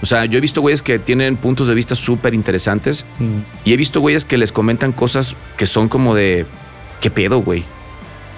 O 0.02 0.06
sea, 0.06 0.26
yo 0.26 0.38
he 0.38 0.42
visto 0.42 0.60
güeyes 0.60 0.82
que 0.82 1.00
tienen 1.00 1.38
puntos 1.38 1.70
de 1.70 1.74
vista 1.74 1.96
súper 1.96 2.34
interesantes 2.34 3.06
mm. 3.20 3.40
y 3.64 3.72
he 3.72 3.78
visto 3.78 4.02
güeyes 4.02 4.26
que 4.26 4.38
les 4.38 4.52
comentan 4.52 4.92
cosas 4.92 5.38
que 5.56 5.66
son 5.66 5.88
como 5.88 6.14
de, 6.14 6.46
¿qué 7.00 7.10
pedo, 7.10 7.40
güey? 7.40 7.64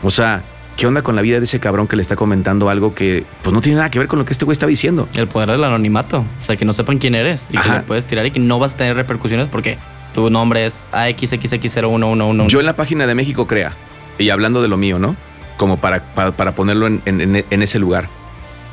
O 0.03 0.11
sea, 0.11 0.43
¿qué 0.77 0.85
onda 0.85 1.01
con 1.01 1.15
la 1.15 1.23
vida 1.23 1.39
de 1.39 1.45
ese 1.45 1.59
cabrón 1.59 1.87
que 1.87 1.95
le 1.95 2.03
está 2.03 2.15
comentando 2.15 2.69
algo 2.69 2.93
que 2.93 3.25
pues 3.41 3.51
no 3.51 3.61
tiene 3.61 3.77
nada 3.77 3.89
que 3.89 3.97
ver 3.97 4.07
con 4.07 4.19
lo 4.19 4.25
que 4.25 4.33
este 4.33 4.45
güey 4.45 4.53
está 4.53 4.67
diciendo? 4.67 5.09
El 5.15 5.27
poder 5.27 5.49
del 5.49 5.63
anonimato. 5.63 6.19
O 6.19 6.41
sea, 6.43 6.55
que 6.55 6.65
no 6.65 6.73
sepan 6.73 6.99
quién 6.99 7.15
eres 7.15 7.47
y 7.49 7.57
que 7.57 7.67
lo 7.67 7.81
puedes 7.81 8.05
tirar 8.05 8.27
y 8.27 8.31
que 8.31 8.39
no 8.39 8.59
vas 8.59 8.75
a 8.75 8.77
tener 8.77 8.95
repercusiones 8.95 9.47
porque 9.47 9.79
tu 10.15 10.29
nombre 10.31 10.65
es 10.65 10.83
AXXX0111. 10.91 12.47
Yo 12.47 12.59
en 12.59 12.65
la 12.65 12.75
página 12.75 13.05
de 13.05 13.13
México 13.13 13.45
Crea, 13.45 13.73
y 14.17 14.29
hablando 14.31 14.63
de 14.63 14.67
lo 14.67 14.77
mío, 14.77 14.97
¿no? 14.97 15.15
Como 15.57 15.77
para, 15.77 16.03
para, 16.15 16.55
ponerlo 16.55 16.87
en, 16.87 17.01
en, 17.05 17.61
ese 17.61 17.77
lugar. 17.77 18.09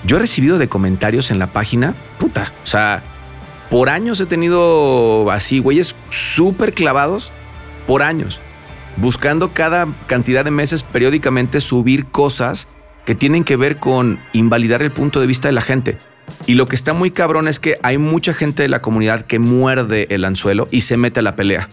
Yo 0.05 0.17
he 0.17 0.21
recibido 0.21 0.59
de 0.59 0.69
comentarios 0.69 1.31
en 1.31 1.39
la 1.39 1.49
página, 1.49 1.95
puta, 2.19 2.53
o 2.65 2.67
sea, 2.67 3.03
por 3.71 3.89
años 3.89 4.21
he 4.21 4.27
tenido 4.27 5.31
así, 5.31 5.59
güeyes 5.59 5.95
súper 6.11 6.73
clavados, 6.73 7.31
por 7.87 8.03
años 8.03 8.41
buscando 8.97 9.53
cada 9.53 9.89
cantidad 10.07 10.45
de 10.45 10.51
meses 10.51 10.83
periódicamente 10.83 11.61
subir 11.61 12.07
cosas 12.07 12.69
que 13.05 13.15
tienen 13.15 13.45
que 13.45 13.57
ver 13.57 13.77
con 13.77 14.19
invalidar 14.33 14.83
el 14.83 14.91
punto 14.91 15.21
de 15.21 15.27
vista 15.27 15.49
de 15.49 15.53
la 15.53 15.63
gente. 15.63 15.99
Y 16.47 16.55
lo 16.55 16.67
que 16.67 16.75
está 16.75 16.93
muy 16.93 17.11
cabrón 17.11 17.49
es 17.49 17.61
que 17.61 17.79
hay 17.83 17.99
mucha 17.99 18.35
gente 18.35 18.63
de 18.63 18.69
la 18.69 18.83
comunidad 18.83 19.27
que 19.27 19.39
muerde 19.39 20.07
el 20.11 20.25
anzuelo 20.25 20.67
y 20.71 20.83
se 20.83 20.97
mete 20.97 21.21
a 21.21 21.23
la 21.23 21.37
pelea. 21.37 21.69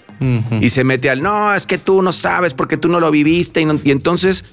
Y 0.62 0.70
se 0.70 0.84
mete 0.84 1.10
al, 1.10 1.22
no, 1.22 1.54
es 1.54 1.66
que 1.66 1.78
tú 1.78 2.02
no 2.02 2.12
sabes 2.12 2.54
porque 2.54 2.78
tú 2.78 2.88
no 2.90 3.00
lo 3.00 3.10
viviste. 3.10 3.62
Y, 3.62 3.92
entonces 3.92 4.46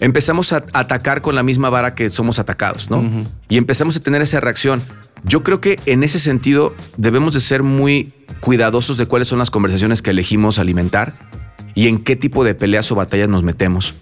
empezamos 0.00 0.52
a 0.52 0.64
atacar 0.72 1.22
con 1.22 1.34
la 1.34 1.42
misma 1.42 1.70
vara 1.70 1.94
que 1.94 2.10
somos 2.10 2.38
atacados, 2.38 2.90
¿no? 2.90 3.26
Y 3.48 3.56
empezamos 3.56 3.96
a 3.96 4.00
tener 4.00 4.22
esa 4.22 4.40
reacción. 4.40 4.82
Yo 5.24 5.42
creo 5.42 5.60
que 5.60 5.78
en 5.86 6.02
ese 6.04 6.18
sentido 6.18 6.74
debemos 6.96 7.34
de 7.34 7.40
ser 7.40 7.62
muy 7.62 8.12
cuidadosos 8.40 8.98
de 8.98 9.06
cuáles 9.06 9.28
son 9.28 9.38
las 9.38 9.50
conversaciones 9.50 10.02
que 10.02 10.10
elegimos 10.10 10.58
alimentar 10.58 11.14
y 11.74 11.88
en 11.88 11.98
qué 11.98 12.14
tipo 12.16 12.44
de 12.44 12.54
peleas 12.54 12.90
o 12.92 12.94
batallas 12.94 13.28
nos 13.28 13.42
metemos. 13.42 13.94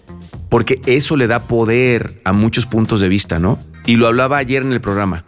Porque 0.49 0.81
eso 0.87 1.17
le 1.17 1.27
da 1.27 1.49
poder 1.49 2.21
a 2.25 2.33
muchos 2.33 2.67
puntos 2.67 3.01
de 3.01 3.09
vista, 3.09 3.39
¿no? 3.39 3.59
Y 3.87 3.97
lo 3.97 4.07
hablaba 4.07 4.37
ayer 4.37 4.63
en 4.63 4.73
el 4.73 4.81
programa. 4.81 5.25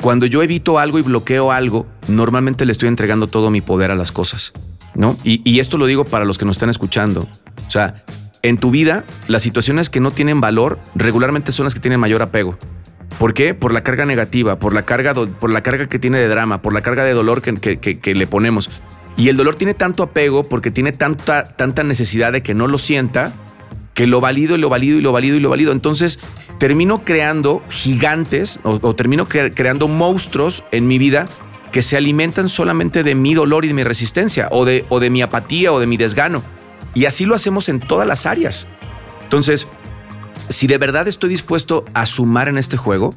Cuando 0.00 0.26
yo 0.26 0.42
evito 0.42 0.78
algo 0.78 0.98
y 0.98 1.02
bloqueo 1.02 1.50
algo, 1.50 1.86
normalmente 2.06 2.64
le 2.64 2.72
estoy 2.72 2.88
entregando 2.88 3.26
todo 3.26 3.50
mi 3.50 3.60
poder 3.60 3.90
a 3.90 3.96
las 3.96 4.12
cosas, 4.12 4.52
¿no? 4.94 5.16
Y, 5.24 5.58
esto 5.58 5.76
lo 5.76 5.86
digo 5.86 6.04
para 6.04 6.24
los 6.24 6.38
que 6.38 6.44
nos 6.44 6.56
están 6.56 6.70
escuchando. 6.70 7.28
O 7.66 7.70
sea, 7.70 8.04
en 8.42 8.58
tu 8.58 8.70
vida, 8.70 9.04
las 9.26 9.42
situaciones 9.42 9.90
que 9.90 9.98
no 9.98 10.12
tienen 10.12 10.40
valor 10.40 10.78
regularmente 10.94 11.50
son 11.50 11.64
las 11.64 11.74
que 11.74 11.80
tienen 11.80 11.98
mayor 11.98 12.22
apego. 12.22 12.56
¿Por 13.18 13.34
qué? 13.34 13.54
Por 13.54 13.72
la 13.72 13.82
carga 13.82 14.06
negativa, 14.06 14.60
por 14.60 14.72
la 14.72 14.84
carga, 14.84 15.14
por 15.14 15.50
la 15.50 15.62
carga 15.62 15.88
que 15.88 15.98
tiene 15.98 16.18
de 16.18 16.28
drama, 16.28 16.62
por 16.62 16.72
la 16.72 16.82
carga 16.82 17.02
de 17.02 17.12
dolor 17.12 17.42
que, 17.42 17.78
que 17.80 18.14
le 18.14 18.26
ponemos. 18.28 18.70
Y 19.16 19.30
el 19.30 19.36
dolor 19.36 19.56
tiene 19.56 19.74
tanto 19.74 20.04
apego 20.04 20.44
porque 20.44 20.70
tiene 20.70 20.92
tanta, 20.92 21.42
tanta 21.56 21.82
necesidad 21.82 22.30
de 22.30 22.40
que 22.40 22.54
no 22.54 22.68
lo 22.68 22.78
sienta, 22.78 23.32
que 23.98 24.06
lo 24.06 24.20
valido 24.20 24.54
y 24.54 24.58
lo 24.58 24.68
valido 24.68 24.96
y 24.96 25.00
lo 25.00 25.10
valido 25.10 25.36
y 25.36 25.40
lo 25.40 25.50
valido. 25.50 25.72
Entonces 25.72 26.20
termino 26.58 27.02
creando 27.04 27.64
gigantes 27.68 28.60
o, 28.62 28.94
termino 28.94 29.26
creando 29.26 29.88
monstruos 29.88 30.62
en 30.70 30.86
mi 30.86 30.98
vida 30.98 31.28
que 31.72 31.82
se 31.82 31.96
alimentan 31.96 32.48
solamente 32.48 33.02
de 33.02 33.16
mi 33.16 33.34
dolor 33.34 33.64
y 33.64 33.68
de 33.68 33.74
mi 33.74 33.82
resistencia 33.82 34.46
o 34.52 34.64
de, 34.64 34.84
o 34.88 35.00
de 35.00 35.10
mi 35.10 35.20
apatía 35.20 35.72
o 35.72 35.80
de 35.80 35.88
mi 35.88 35.96
desgano. 35.96 36.44
Y 36.94 37.06
así 37.06 37.24
lo 37.24 37.34
hacemos 37.34 37.68
en 37.68 37.80
todas 37.80 38.06
las 38.06 38.24
áreas. 38.24 38.68
Entonces, 39.24 39.66
si 40.48 40.68
de 40.68 40.78
verdad 40.78 41.08
estoy 41.08 41.30
dispuesto 41.30 41.84
a 41.92 42.06
sumar 42.06 42.48
en 42.48 42.56
este 42.56 42.76
juego, 42.76 43.12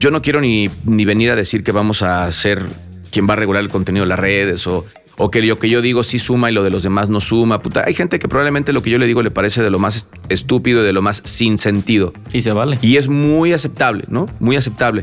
yo 0.00 0.10
no 0.10 0.22
quiero 0.22 0.40
ni, 0.40 0.68
ni 0.84 1.04
venir 1.04 1.30
a 1.30 1.36
decir 1.36 1.62
que 1.62 1.70
vamos 1.70 2.02
a 2.02 2.32
ser 2.32 2.66
quien 3.12 3.28
va 3.28 3.34
a 3.34 3.36
regular 3.36 3.62
el 3.62 3.68
contenido 3.68 4.04
de 4.04 4.08
las 4.08 4.18
redes 4.18 4.66
o 4.66 4.86
o 5.18 5.30
que 5.30 5.42
lo 5.42 5.58
que 5.58 5.68
yo 5.68 5.82
digo 5.82 6.04
sí 6.04 6.18
suma 6.18 6.50
y 6.50 6.54
lo 6.54 6.62
de 6.62 6.70
los 6.70 6.82
demás 6.82 7.08
no 7.08 7.20
suma. 7.20 7.60
Puta, 7.60 7.84
hay 7.86 7.94
gente 7.94 8.18
que 8.18 8.28
probablemente 8.28 8.72
lo 8.72 8.82
que 8.82 8.90
yo 8.90 8.98
le 8.98 9.06
digo 9.06 9.22
le 9.22 9.30
parece 9.30 9.62
de 9.62 9.70
lo 9.70 9.78
más 9.78 10.08
estúpido 10.28 10.82
y 10.82 10.84
de 10.84 10.92
lo 10.92 11.02
más 11.02 11.22
sin 11.24 11.58
sentido. 11.58 12.12
Y 12.32 12.42
se 12.42 12.52
vale. 12.52 12.78
Y 12.82 12.96
es 12.96 13.08
muy 13.08 13.52
aceptable, 13.52 14.04
¿no? 14.08 14.26
Muy 14.40 14.56
aceptable. 14.56 15.02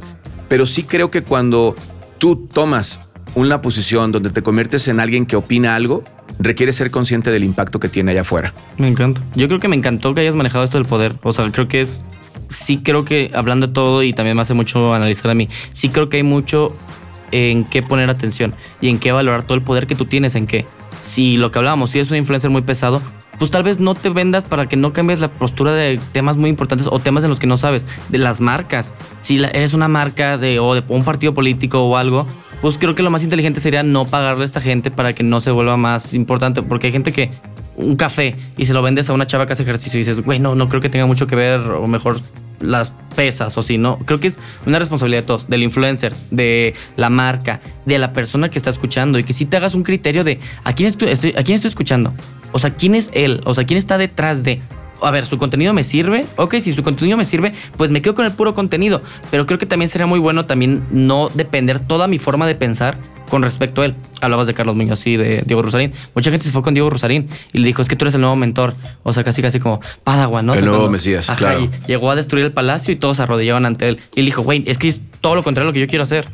Pero 0.50 0.66
sí 0.66 0.84
creo 0.84 1.10
que 1.10 1.24
cuando 1.24 1.76
tú 2.20 2.48
tomas 2.52 3.12
una 3.36 3.62
posición 3.62 4.12
donde 4.12 4.30
te 4.30 4.44
conviertes 4.44 4.88
en 4.88 5.00
alguien 5.00 5.26
que 5.26 5.36
opina 5.36 5.76
algo, 5.76 6.04
requiere 6.40 6.72
ser 6.74 6.92
consciente 6.92 7.32
del 7.32 7.44
impacto 7.44 7.80
que 7.80 7.90
tiene 7.90 8.12
allá 8.12 8.22
afuera. 8.22 8.54
Me 8.78 8.88
encanta. 8.88 9.24
Yo 9.36 9.48
creo 9.48 9.60
que 9.60 9.68
me 9.68 9.76
encantó 9.76 10.14
que 10.14 10.22
hayas 10.22 10.36
manejado 10.36 10.64
esto 10.64 10.78
del 10.78 10.88
poder. 10.88 11.16
O 11.24 11.34
sea, 11.34 11.52
creo 11.52 11.68
que 11.68 11.82
es. 11.82 12.02
Sí, 12.50 12.82
creo 12.84 13.04
que 13.04 13.32
hablando 13.34 13.68
de 13.68 13.74
todo 13.74 14.04
y 14.04 14.14
también 14.14 14.36
me 14.36 14.44
hace 14.44 14.54
mucho 14.54 14.94
analizar 14.94 15.32
a 15.32 15.34
mí, 15.34 15.50
sí 15.72 15.90
creo 15.90 16.10
que 16.10 16.18
hay 16.18 16.24
mucho 16.24 16.76
en 17.34 17.64
qué 17.64 17.82
poner 17.82 18.10
atención 18.10 18.54
y 18.80 18.90
en 18.90 19.00
qué 19.00 19.12
valorar 19.12 19.44
todo 19.44 19.56
el 19.56 19.64
poder 19.64 19.88
que 19.88 19.96
tú 19.96 20.06
tienes 20.06 20.36
en 20.36 20.48
qué. 20.48 20.66
Si 21.02 21.36
lo 21.36 21.52
que 21.52 21.60
hablábamos, 21.60 21.90
si 21.90 22.00
es 22.00 22.10
un 22.12 22.18
influencer 22.18 22.50
muy 22.50 22.62
pesado, 22.62 23.02
pues 23.40 23.52
tal 23.52 23.64
vez 23.64 23.80
no 23.80 23.96
te 23.96 24.10
vendas 24.10 24.46
para 24.46 24.70
que 24.70 24.76
no 24.76 24.94
cambies 24.94 25.20
la 25.20 25.28
postura 25.28 25.74
de 25.74 26.00
temas 26.12 26.38
muy 26.38 26.50
importantes 26.50 26.88
o 26.90 27.00
temas 27.00 27.24
en 27.24 27.32
los 27.32 27.40
que 27.40 27.48
no 27.48 27.58
sabes, 27.58 27.86
de 28.10 28.20
las 28.20 28.40
marcas. 28.40 28.94
Si 29.22 29.38
eres 29.44 29.74
una 29.74 29.88
marca 29.88 30.38
de, 30.38 30.60
o 30.60 30.76
de 30.76 30.84
un 30.88 31.04
partido 31.04 31.34
político 31.34 31.82
o 31.82 31.98
algo, 31.98 32.28
pues 32.62 32.78
creo 32.78 32.96
que 32.96 33.04
lo 33.04 33.10
más 33.10 33.24
inteligente 33.24 33.60
sería 33.60 33.84
no 33.84 34.06
pagarle 34.06 34.44
a 34.44 34.46
esta 34.46 34.62
gente 34.62 34.92
para 34.92 35.14
que 35.14 35.24
no 35.24 35.42
se 35.42 35.52
vuelva 35.52 35.76
más 35.76 36.14
importante, 36.14 36.62
porque 36.62 36.88
hay 36.88 36.94
gente 36.94 37.12
que 37.12 37.32
un 37.76 37.96
café 37.96 38.36
y 38.58 38.66
se 38.66 38.74
lo 38.74 38.82
vendes 38.82 39.10
a 39.10 39.14
una 39.14 39.26
chava 39.26 39.48
que 39.48 39.54
hace 39.54 39.64
ejercicio 39.64 39.98
y 39.98 40.04
dices, 40.04 40.24
güey, 40.24 40.40
no, 40.40 40.56
no 40.56 40.70
creo 40.70 40.82
que 40.82 40.90
tenga 40.90 41.06
mucho 41.06 41.28
que 41.28 41.36
ver, 41.36 41.60
o 41.62 41.88
mejor 41.88 42.22
las 42.64 42.94
pesas 43.16 43.58
o 43.58 43.64
si 43.64 43.78
no. 43.78 44.00
Creo 44.00 44.20
que 44.20 44.28
es 44.28 44.40
una 44.66 44.80
responsabilidad 44.80 45.22
de 45.22 45.28
todos, 45.28 45.50
del 45.50 45.64
influencer, 45.64 46.14
de 46.32 46.74
la 46.96 47.10
marca, 47.10 47.62
de 47.86 48.00
la 48.00 48.14
persona 48.14 48.50
que 48.50 48.58
está 48.58 48.70
escuchando 48.70 49.20
y 49.20 49.24
que 49.24 49.34
si 49.34 49.46
te 49.46 49.58
hagas 49.58 49.76
un 49.76 49.84
criterio 49.84 50.24
de 50.24 50.40
a 50.64 50.74
quién 50.74 50.88
estoy, 50.88 51.10
a 51.10 51.44
quién 51.44 51.56
estoy 51.56 51.70
escuchando. 51.70 52.14
O 52.52 52.60
sea, 52.60 52.72
quién 52.72 52.96
es 52.96 53.10
él, 53.14 53.42
o 53.46 53.54
sea, 53.54 53.66
quién 53.66 53.78
está 53.78 53.98
detrás 53.98 54.44
de. 54.44 54.62
A 55.06 55.12
ver, 55.12 55.26
su 55.26 55.38
contenido 55.38 55.74
me 55.74 55.84
sirve. 55.84 56.26
Ok, 56.36 56.56
si 56.60 56.74
su 56.74 56.84
contenido 56.84 57.18
me 57.18 57.26
sirve, 57.26 57.54
pues 57.78 57.92
me 57.92 58.02
quedo 58.02 58.16
con 58.16 58.26
el 58.26 58.32
puro 58.32 58.54
contenido. 58.54 59.02
Pero 59.32 59.46
creo 59.46 59.60
que 59.60 59.66
también 59.66 59.90
sería 59.90 60.08
muy 60.08 60.20
bueno 60.20 60.46
también 60.46 60.84
no 60.92 61.30
depender 61.34 61.80
toda 61.80 62.08
mi 62.08 62.20
forma 62.20 62.48
de 62.48 62.56
pensar 62.56 62.98
con 63.30 63.42
respecto 63.42 63.82
a 63.82 63.86
él. 63.86 63.96
Hablabas 64.22 64.48
de 64.48 64.54
Carlos 64.54 64.76
Muñoz 64.76 65.06
y 65.08 65.18
de 65.18 65.42
Diego 65.46 65.62
Rosarín. 65.62 65.94
Mucha 66.14 66.30
gente 66.30 66.46
se 66.46 66.52
fue 66.52 66.62
con 66.62 66.74
Diego 66.74 66.90
Rosarín 66.90 67.30
y 67.52 67.60
le 67.60 67.68
dijo, 67.68 67.82
es 67.82 67.88
que 67.88 67.96
tú 67.96 68.06
eres 68.06 68.16
el 68.16 68.22
nuevo 68.22 68.36
mentor. 68.36 68.74
O 69.04 69.14
sea, 69.14 69.24
casi 69.24 69.42
casi 69.42 69.60
como 69.60 69.82
Padawan, 70.04 70.46
¿no? 70.46 70.54
El 70.54 70.66
nuevo 70.66 70.90
Mesías, 70.90 71.30
Ajá, 71.30 71.38
claro. 71.40 71.70
llegó 71.88 72.12
a 72.12 72.16
destruir 72.16 72.46
el 72.46 72.52
palacio 72.52 72.94
y 72.94 72.96
todos 72.96 73.18
se 73.18 73.24
arrodillaban 73.24 73.66
ante 73.66 73.88
él. 73.88 74.00
Y 74.16 74.20
él 74.20 74.26
dijo, 74.28 74.44
güey, 74.44 74.64
es 74.68 74.78
que 74.78 74.88
es 74.88 75.02
todo 75.22 75.36
lo 75.36 75.44
contrario 75.44 75.68
a 75.68 75.72
lo 75.72 75.74
que 75.74 75.80
yo 75.80 75.88
quiero 75.88 76.04
hacer. 76.04 76.28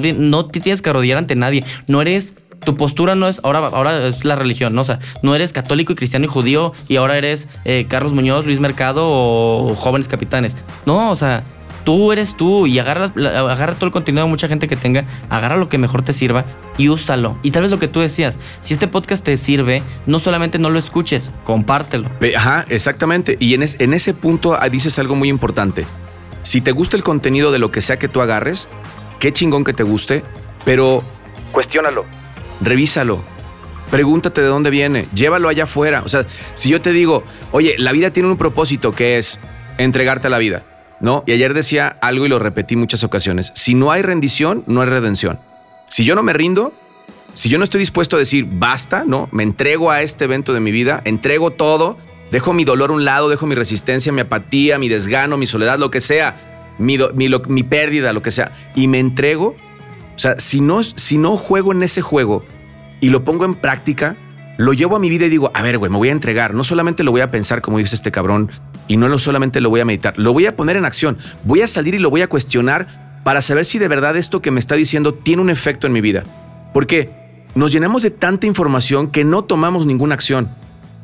Bien, 0.00 0.30
no 0.30 0.46
te 0.46 0.60
tienes 0.60 0.82
que 0.82 0.90
arrodillar 0.90 1.18
ante 1.18 1.34
nadie. 1.36 1.64
No 1.86 2.00
eres... 2.00 2.34
Tu 2.64 2.76
postura 2.76 3.14
no 3.14 3.28
es, 3.28 3.40
ahora, 3.42 3.58
ahora 3.58 4.06
es 4.06 4.24
la 4.24 4.36
religión, 4.36 4.74
¿no? 4.74 4.80
O 4.82 4.84
sea, 4.84 4.98
no 5.22 5.34
eres 5.34 5.52
católico 5.52 5.92
y 5.92 5.96
cristiano 5.96 6.24
y 6.24 6.28
judío 6.28 6.72
y 6.88 6.96
ahora 6.96 7.16
eres 7.18 7.48
eh, 7.64 7.86
Carlos 7.88 8.12
Muñoz, 8.12 8.46
Luis 8.46 8.60
Mercado 8.60 9.06
o 9.08 9.74
jóvenes 9.74 10.08
capitanes. 10.08 10.56
No, 10.86 11.10
o 11.10 11.16
sea, 11.16 11.42
tú 11.84 12.10
eres 12.12 12.34
tú 12.36 12.66
y 12.66 12.78
agarra, 12.78 13.12
agarra 13.14 13.74
todo 13.74 13.86
el 13.86 13.92
contenido 13.92 14.24
de 14.24 14.30
mucha 14.30 14.48
gente 14.48 14.66
que 14.68 14.76
tenga, 14.76 15.04
agarra 15.28 15.56
lo 15.56 15.68
que 15.68 15.76
mejor 15.76 16.00
te 16.02 16.14
sirva 16.14 16.44
y 16.78 16.88
úsalo. 16.88 17.36
Y 17.42 17.50
tal 17.50 17.62
vez 17.62 17.70
lo 17.70 17.78
que 17.78 17.88
tú 17.88 18.00
decías, 18.00 18.38
si 18.62 18.72
este 18.72 18.88
podcast 18.88 19.22
te 19.24 19.36
sirve, 19.36 19.82
no 20.06 20.18
solamente 20.18 20.58
no 20.58 20.70
lo 20.70 20.78
escuches, 20.78 21.30
compártelo. 21.44 22.08
Ajá, 22.34 22.64
exactamente. 22.70 23.36
Y 23.40 23.52
en, 23.54 23.62
es- 23.62 23.78
en 23.80 23.92
ese 23.92 24.14
punto 24.14 24.56
ah, 24.58 24.68
dices 24.70 24.98
algo 24.98 25.14
muy 25.16 25.28
importante. 25.28 25.84
Si 26.40 26.60
te 26.62 26.72
gusta 26.72 26.96
el 26.96 27.02
contenido 27.02 27.52
de 27.52 27.58
lo 27.58 27.70
que 27.70 27.82
sea 27.82 27.98
que 27.98 28.08
tú 28.08 28.22
agarres, 28.22 28.70
qué 29.18 29.32
chingón 29.34 29.64
que 29.64 29.72
te 29.74 29.82
guste, 29.82 30.24
pero 30.64 31.04
cuestiónalo, 31.52 32.04
revísalo, 32.60 33.22
pregúntate 33.90 34.40
de 34.40 34.48
dónde 34.48 34.70
viene, 34.70 35.08
llévalo 35.14 35.48
allá 35.48 35.64
afuera. 35.64 36.02
O 36.04 36.08
sea, 36.08 36.26
si 36.54 36.68
yo 36.68 36.80
te 36.80 36.92
digo, 36.92 37.24
oye, 37.52 37.74
la 37.78 37.92
vida 37.92 38.10
tiene 38.10 38.28
un 38.28 38.36
propósito 38.36 38.92
que 38.92 39.18
es 39.18 39.38
entregarte 39.78 40.26
a 40.26 40.30
la 40.30 40.38
vida, 40.38 40.64
¿no? 41.00 41.24
Y 41.26 41.32
ayer 41.32 41.54
decía 41.54 41.96
algo 42.00 42.26
y 42.26 42.28
lo 42.28 42.38
repetí 42.38 42.76
muchas 42.76 43.04
ocasiones. 43.04 43.52
Si 43.54 43.74
no 43.74 43.92
hay 43.92 44.02
rendición, 44.02 44.64
no 44.66 44.80
hay 44.80 44.88
redención. 44.88 45.38
Si 45.88 46.04
yo 46.04 46.14
no 46.14 46.22
me 46.22 46.32
rindo, 46.32 46.72
si 47.34 47.48
yo 47.48 47.58
no 47.58 47.64
estoy 47.64 47.80
dispuesto 47.80 48.16
a 48.16 48.18
decir 48.18 48.46
basta, 48.48 49.04
¿no? 49.06 49.28
Me 49.32 49.42
entrego 49.42 49.90
a 49.90 50.02
este 50.02 50.24
evento 50.24 50.54
de 50.54 50.60
mi 50.60 50.70
vida, 50.70 51.02
entrego 51.04 51.50
todo, 51.50 51.98
dejo 52.30 52.52
mi 52.52 52.64
dolor 52.64 52.90
a 52.90 52.94
un 52.94 53.04
lado, 53.04 53.28
dejo 53.28 53.46
mi 53.46 53.54
resistencia, 53.54 54.12
mi 54.12 54.20
apatía, 54.20 54.78
mi 54.78 54.88
desgano, 54.88 55.36
mi 55.36 55.46
soledad, 55.46 55.78
lo 55.78 55.90
que 55.90 56.00
sea, 56.00 56.74
mi, 56.78 56.98
mi 57.48 57.62
pérdida, 57.64 58.12
lo 58.12 58.22
que 58.22 58.30
sea, 58.30 58.52
y 58.74 58.88
me 58.88 58.98
entrego. 58.98 59.56
O 60.16 60.18
sea, 60.18 60.38
si 60.38 60.60
no, 60.60 60.82
si 60.82 61.18
no 61.18 61.36
juego 61.36 61.72
en 61.72 61.82
ese 61.82 62.02
juego 62.02 62.44
y 63.00 63.10
lo 63.10 63.24
pongo 63.24 63.44
en 63.44 63.54
práctica, 63.54 64.16
lo 64.56 64.72
llevo 64.72 64.96
a 64.96 64.98
mi 65.00 65.10
vida 65.10 65.26
y 65.26 65.28
digo, 65.28 65.50
a 65.54 65.62
ver, 65.62 65.78
güey, 65.78 65.90
me 65.90 65.98
voy 65.98 66.08
a 66.08 66.12
entregar. 66.12 66.54
No 66.54 66.64
solamente 66.64 67.02
lo 67.02 67.10
voy 67.10 67.20
a 67.20 67.30
pensar 67.30 67.60
como 67.60 67.78
dice 67.78 67.96
este 67.96 68.12
cabrón 68.12 68.50
y 68.86 68.96
no 68.96 69.08
lo 69.08 69.18
solamente 69.18 69.60
lo 69.60 69.70
voy 69.70 69.80
a 69.80 69.84
meditar, 69.84 70.14
lo 70.16 70.32
voy 70.32 70.46
a 70.46 70.56
poner 70.56 70.76
en 70.76 70.84
acción. 70.84 71.18
Voy 71.44 71.62
a 71.62 71.66
salir 71.66 71.94
y 71.94 71.98
lo 71.98 72.10
voy 72.10 72.22
a 72.22 72.28
cuestionar 72.28 73.20
para 73.24 73.42
saber 73.42 73.64
si 73.64 73.78
de 73.78 73.88
verdad 73.88 74.16
esto 74.16 74.40
que 74.40 74.50
me 74.50 74.60
está 74.60 74.74
diciendo 74.74 75.14
tiene 75.14 75.42
un 75.42 75.50
efecto 75.50 75.86
en 75.86 75.92
mi 75.92 76.00
vida. 76.00 76.22
Porque 76.72 77.10
nos 77.54 77.72
llenamos 77.72 78.02
de 78.02 78.10
tanta 78.10 78.46
información 78.46 79.08
que 79.08 79.24
no 79.24 79.42
tomamos 79.44 79.86
ninguna 79.86 80.14
acción. 80.14 80.50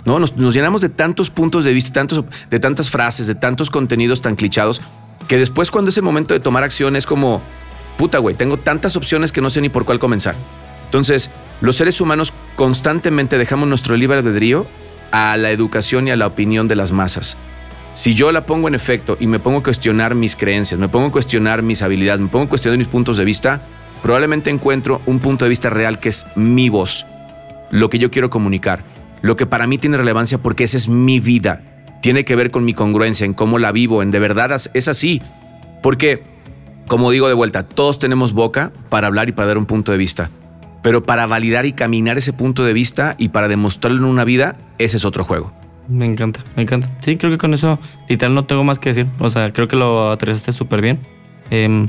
¿no? 0.05 0.18
Nos, 0.18 0.35
llenamos 0.55 0.81
de 0.81 0.88
tantos 0.88 1.31
puntos 1.31 1.64
de 1.64 1.73
vista, 1.73 2.05
de 2.51 2.61
tantas 2.61 2.90
frases, 2.90 3.27
de 3.27 3.35
tantos 3.35 3.70
contenidos 3.70 4.20
tan 4.23 4.37
clichados, 4.37 4.81
que 5.29 5.38
después 5.38 5.70
cuando 5.70 5.90
es 5.90 5.96
el 5.96 6.03
momento 6.03 6.35
de 6.35 6.40
tomar 6.40 6.64
acción 6.64 6.96
es 6.96 7.07
como, 7.07 7.40
puta, 8.01 8.17
güey, 8.17 8.35
tengo 8.35 8.57
tantas 8.57 8.97
opciones 8.97 9.31
que 9.31 9.43
no 9.43 9.51
sé 9.51 9.61
ni 9.61 9.69
por 9.69 9.85
cuál 9.85 9.99
comenzar. 9.99 10.35
Entonces, 10.87 11.31
los 11.61 11.77
seres 11.77 12.01
humanos 12.01 12.33
constantemente 12.57 13.37
dejamos 13.37 13.69
nuestro 13.69 13.95
libre 13.95 14.17
albedrío 14.17 14.67
a 15.13 15.37
la 15.37 15.51
educación 15.51 16.09
y 16.09 16.11
a 16.11 16.17
la 16.17 16.27
opinión 16.27 16.67
de 16.67 16.77
las 16.77 16.93
masas. 16.93 17.37
Si 17.93 18.15
yo 18.15 18.33
la 18.33 18.47
pongo 18.47 18.69
en 18.69 18.75
efecto 18.75 19.19
y 19.21 19.27
me 19.27 19.39
pongo 19.39 19.59
a 19.59 19.63
cuestionar 19.63 20.15
mis 20.15 20.35
creencias, 20.35 20.81
me 20.81 20.89
pongo 20.89 21.09
a 21.09 21.13
cuestionar 21.13 21.61
mis 21.61 21.83
habilidades, 21.83 22.23
me 22.23 22.29
pongo 22.29 22.47
a 22.47 22.49
cuestionar 22.49 22.79
mis 22.79 22.89
puntos 22.89 23.19
de 23.19 23.27
vista, 23.27 23.61
probablemente 24.03 24.49
encuentro 24.49 25.03
un 25.05 25.19
punto 25.19 25.45
de 25.45 25.51
vista 25.51 25.69
real 25.69 26.01
que 26.01 26.09
es 26.09 26.25
mi 26.37 26.71
voz, 26.71 27.05
lo 27.71 27.91
que 27.91 27.99
yo 27.99 28.11
quiero 28.11 28.31
comunicar, 28.31 28.83
lo 29.21 29.37
que 29.37 29.45
para 29.45 29.67
mí 29.67 29.77
tiene 29.77 29.99
relevancia 29.99 30.39
porque 30.39 30.65
esa 30.65 30.79
es 30.79 30.89
mi 30.89 31.21
vida. 31.21 31.61
Tiene 32.01 32.25
que 32.25 32.35
ver 32.35 32.51
con 32.51 32.65
mi 32.65 32.73
congruencia, 32.73 33.27
en 33.27 33.35
cómo 33.35 33.59
la 33.59 33.73
vivo, 33.73 34.03
en 34.03 34.11
de 34.11 34.21
verdad 34.21 34.59
es 34.73 34.89
así. 34.89 35.21
Porque, 35.83 36.39
como 36.90 37.12
digo 37.12 37.29
de 37.29 37.35
vuelta, 37.35 37.62
todos 37.62 38.00
tenemos 38.00 38.33
boca 38.33 38.72
para 38.88 39.07
hablar 39.07 39.29
y 39.29 39.33
para 39.33 39.46
dar 39.46 39.59
un 39.59 39.66
punto 39.66 39.92
de 39.92 39.98
vista. 39.98 40.29
Pero 40.83 41.05
para 41.05 41.24
validar 41.29 41.64
y 41.64 41.72
caminar 41.72 42.18
ese 42.18 42.33
punto 42.33 42.64
de 42.64 42.72
vista 42.72 43.14
y 43.16 43.29
para 43.29 43.46
demostrarlo 43.46 43.98
en 43.98 44.07
una 44.07 44.24
vida, 44.24 44.57
ese 44.79 44.96
es 44.96 45.05
otro 45.05 45.22
juego. 45.22 45.53
Me 45.87 46.05
encanta, 46.05 46.42
me 46.57 46.64
encanta. 46.64 46.90
Sí, 46.98 47.16
creo 47.16 47.31
que 47.31 47.38
con 47.38 47.55
eso, 47.55 47.79
literal, 48.09 48.35
no 48.35 48.44
tengo 48.44 48.64
más 48.64 48.81
que 48.81 48.88
decir. 48.88 49.07
O 49.20 49.31
sea, 49.31 49.53
creo 49.53 49.68
que 49.68 49.76
lo 49.76 50.11
aterrizaste 50.11 50.50
súper 50.50 50.83
bien. 50.83 50.98
Em, 51.50 51.88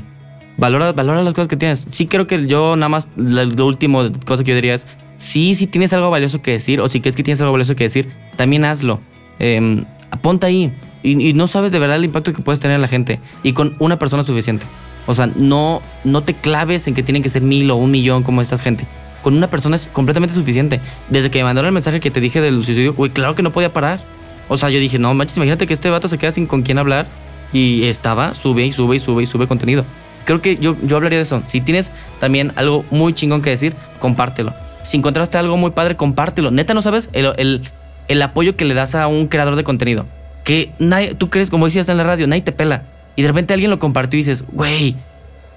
valora, 0.56 0.92
valora 0.92 1.20
las 1.24 1.34
cosas 1.34 1.48
que 1.48 1.56
tienes. 1.56 1.84
Sí, 1.90 2.06
creo 2.06 2.28
que 2.28 2.46
yo 2.46 2.76
nada 2.76 2.88
más, 2.88 3.08
la, 3.16 3.44
lo 3.44 3.66
último 3.66 4.04
cosa 4.24 4.44
que 4.44 4.50
yo 4.50 4.54
diría 4.54 4.74
es, 4.74 4.86
sí, 5.18 5.56
si 5.56 5.66
tienes 5.66 5.92
algo 5.92 6.10
valioso 6.10 6.42
que 6.42 6.52
decir 6.52 6.80
o 6.80 6.86
si 6.86 7.00
crees 7.00 7.16
que 7.16 7.24
tienes 7.24 7.40
algo 7.40 7.50
valioso 7.50 7.74
que 7.74 7.82
decir, 7.82 8.12
también 8.36 8.64
hazlo. 8.64 9.00
Em, 9.40 9.84
ponte 10.20 10.46
ahí. 10.46 10.72
Y, 11.02 11.30
y 11.30 11.32
no 11.32 11.48
sabes 11.48 11.72
de 11.72 11.80
verdad 11.80 11.96
el 11.96 12.04
impacto 12.04 12.32
que 12.32 12.40
puedes 12.40 12.60
tener 12.60 12.76
en 12.76 12.82
la 12.82 12.88
gente. 12.88 13.18
Y 13.42 13.52
con 13.52 13.74
una 13.80 13.98
persona 13.98 14.22
suficiente. 14.22 14.64
O 15.06 15.14
sea, 15.14 15.28
no, 15.34 15.82
no 16.04 16.22
te 16.22 16.34
claves 16.34 16.86
en 16.86 16.94
que 16.94 17.02
tienen 17.02 17.22
que 17.22 17.30
ser 17.30 17.42
mil 17.42 17.70
o 17.70 17.76
un 17.76 17.90
millón 17.90 18.22
como 18.22 18.40
esta 18.40 18.58
gente. 18.58 18.86
Con 19.22 19.36
una 19.36 19.48
persona 19.48 19.76
es 19.76 19.88
completamente 19.92 20.34
suficiente. 20.34 20.80
Desde 21.08 21.30
que 21.30 21.38
me 21.38 21.44
mandaron 21.44 21.68
el 21.68 21.72
mensaje 21.72 22.00
que 22.00 22.10
te 22.10 22.20
dije 22.20 22.40
del 22.40 22.64
suicidio, 22.64 22.94
güey, 22.94 23.10
claro 23.10 23.34
que 23.34 23.42
no 23.42 23.52
podía 23.52 23.72
parar. 23.72 24.00
O 24.48 24.56
sea, 24.56 24.70
yo 24.70 24.78
dije, 24.78 24.98
no 24.98 25.14
manches, 25.14 25.36
imagínate 25.36 25.66
que 25.66 25.74
este 25.74 25.90
vato 25.90 26.08
se 26.08 26.18
queda 26.18 26.30
sin 26.30 26.46
con 26.46 26.62
quién 26.62 26.78
hablar. 26.78 27.06
Y 27.52 27.84
estaba, 27.84 28.34
sube 28.34 28.64
y 28.64 28.72
sube 28.72 28.96
y 28.96 28.98
sube 28.98 29.22
y 29.22 29.26
sube 29.26 29.46
contenido. 29.46 29.84
Creo 30.24 30.40
que 30.40 30.56
yo, 30.56 30.76
yo 30.82 30.96
hablaría 30.96 31.18
de 31.18 31.22
eso. 31.22 31.42
Si 31.46 31.60
tienes 31.60 31.92
también 32.20 32.52
algo 32.56 32.84
muy 32.90 33.12
chingón 33.12 33.42
que 33.42 33.50
decir, 33.50 33.74
compártelo. 33.98 34.54
Si 34.82 34.96
encontraste 34.96 35.38
algo 35.38 35.56
muy 35.56 35.70
padre, 35.72 35.96
compártelo. 35.96 36.50
Neta, 36.50 36.74
no 36.74 36.82
sabes 36.82 37.10
el, 37.12 37.32
el, 37.36 37.62
el 38.08 38.22
apoyo 38.22 38.56
que 38.56 38.64
le 38.64 38.74
das 38.74 38.94
a 38.94 39.06
un 39.06 39.28
creador 39.28 39.56
de 39.56 39.64
contenido. 39.64 40.06
Que 40.44 40.72
nadie, 40.78 41.14
tú 41.14 41.30
crees, 41.30 41.50
como 41.50 41.66
decías 41.66 41.88
en 41.88 41.96
la 41.96 42.04
radio, 42.04 42.26
nadie 42.26 42.42
te 42.42 42.52
pela. 42.52 42.84
Y 43.16 43.22
de 43.22 43.28
repente 43.28 43.54
alguien 43.54 43.70
lo 43.70 43.78
compartió 43.78 44.18
y 44.18 44.22
dices, 44.22 44.44
güey, 44.50 44.96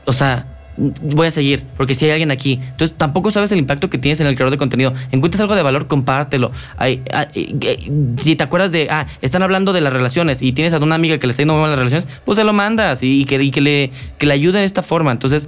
o 0.06 0.14
sea, 0.14 0.46
voy 0.78 1.28
a 1.28 1.32
seguir, 1.32 1.64
porque 1.78 1.96
si 1.96 2.06
hay 2.06 2.12
alguien 2.12 2.32
aquí. 2.32 2.60
Entonces 2.62 2.96
tampoco 2.98 3.32
sabes 3.32 3.52
el 3.52 3.60
impacto 3.60 3.90
que 3.90 3.98
tienes 3.98 4.20
en 4.20 4.28
el 4.28 4.36
creador 4.36 4.52
de 4.52 4.58
contenido. 4.58 4.94
Encuentras 5.12 5.42
algo 5.42 5.56
de 5.56 5.64
valor, 5.64 5.88
compártelo. 5.88 6.52
Ay, 6.78 7.02
eh, 7.34 7.92
si 8.18 8.36
te 8.36 8.44
acuerdas 8.44 8.72
de, 8.72 8.88
ah, 8.90 9.08
están 9.22 9.44
hablando 9.44 9.74
de 9.74 9.82
las 9.82 9.94
relaciones 9.94 10.42
y 10.42 10.52
tienes 10.52 10.74
a 10.74 10.78
una 10.80 10.96
amiga 10.96 11.18
que 11.18 11.28
le 11.28 11.32
está 11.32 11.42
yendo 11.42 11.56
mal 11.56 11.70
las 11.70 11.80
relaciones, 11.80 12.08
pues 12.26 12.36
se 12.38 12.44
lo 12.44 12.54
mandas 12.54 13.04
y, 13.04 13.22
y 13.22 13.26
que, 13.26 13.42
y 13.42 13.52
que, 13.52 13.62
le, 13.62 13.92
que 14.18 14.26
le 14.26 14.34
ayude 14.34 14.60
de 14.60 14.66
esta 14.66 14.84
forma. 14.84 15.12
Entonces, 15.12 15.48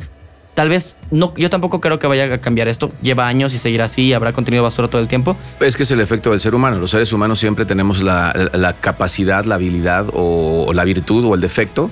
tal 0.57 0.69
vez, 0.69 0.97
no, 1.11 1.35
yo 1.37 1.51
tampoco 1.51 1.79
creo 1.79 1.99
que 1.99 2.07
vaya 2.07 2.33
a 2.33 2.37
cambiar 2.39 2.67
esto. 2.67 2.89
Lleva 3.03 3.27
años 3.27 3.53
y 3.53 3.59
seguirá 3.59 3.85
así, 3.85 4.11
habrá 4.13 4.33
contenido 4.33 4.63
basura 4.63 4.87
todo 4.87 4.99
el 4.99 5.07
tiempo. 5.07 5.37
Es 5.59 5.77
que 5.77 5.83
es 5.83 5.91
el 5.91 6.01
efecto 6.01 6.31
del 6.31 6.39
ser 6.39 6.55
humano. 6.55 6.79
Los 6.79 6.89
seres 6.89 7.13
humanos 7.13 7.37
siempre 7.37 7.63
tenemos 7.63 8.01
la, 8.01 8.49
la 8.53 8.73
capacidad, 8.73 9.45
la 9.45 9.53
habilidad 9.53 10.07
o, 10.13 10.65
o 10.67 10.73
la 10.73 10.83
virtud 10.83 11.25
o 11.25 11.35
el 11.35 11.41
defecto 11.41 11.91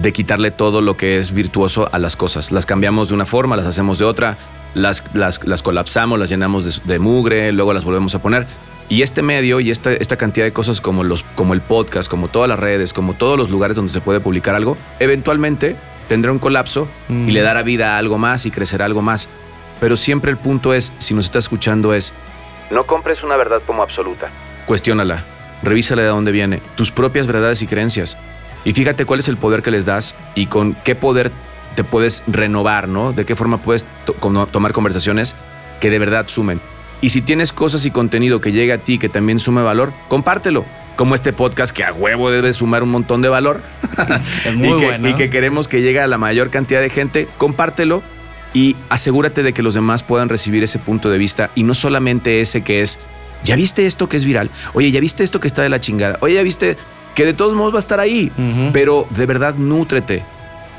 de 0.00 0.12
quitarle 0.12 0.52
todo 0.52 0.82
lo 0.82 0.96
que 0.96 1.18
es 1.18 1.34
virtuoso 1.34 1.88
a 1.90 1.98
las 1.98 2.14
cosas. 2.14 2.52
Las 2.52 2.64
cambiamos 2.64 3.08
de 3.08 3.14
una 3.14 3.26
forma, 3.26 3.56
las 3.56 3.66
hacemos 3.66 3.98
de 3.98 4.04
otra, 4.04 4.38
las, 4.74 5.02
las, 5.12 5.44
las 5.44 5.62
colapsamos, 5.62 6.16
las 6.16 6.28
llenamos 6.28 6.64
de, 6.64 6.92
de, 6.92 7.00
mugre, 7.00 7.50
luego 7.50 7.72
las 7.72 7.84
volvemos 7.84 8.14
a 8.14 8.22
poner. 8.22 8.46
Y 8.88 9.02
este 9.02 9.20
medio 9.22 9.58
y 9.58 9.72
esta, 9.72 9.92
esta 9.92 10.16
cantidad 10.16 10.46
de 10.46 10.52
cosas 10.52 10.80
como, 10.80 11.02
los, 11.02 11.24
como 11.34 11.54
el 11.54 11.60
podcast, 11.60 12.08
como 12.08 12.28
todas 12.28 12.48
las 12.48 12.60
redes, 12.60 12.92
como 12.92 13.14
todos 13.14 13.36
los 13.36 13.50
lugares 13.50 13.74
donde 13.74 13.92
se 13.92 14.00
puede 14.00 14.20
publicar 14.20 14.54
algo, 14.54 14.76
eventualmente 15.00 15.74
tendrá 16.08 16.32
un 16.32 16.38
colapso 16.38 16.88
mm. 17.08 17.28
y 17.28 17.32
le 17.32 17.42
dará 17.42 17.62
vida 17.62 17.94
a 17.94 17.98
algo 17.98 18.18
más 18.18 18.46
y 18.46 18.50
crecerá 18.50 18.84
algo 18.84 19.02
más. 19.02 19.28
Pero 19.80 19.96
siempre 19.96 20.30
el 20.30 20.38
punto 20.38 20.72
es, 20.72 20.92
si 20.98 21.14
nos 21.14 21.26
está 21.26 21.38
escuchando, 21.38 21.92
es, 21.92 22.14
no 22.70 22.84
compres 22.84 23.22
una 23.22 23.36
verdad 23.36 23.62
como 23.66 23.82
absoluta. 23.82 24.28
Cuestiónala, 24.66 25.24
revísala 25.62 26.02
de 26.02 26.08
dónde 26.08 26.32
viene, 26.32 26.60
tus 26.74 26.90
propias 26.90 27.26
verdades 27.26 27.62
y 27.62 27.66
creencias. 27.66 28.16
Y 28.64 28.72
fíjate 28.72 29.04
cuál 29.04 29.20
es 29.20 29.28
el 29.28 29.36
poder 29.36 29.62
que 29.62 29.70
les 29.70 29.86
das 29.86 30.16
y 30.34 30.46
con 30.46 30.74
qué 30.74 30.96
poder 30.96 31.30
te 31.76 31.84
puedes 31.84 32.24
renovar, 32.26 32.88
¿no? 32.88 33.12
De 33.12 33.24
qué 33.24 33.36
forma 33.36 33.58
puedes 33.58 33.86
to 34.04 34.14
tomar 34.50 34.72
conversaciones 34.72 35.36
que 35.80 35.90
de 35.90 35.98
verdad 35.98 36.26
sumen. 36.26 36.60
Y 37.00 37.10
si 37.10 37.22
tienes 37.22 37.52
cosas 37.52 37.84
y 37.84 37.90
contenido 37.90 38.40
que 38.40 38.52
llegue 38.52 38.72
a 38.72 38.78
ti 38.78 38.98
que 38.98 39.08
también 39.08 39.38
sume 39.38 39.62
valor, 39.62 39.92
compártelo. 40.08 40.64
Como 40.96 41.14
este 41.14 41.32
podcast 41.32 41.76
que 41.76 41.84
a 41.84 41.92
huevo 41.92 42.30
debe 42.30 42.52
sumar 42.52 42.82
un 42.82 42.88
montón 42.90 43.20
de 43.22 43.28
valor 43.28 43.60
es 44.46 44.54
muy 44.54 44.68
y, 44.70 44.76
que, 44.78 44.84
bueno. 44.86 45.08
y 45.08 45.14
que 45.14 45.28
queremos 45.30 45.68
que 45.68 45.82
llegue 45.82 46.00
a 46.00 46.06
la 46.06 46.18
mayor 46.18 46.50
cantidad 46.50 46.80
de 46.80 46.88
gente, 46.90 47.28
compártelo 47.38 48.02
y 48.54 48.76
asegúrate 48.88 49.42
de 49.42 49.52
que 49.52 49.62
los 49.62 49.74
demás 49.74 50.02
puedan 50.02 50.28
recibir 50.30 50.62
ese 50.62 50.78
punto 50.78 51.10
de 51.10 51.18
vista 51.18 51.50
y 51.54 51.62
no 51.64 51.74
solamente 51.74 52.40
ese 52.40 52.64
que 52.64 52.80
es, 52.80 52.98
¿ya 53.44 53.56
viste 53.56 53.84
esto 53.86 54.08
que 54.08 54.16
es 54.16 54.24
viral? 54.24 54.50
Oye, 54.72 54.90
¿ya 54.90 55.00
viste 55.00 55.22
esto 55.22 55.38
que 55.38 55.46
está 55.48 55.60
de 55.62 55.68
la 55.68 55.80
chingada? 55.80 56.16
Oye, 56.20 56.34
¿ya 56.34 56.42
viste 56.42 56.78
que 57.14 57.26
de 57.26 57.34
todos 57.34 57.54
modos 57.54 57.74
va 57.74 57.78
a 57.78 57.80
estar 57.80 58.00
ahí? 58.00 58.32
Uh 58.38 58.40
-huh. 58.40 58.70
Pero 58.72 59.06
de 59.10 59.26
verdad, 59.26 59.54
nútrete 59.56 60.22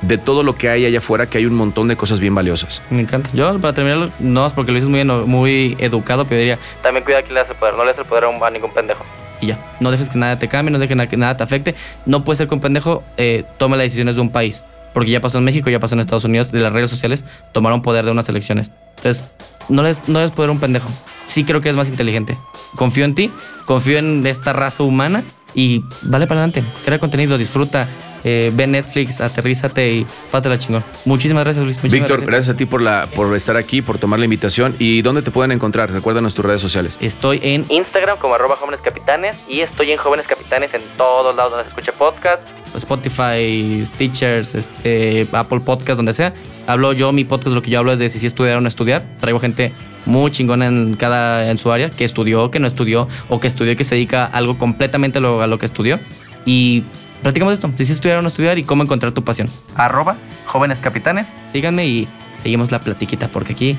de 0.01 0.17
todo 0.17 0.41
lo 0.43 0.55
que 0.55 0.69
hay 0.69 0.85
allá 0.85 0.97
afuera, 0.99 1.27
que 1.27 1.37
hay 1.37 1.45
un 1.45 1.55
montón 1.55 1.87
de 1.87 1.95
cosas 1.95 2.19
bien 2.19 2.33
valiosas. 2.33 2.81
Me 2.89 3.01
encanta. 3.01 3.29
Yo, 3.33 3.59
para 3.59 3.73
terminar, 3.73 4.09
no 4.19 4.45
es 4.47 4.53
porque 4.53 4.71
lo 4.71 4.75
dices 4.79 4.89
muy, 4.89 5.03
muy 5.03 5.75
educado, 5.79 6.25
pero 6.25 6.39
diría, 6.39 6.57
también 6.81 7.03
cuida 7.03 7.21
que 7.23 7.33
le 7.33 7.39
das 7.41 7.49
el 7.49 7.55
poder, 7.55 7.75
no 7.75 7.83
le 7.83 7.91
das 7.91 7.99
el 7.99 8.05
poder 8.05 8.23
a, 8.23 8.29
un, 8.29 8.43
a 8.43 8.49
ningún 8.49 8.71
pendejo. 8.73 9.03
Y 9.41 9.47
ya. 9.47 9.59
No 9.79 9.91
dejes 9.91 10.09
que 10.09 10.17
nada 10.17 10.39
te 10.39 10.47
cambie, 10.47 10.71
no 10.71 10.79
dejes 10.79 11.07
que 11.07 11.17
nada 11.17 11.37
te 11.37 11.43
afecte. 11.43 11.75
No 12.05 12.23
puedes 12.23 12.37
ser 12.37 12.47
con 12.47 12.59
pendejo, 12.59 13.03
eh, 13.17 13.43
toma 13.57 13.77
las 13.77 13.85
decisiones 13.85 14.15
de 14.15 14.21
un 14.21 14.29
país. 14.29 14.63
Porque 14.93 15.11
ya 15.11 15.21
pasó 15.21 15.37
en 15.37 15.43
México, 15.43 15.69
ya 15.69 15.79
pasó 15.79 15.95
en 15.95 16.01
Estados 16.01 16.23
Unidos, 16.23 16.51
de 16.51 16.59
las 16.59 16.73
redes 16.73 16.89
sociales 16.89 17.23
tomaron 17.51 17.81
poder 17.81 18.05
de 18.05 18.11
unas 18.11 18.27
elecciones. 18.29 18.71
Entonces, 18.97 19.23
no 19.69 19.83
les, 19.83 20.07
no 20.09 20.21
les 20.21 20.31
poder 20.31 20.49
un 20.49 20.59
pendejo. 20.59 20.89
Sí 21.25 21.43
creo 21.43 21.61
que 21.61 21.69
es 21.69 21.75
más 21.75 21.89
inteligente. 21.89 22.35
Confío 22.75 23.05
en 23.05 23.13
ti, 23.13 23.31
confío 23.65 23.99
en 23.99 24.25
esta 24.25 24.53
raza 24.53 24.83
humana 24.83 25.23
y 25.53 25.83
vale 26.03 26.27
para 26.27 26.41
adelante. 26.41 26.63
Crea 26.85 26.99
contenido, 26.99 27.37
disfruta, 27.37 27.87
eh, 28.23 28.51
ve 28.53 28.67
Netflix, 28.67 29.21
aterrízate 29.21 29.87
y 29.87 30.07
pásate 30.31 30.57
chingón. 30.57 30.83
Muchísimas 31.05 31.43
gracias, 31.43 31.63
Luis. 31.63 31.81
Víctor, 31.81 32.25
gracias. 32.25 32.55
a 32.55 32.57
ti 32.57 32.65
por, 32.65 32.81
la, 32.81 33.07
por 33.13 33.35
estar 33.35 33.57
aquí, 33.57 33.81
por 33.81 33.97
tomar 33.97 34.19
la 34.19 34.25
invitación. 34.25 34.75
¿Y 34.79 35.01
dónde 35.01 35.21
te 35.21 35.31
pueden 35.31 35.51
encontrar? 35.51 35.91
Recuérdanos 35.91 36.33
tus 36.33 36.45
redes 36.45 36.61
sociales. 36.61 36.97
Estoy 37.01 37.39
en 37.43 37.65
Instagram 37.69 38.17
como 38.17 38.35
arroba 38.35 38.55
jóvenes 38.55 38.81
capitanes 38.81 39.37
y 39.47 39.61
estoy 39.61 39.91
en 39.91 39.97
jóvenes 39.97 40.27
capitanes 40.27 40.73
en 40.73 40.81
todos 40.97 41.35
lados 41.35 41.51
donde 41.51 41.65
se 41.65 41.69
escucha 41.69 41.91
podcast. 41.93 42.41
Spotify, 42.75 43.83
Teachers, 43.97 44.55
este, 44.55 45.27
Apple 45.31 45.61
Podcast, 45.61 45.97
donde 45.97 46.13
sea. 46.13 46.33
Hablo 46.67 46.93
yo, 46.93 47.11
mi 47.11 47.23
podcast, 47.23 47.55
lo 47.55 47.61
que 47.61 47.71
yo 47.71 47.79
hablo 47.79 47.93
es 47.93 47.99
de 47.99 48.09
si 48.09 48.19
sí 48.19 48.27
estudiar 48.27 48.57
o 48.57 48.61
no 48.61 48.67
estudiar. 48.67 49.05
Traigo 49.19 49.39
gente 49.39 49.73
muy 50.07 50.31
chingona 50.31 50.65
en 50.65 50.95
cada 50.95 51.49
en 51.51 51.57
su 51.57 51.71
área, 51.71 51.89
que 51.89 52.03
estudió, 52.03 52.49
que 52.49 52.59
no 52.59 52.67
estudió, 52.67 53.07
o 53.29 53.39
que 53.39 53.47
estudió 53.47 53.73
y 53.73 53.75
que 53.75 53.83
se 53.83 53.95
dedica 53.95 54.25
a 54.25 54.27
algo 54.27 54.57
completamente 54.57 55.19
a 55.19 55.21
lo, 55.21 55.41
a 55.41 55.47
lo 55.47 55.59
que 55.59 55.65
estudió. 55.65 55.99
Y 56.45 56.83
platicamos 57.21 57.53
esto, 57.53 57.71
si 57.77 57.85
sí 57.85 57.91
estudiar 57.91 58.17
o 58.17 58.21
no 58.21 58.29
estudiar 58.29 58.57
y 58.57 58.63
cómo 58.63 58.83
encontrar 58.83 59.11
tu 59.11 59.23
pasión. 59.23 59.49
Arroba 59.75 60.17
jóvenes 60.45 60.81
capitanes, 60.81 61.33
síganme 61.43 61.85
y 61.85 62.07
seguimos 62.37 62.71
la 62.71 62.79
platiquita, 62.79 63.27
porque 63.27 63.53
aquí 63.53 63.77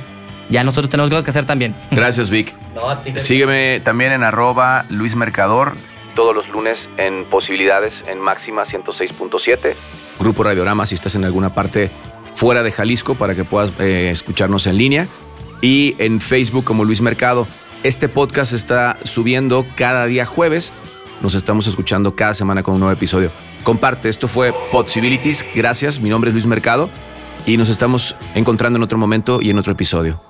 ya 0.48 0.64
nosotros 0.64 0.90
tenemos 0.90 1.10
cosas 1.10 1.24
que 1.24 1.30
hacer 1.30 1.46
también. 1.46 1.74
Gracias, 1.90 2.30
Vic. 2.30 2.54
Sígueme 3.16 3.80
también 3.80 4.12
en 4.12 4.22
arroba 4.22 4.84
Luis 4.90 5.16
Mercador, 5.16 5.72
todos 6.14 6.34
los 6.34 6.48
lunes 6.48 6.88
en 6.96 7.24
Posibilidades, 7.24 8.02
en 8.08 8.20
Máxima 8.20 8.64
106.7. 8.64 9.74
Grupo 10.18 10.42
Radiorama, 10.42 10.84
si 10.86 10.94
estás 10.94 11.14
en 11.14 11.24
alguna 11.24 11.54
parte 11.54 11.90
fuera 12.34 12.62
de 12.62 12.72
Jalisco, 12.72 13.14
para 13.14 13.34
que 13.34 13.44
puedas 13.44 13.72
eh, 13.78 14.10
escucharnos 14.12 14.66
en 14.66 14.76
línea. 14.76 15.06
Y 15.60 15.94
en 15.98 16.20
Facebook 16.20 16.64
como 16.64 16.84
Luis 16.84 17.00
Mercado. 17.00 17.46
Este 17.82 18.08
podcast 18.08 18.52
está 18.52 18.98
subiendo 19.04 19.64
cada 19.76 20.06
día 20.06 20.26
jueves 20.26 20.72
nos 21.20 21.34
estamos 21.34 21.66
escuchando 21.66 22.14
cada 22.14 22.34
semana 22.34 22.62
con 22.62 22.74
un 22.74 22.80
nuevo 22.80 22.92
episodio. 22.92 23.30
Comparte, 23.64 24.08
esto 24.08 24.28
fue 24.28 24.54
Possibilities. 24.70 25.44
Gracias, 25.54 26.00
mi 26.00 26.08
nombre 26.08 26.30
es 26.30 26.34
Luis 26.34 26.46
Mercado 26.46 26.88
y 27.46 27.56
nos 27.56 27.68
estamos 27.68 28.14
encontrando 28.34 28.76
en 28.76 28.82
otro 28.82 28.98
momento 28.98 29.40
y 29.42 29.50
en 29.50 29.58
otro 29.58 29.72
episodio. 29.72 30.20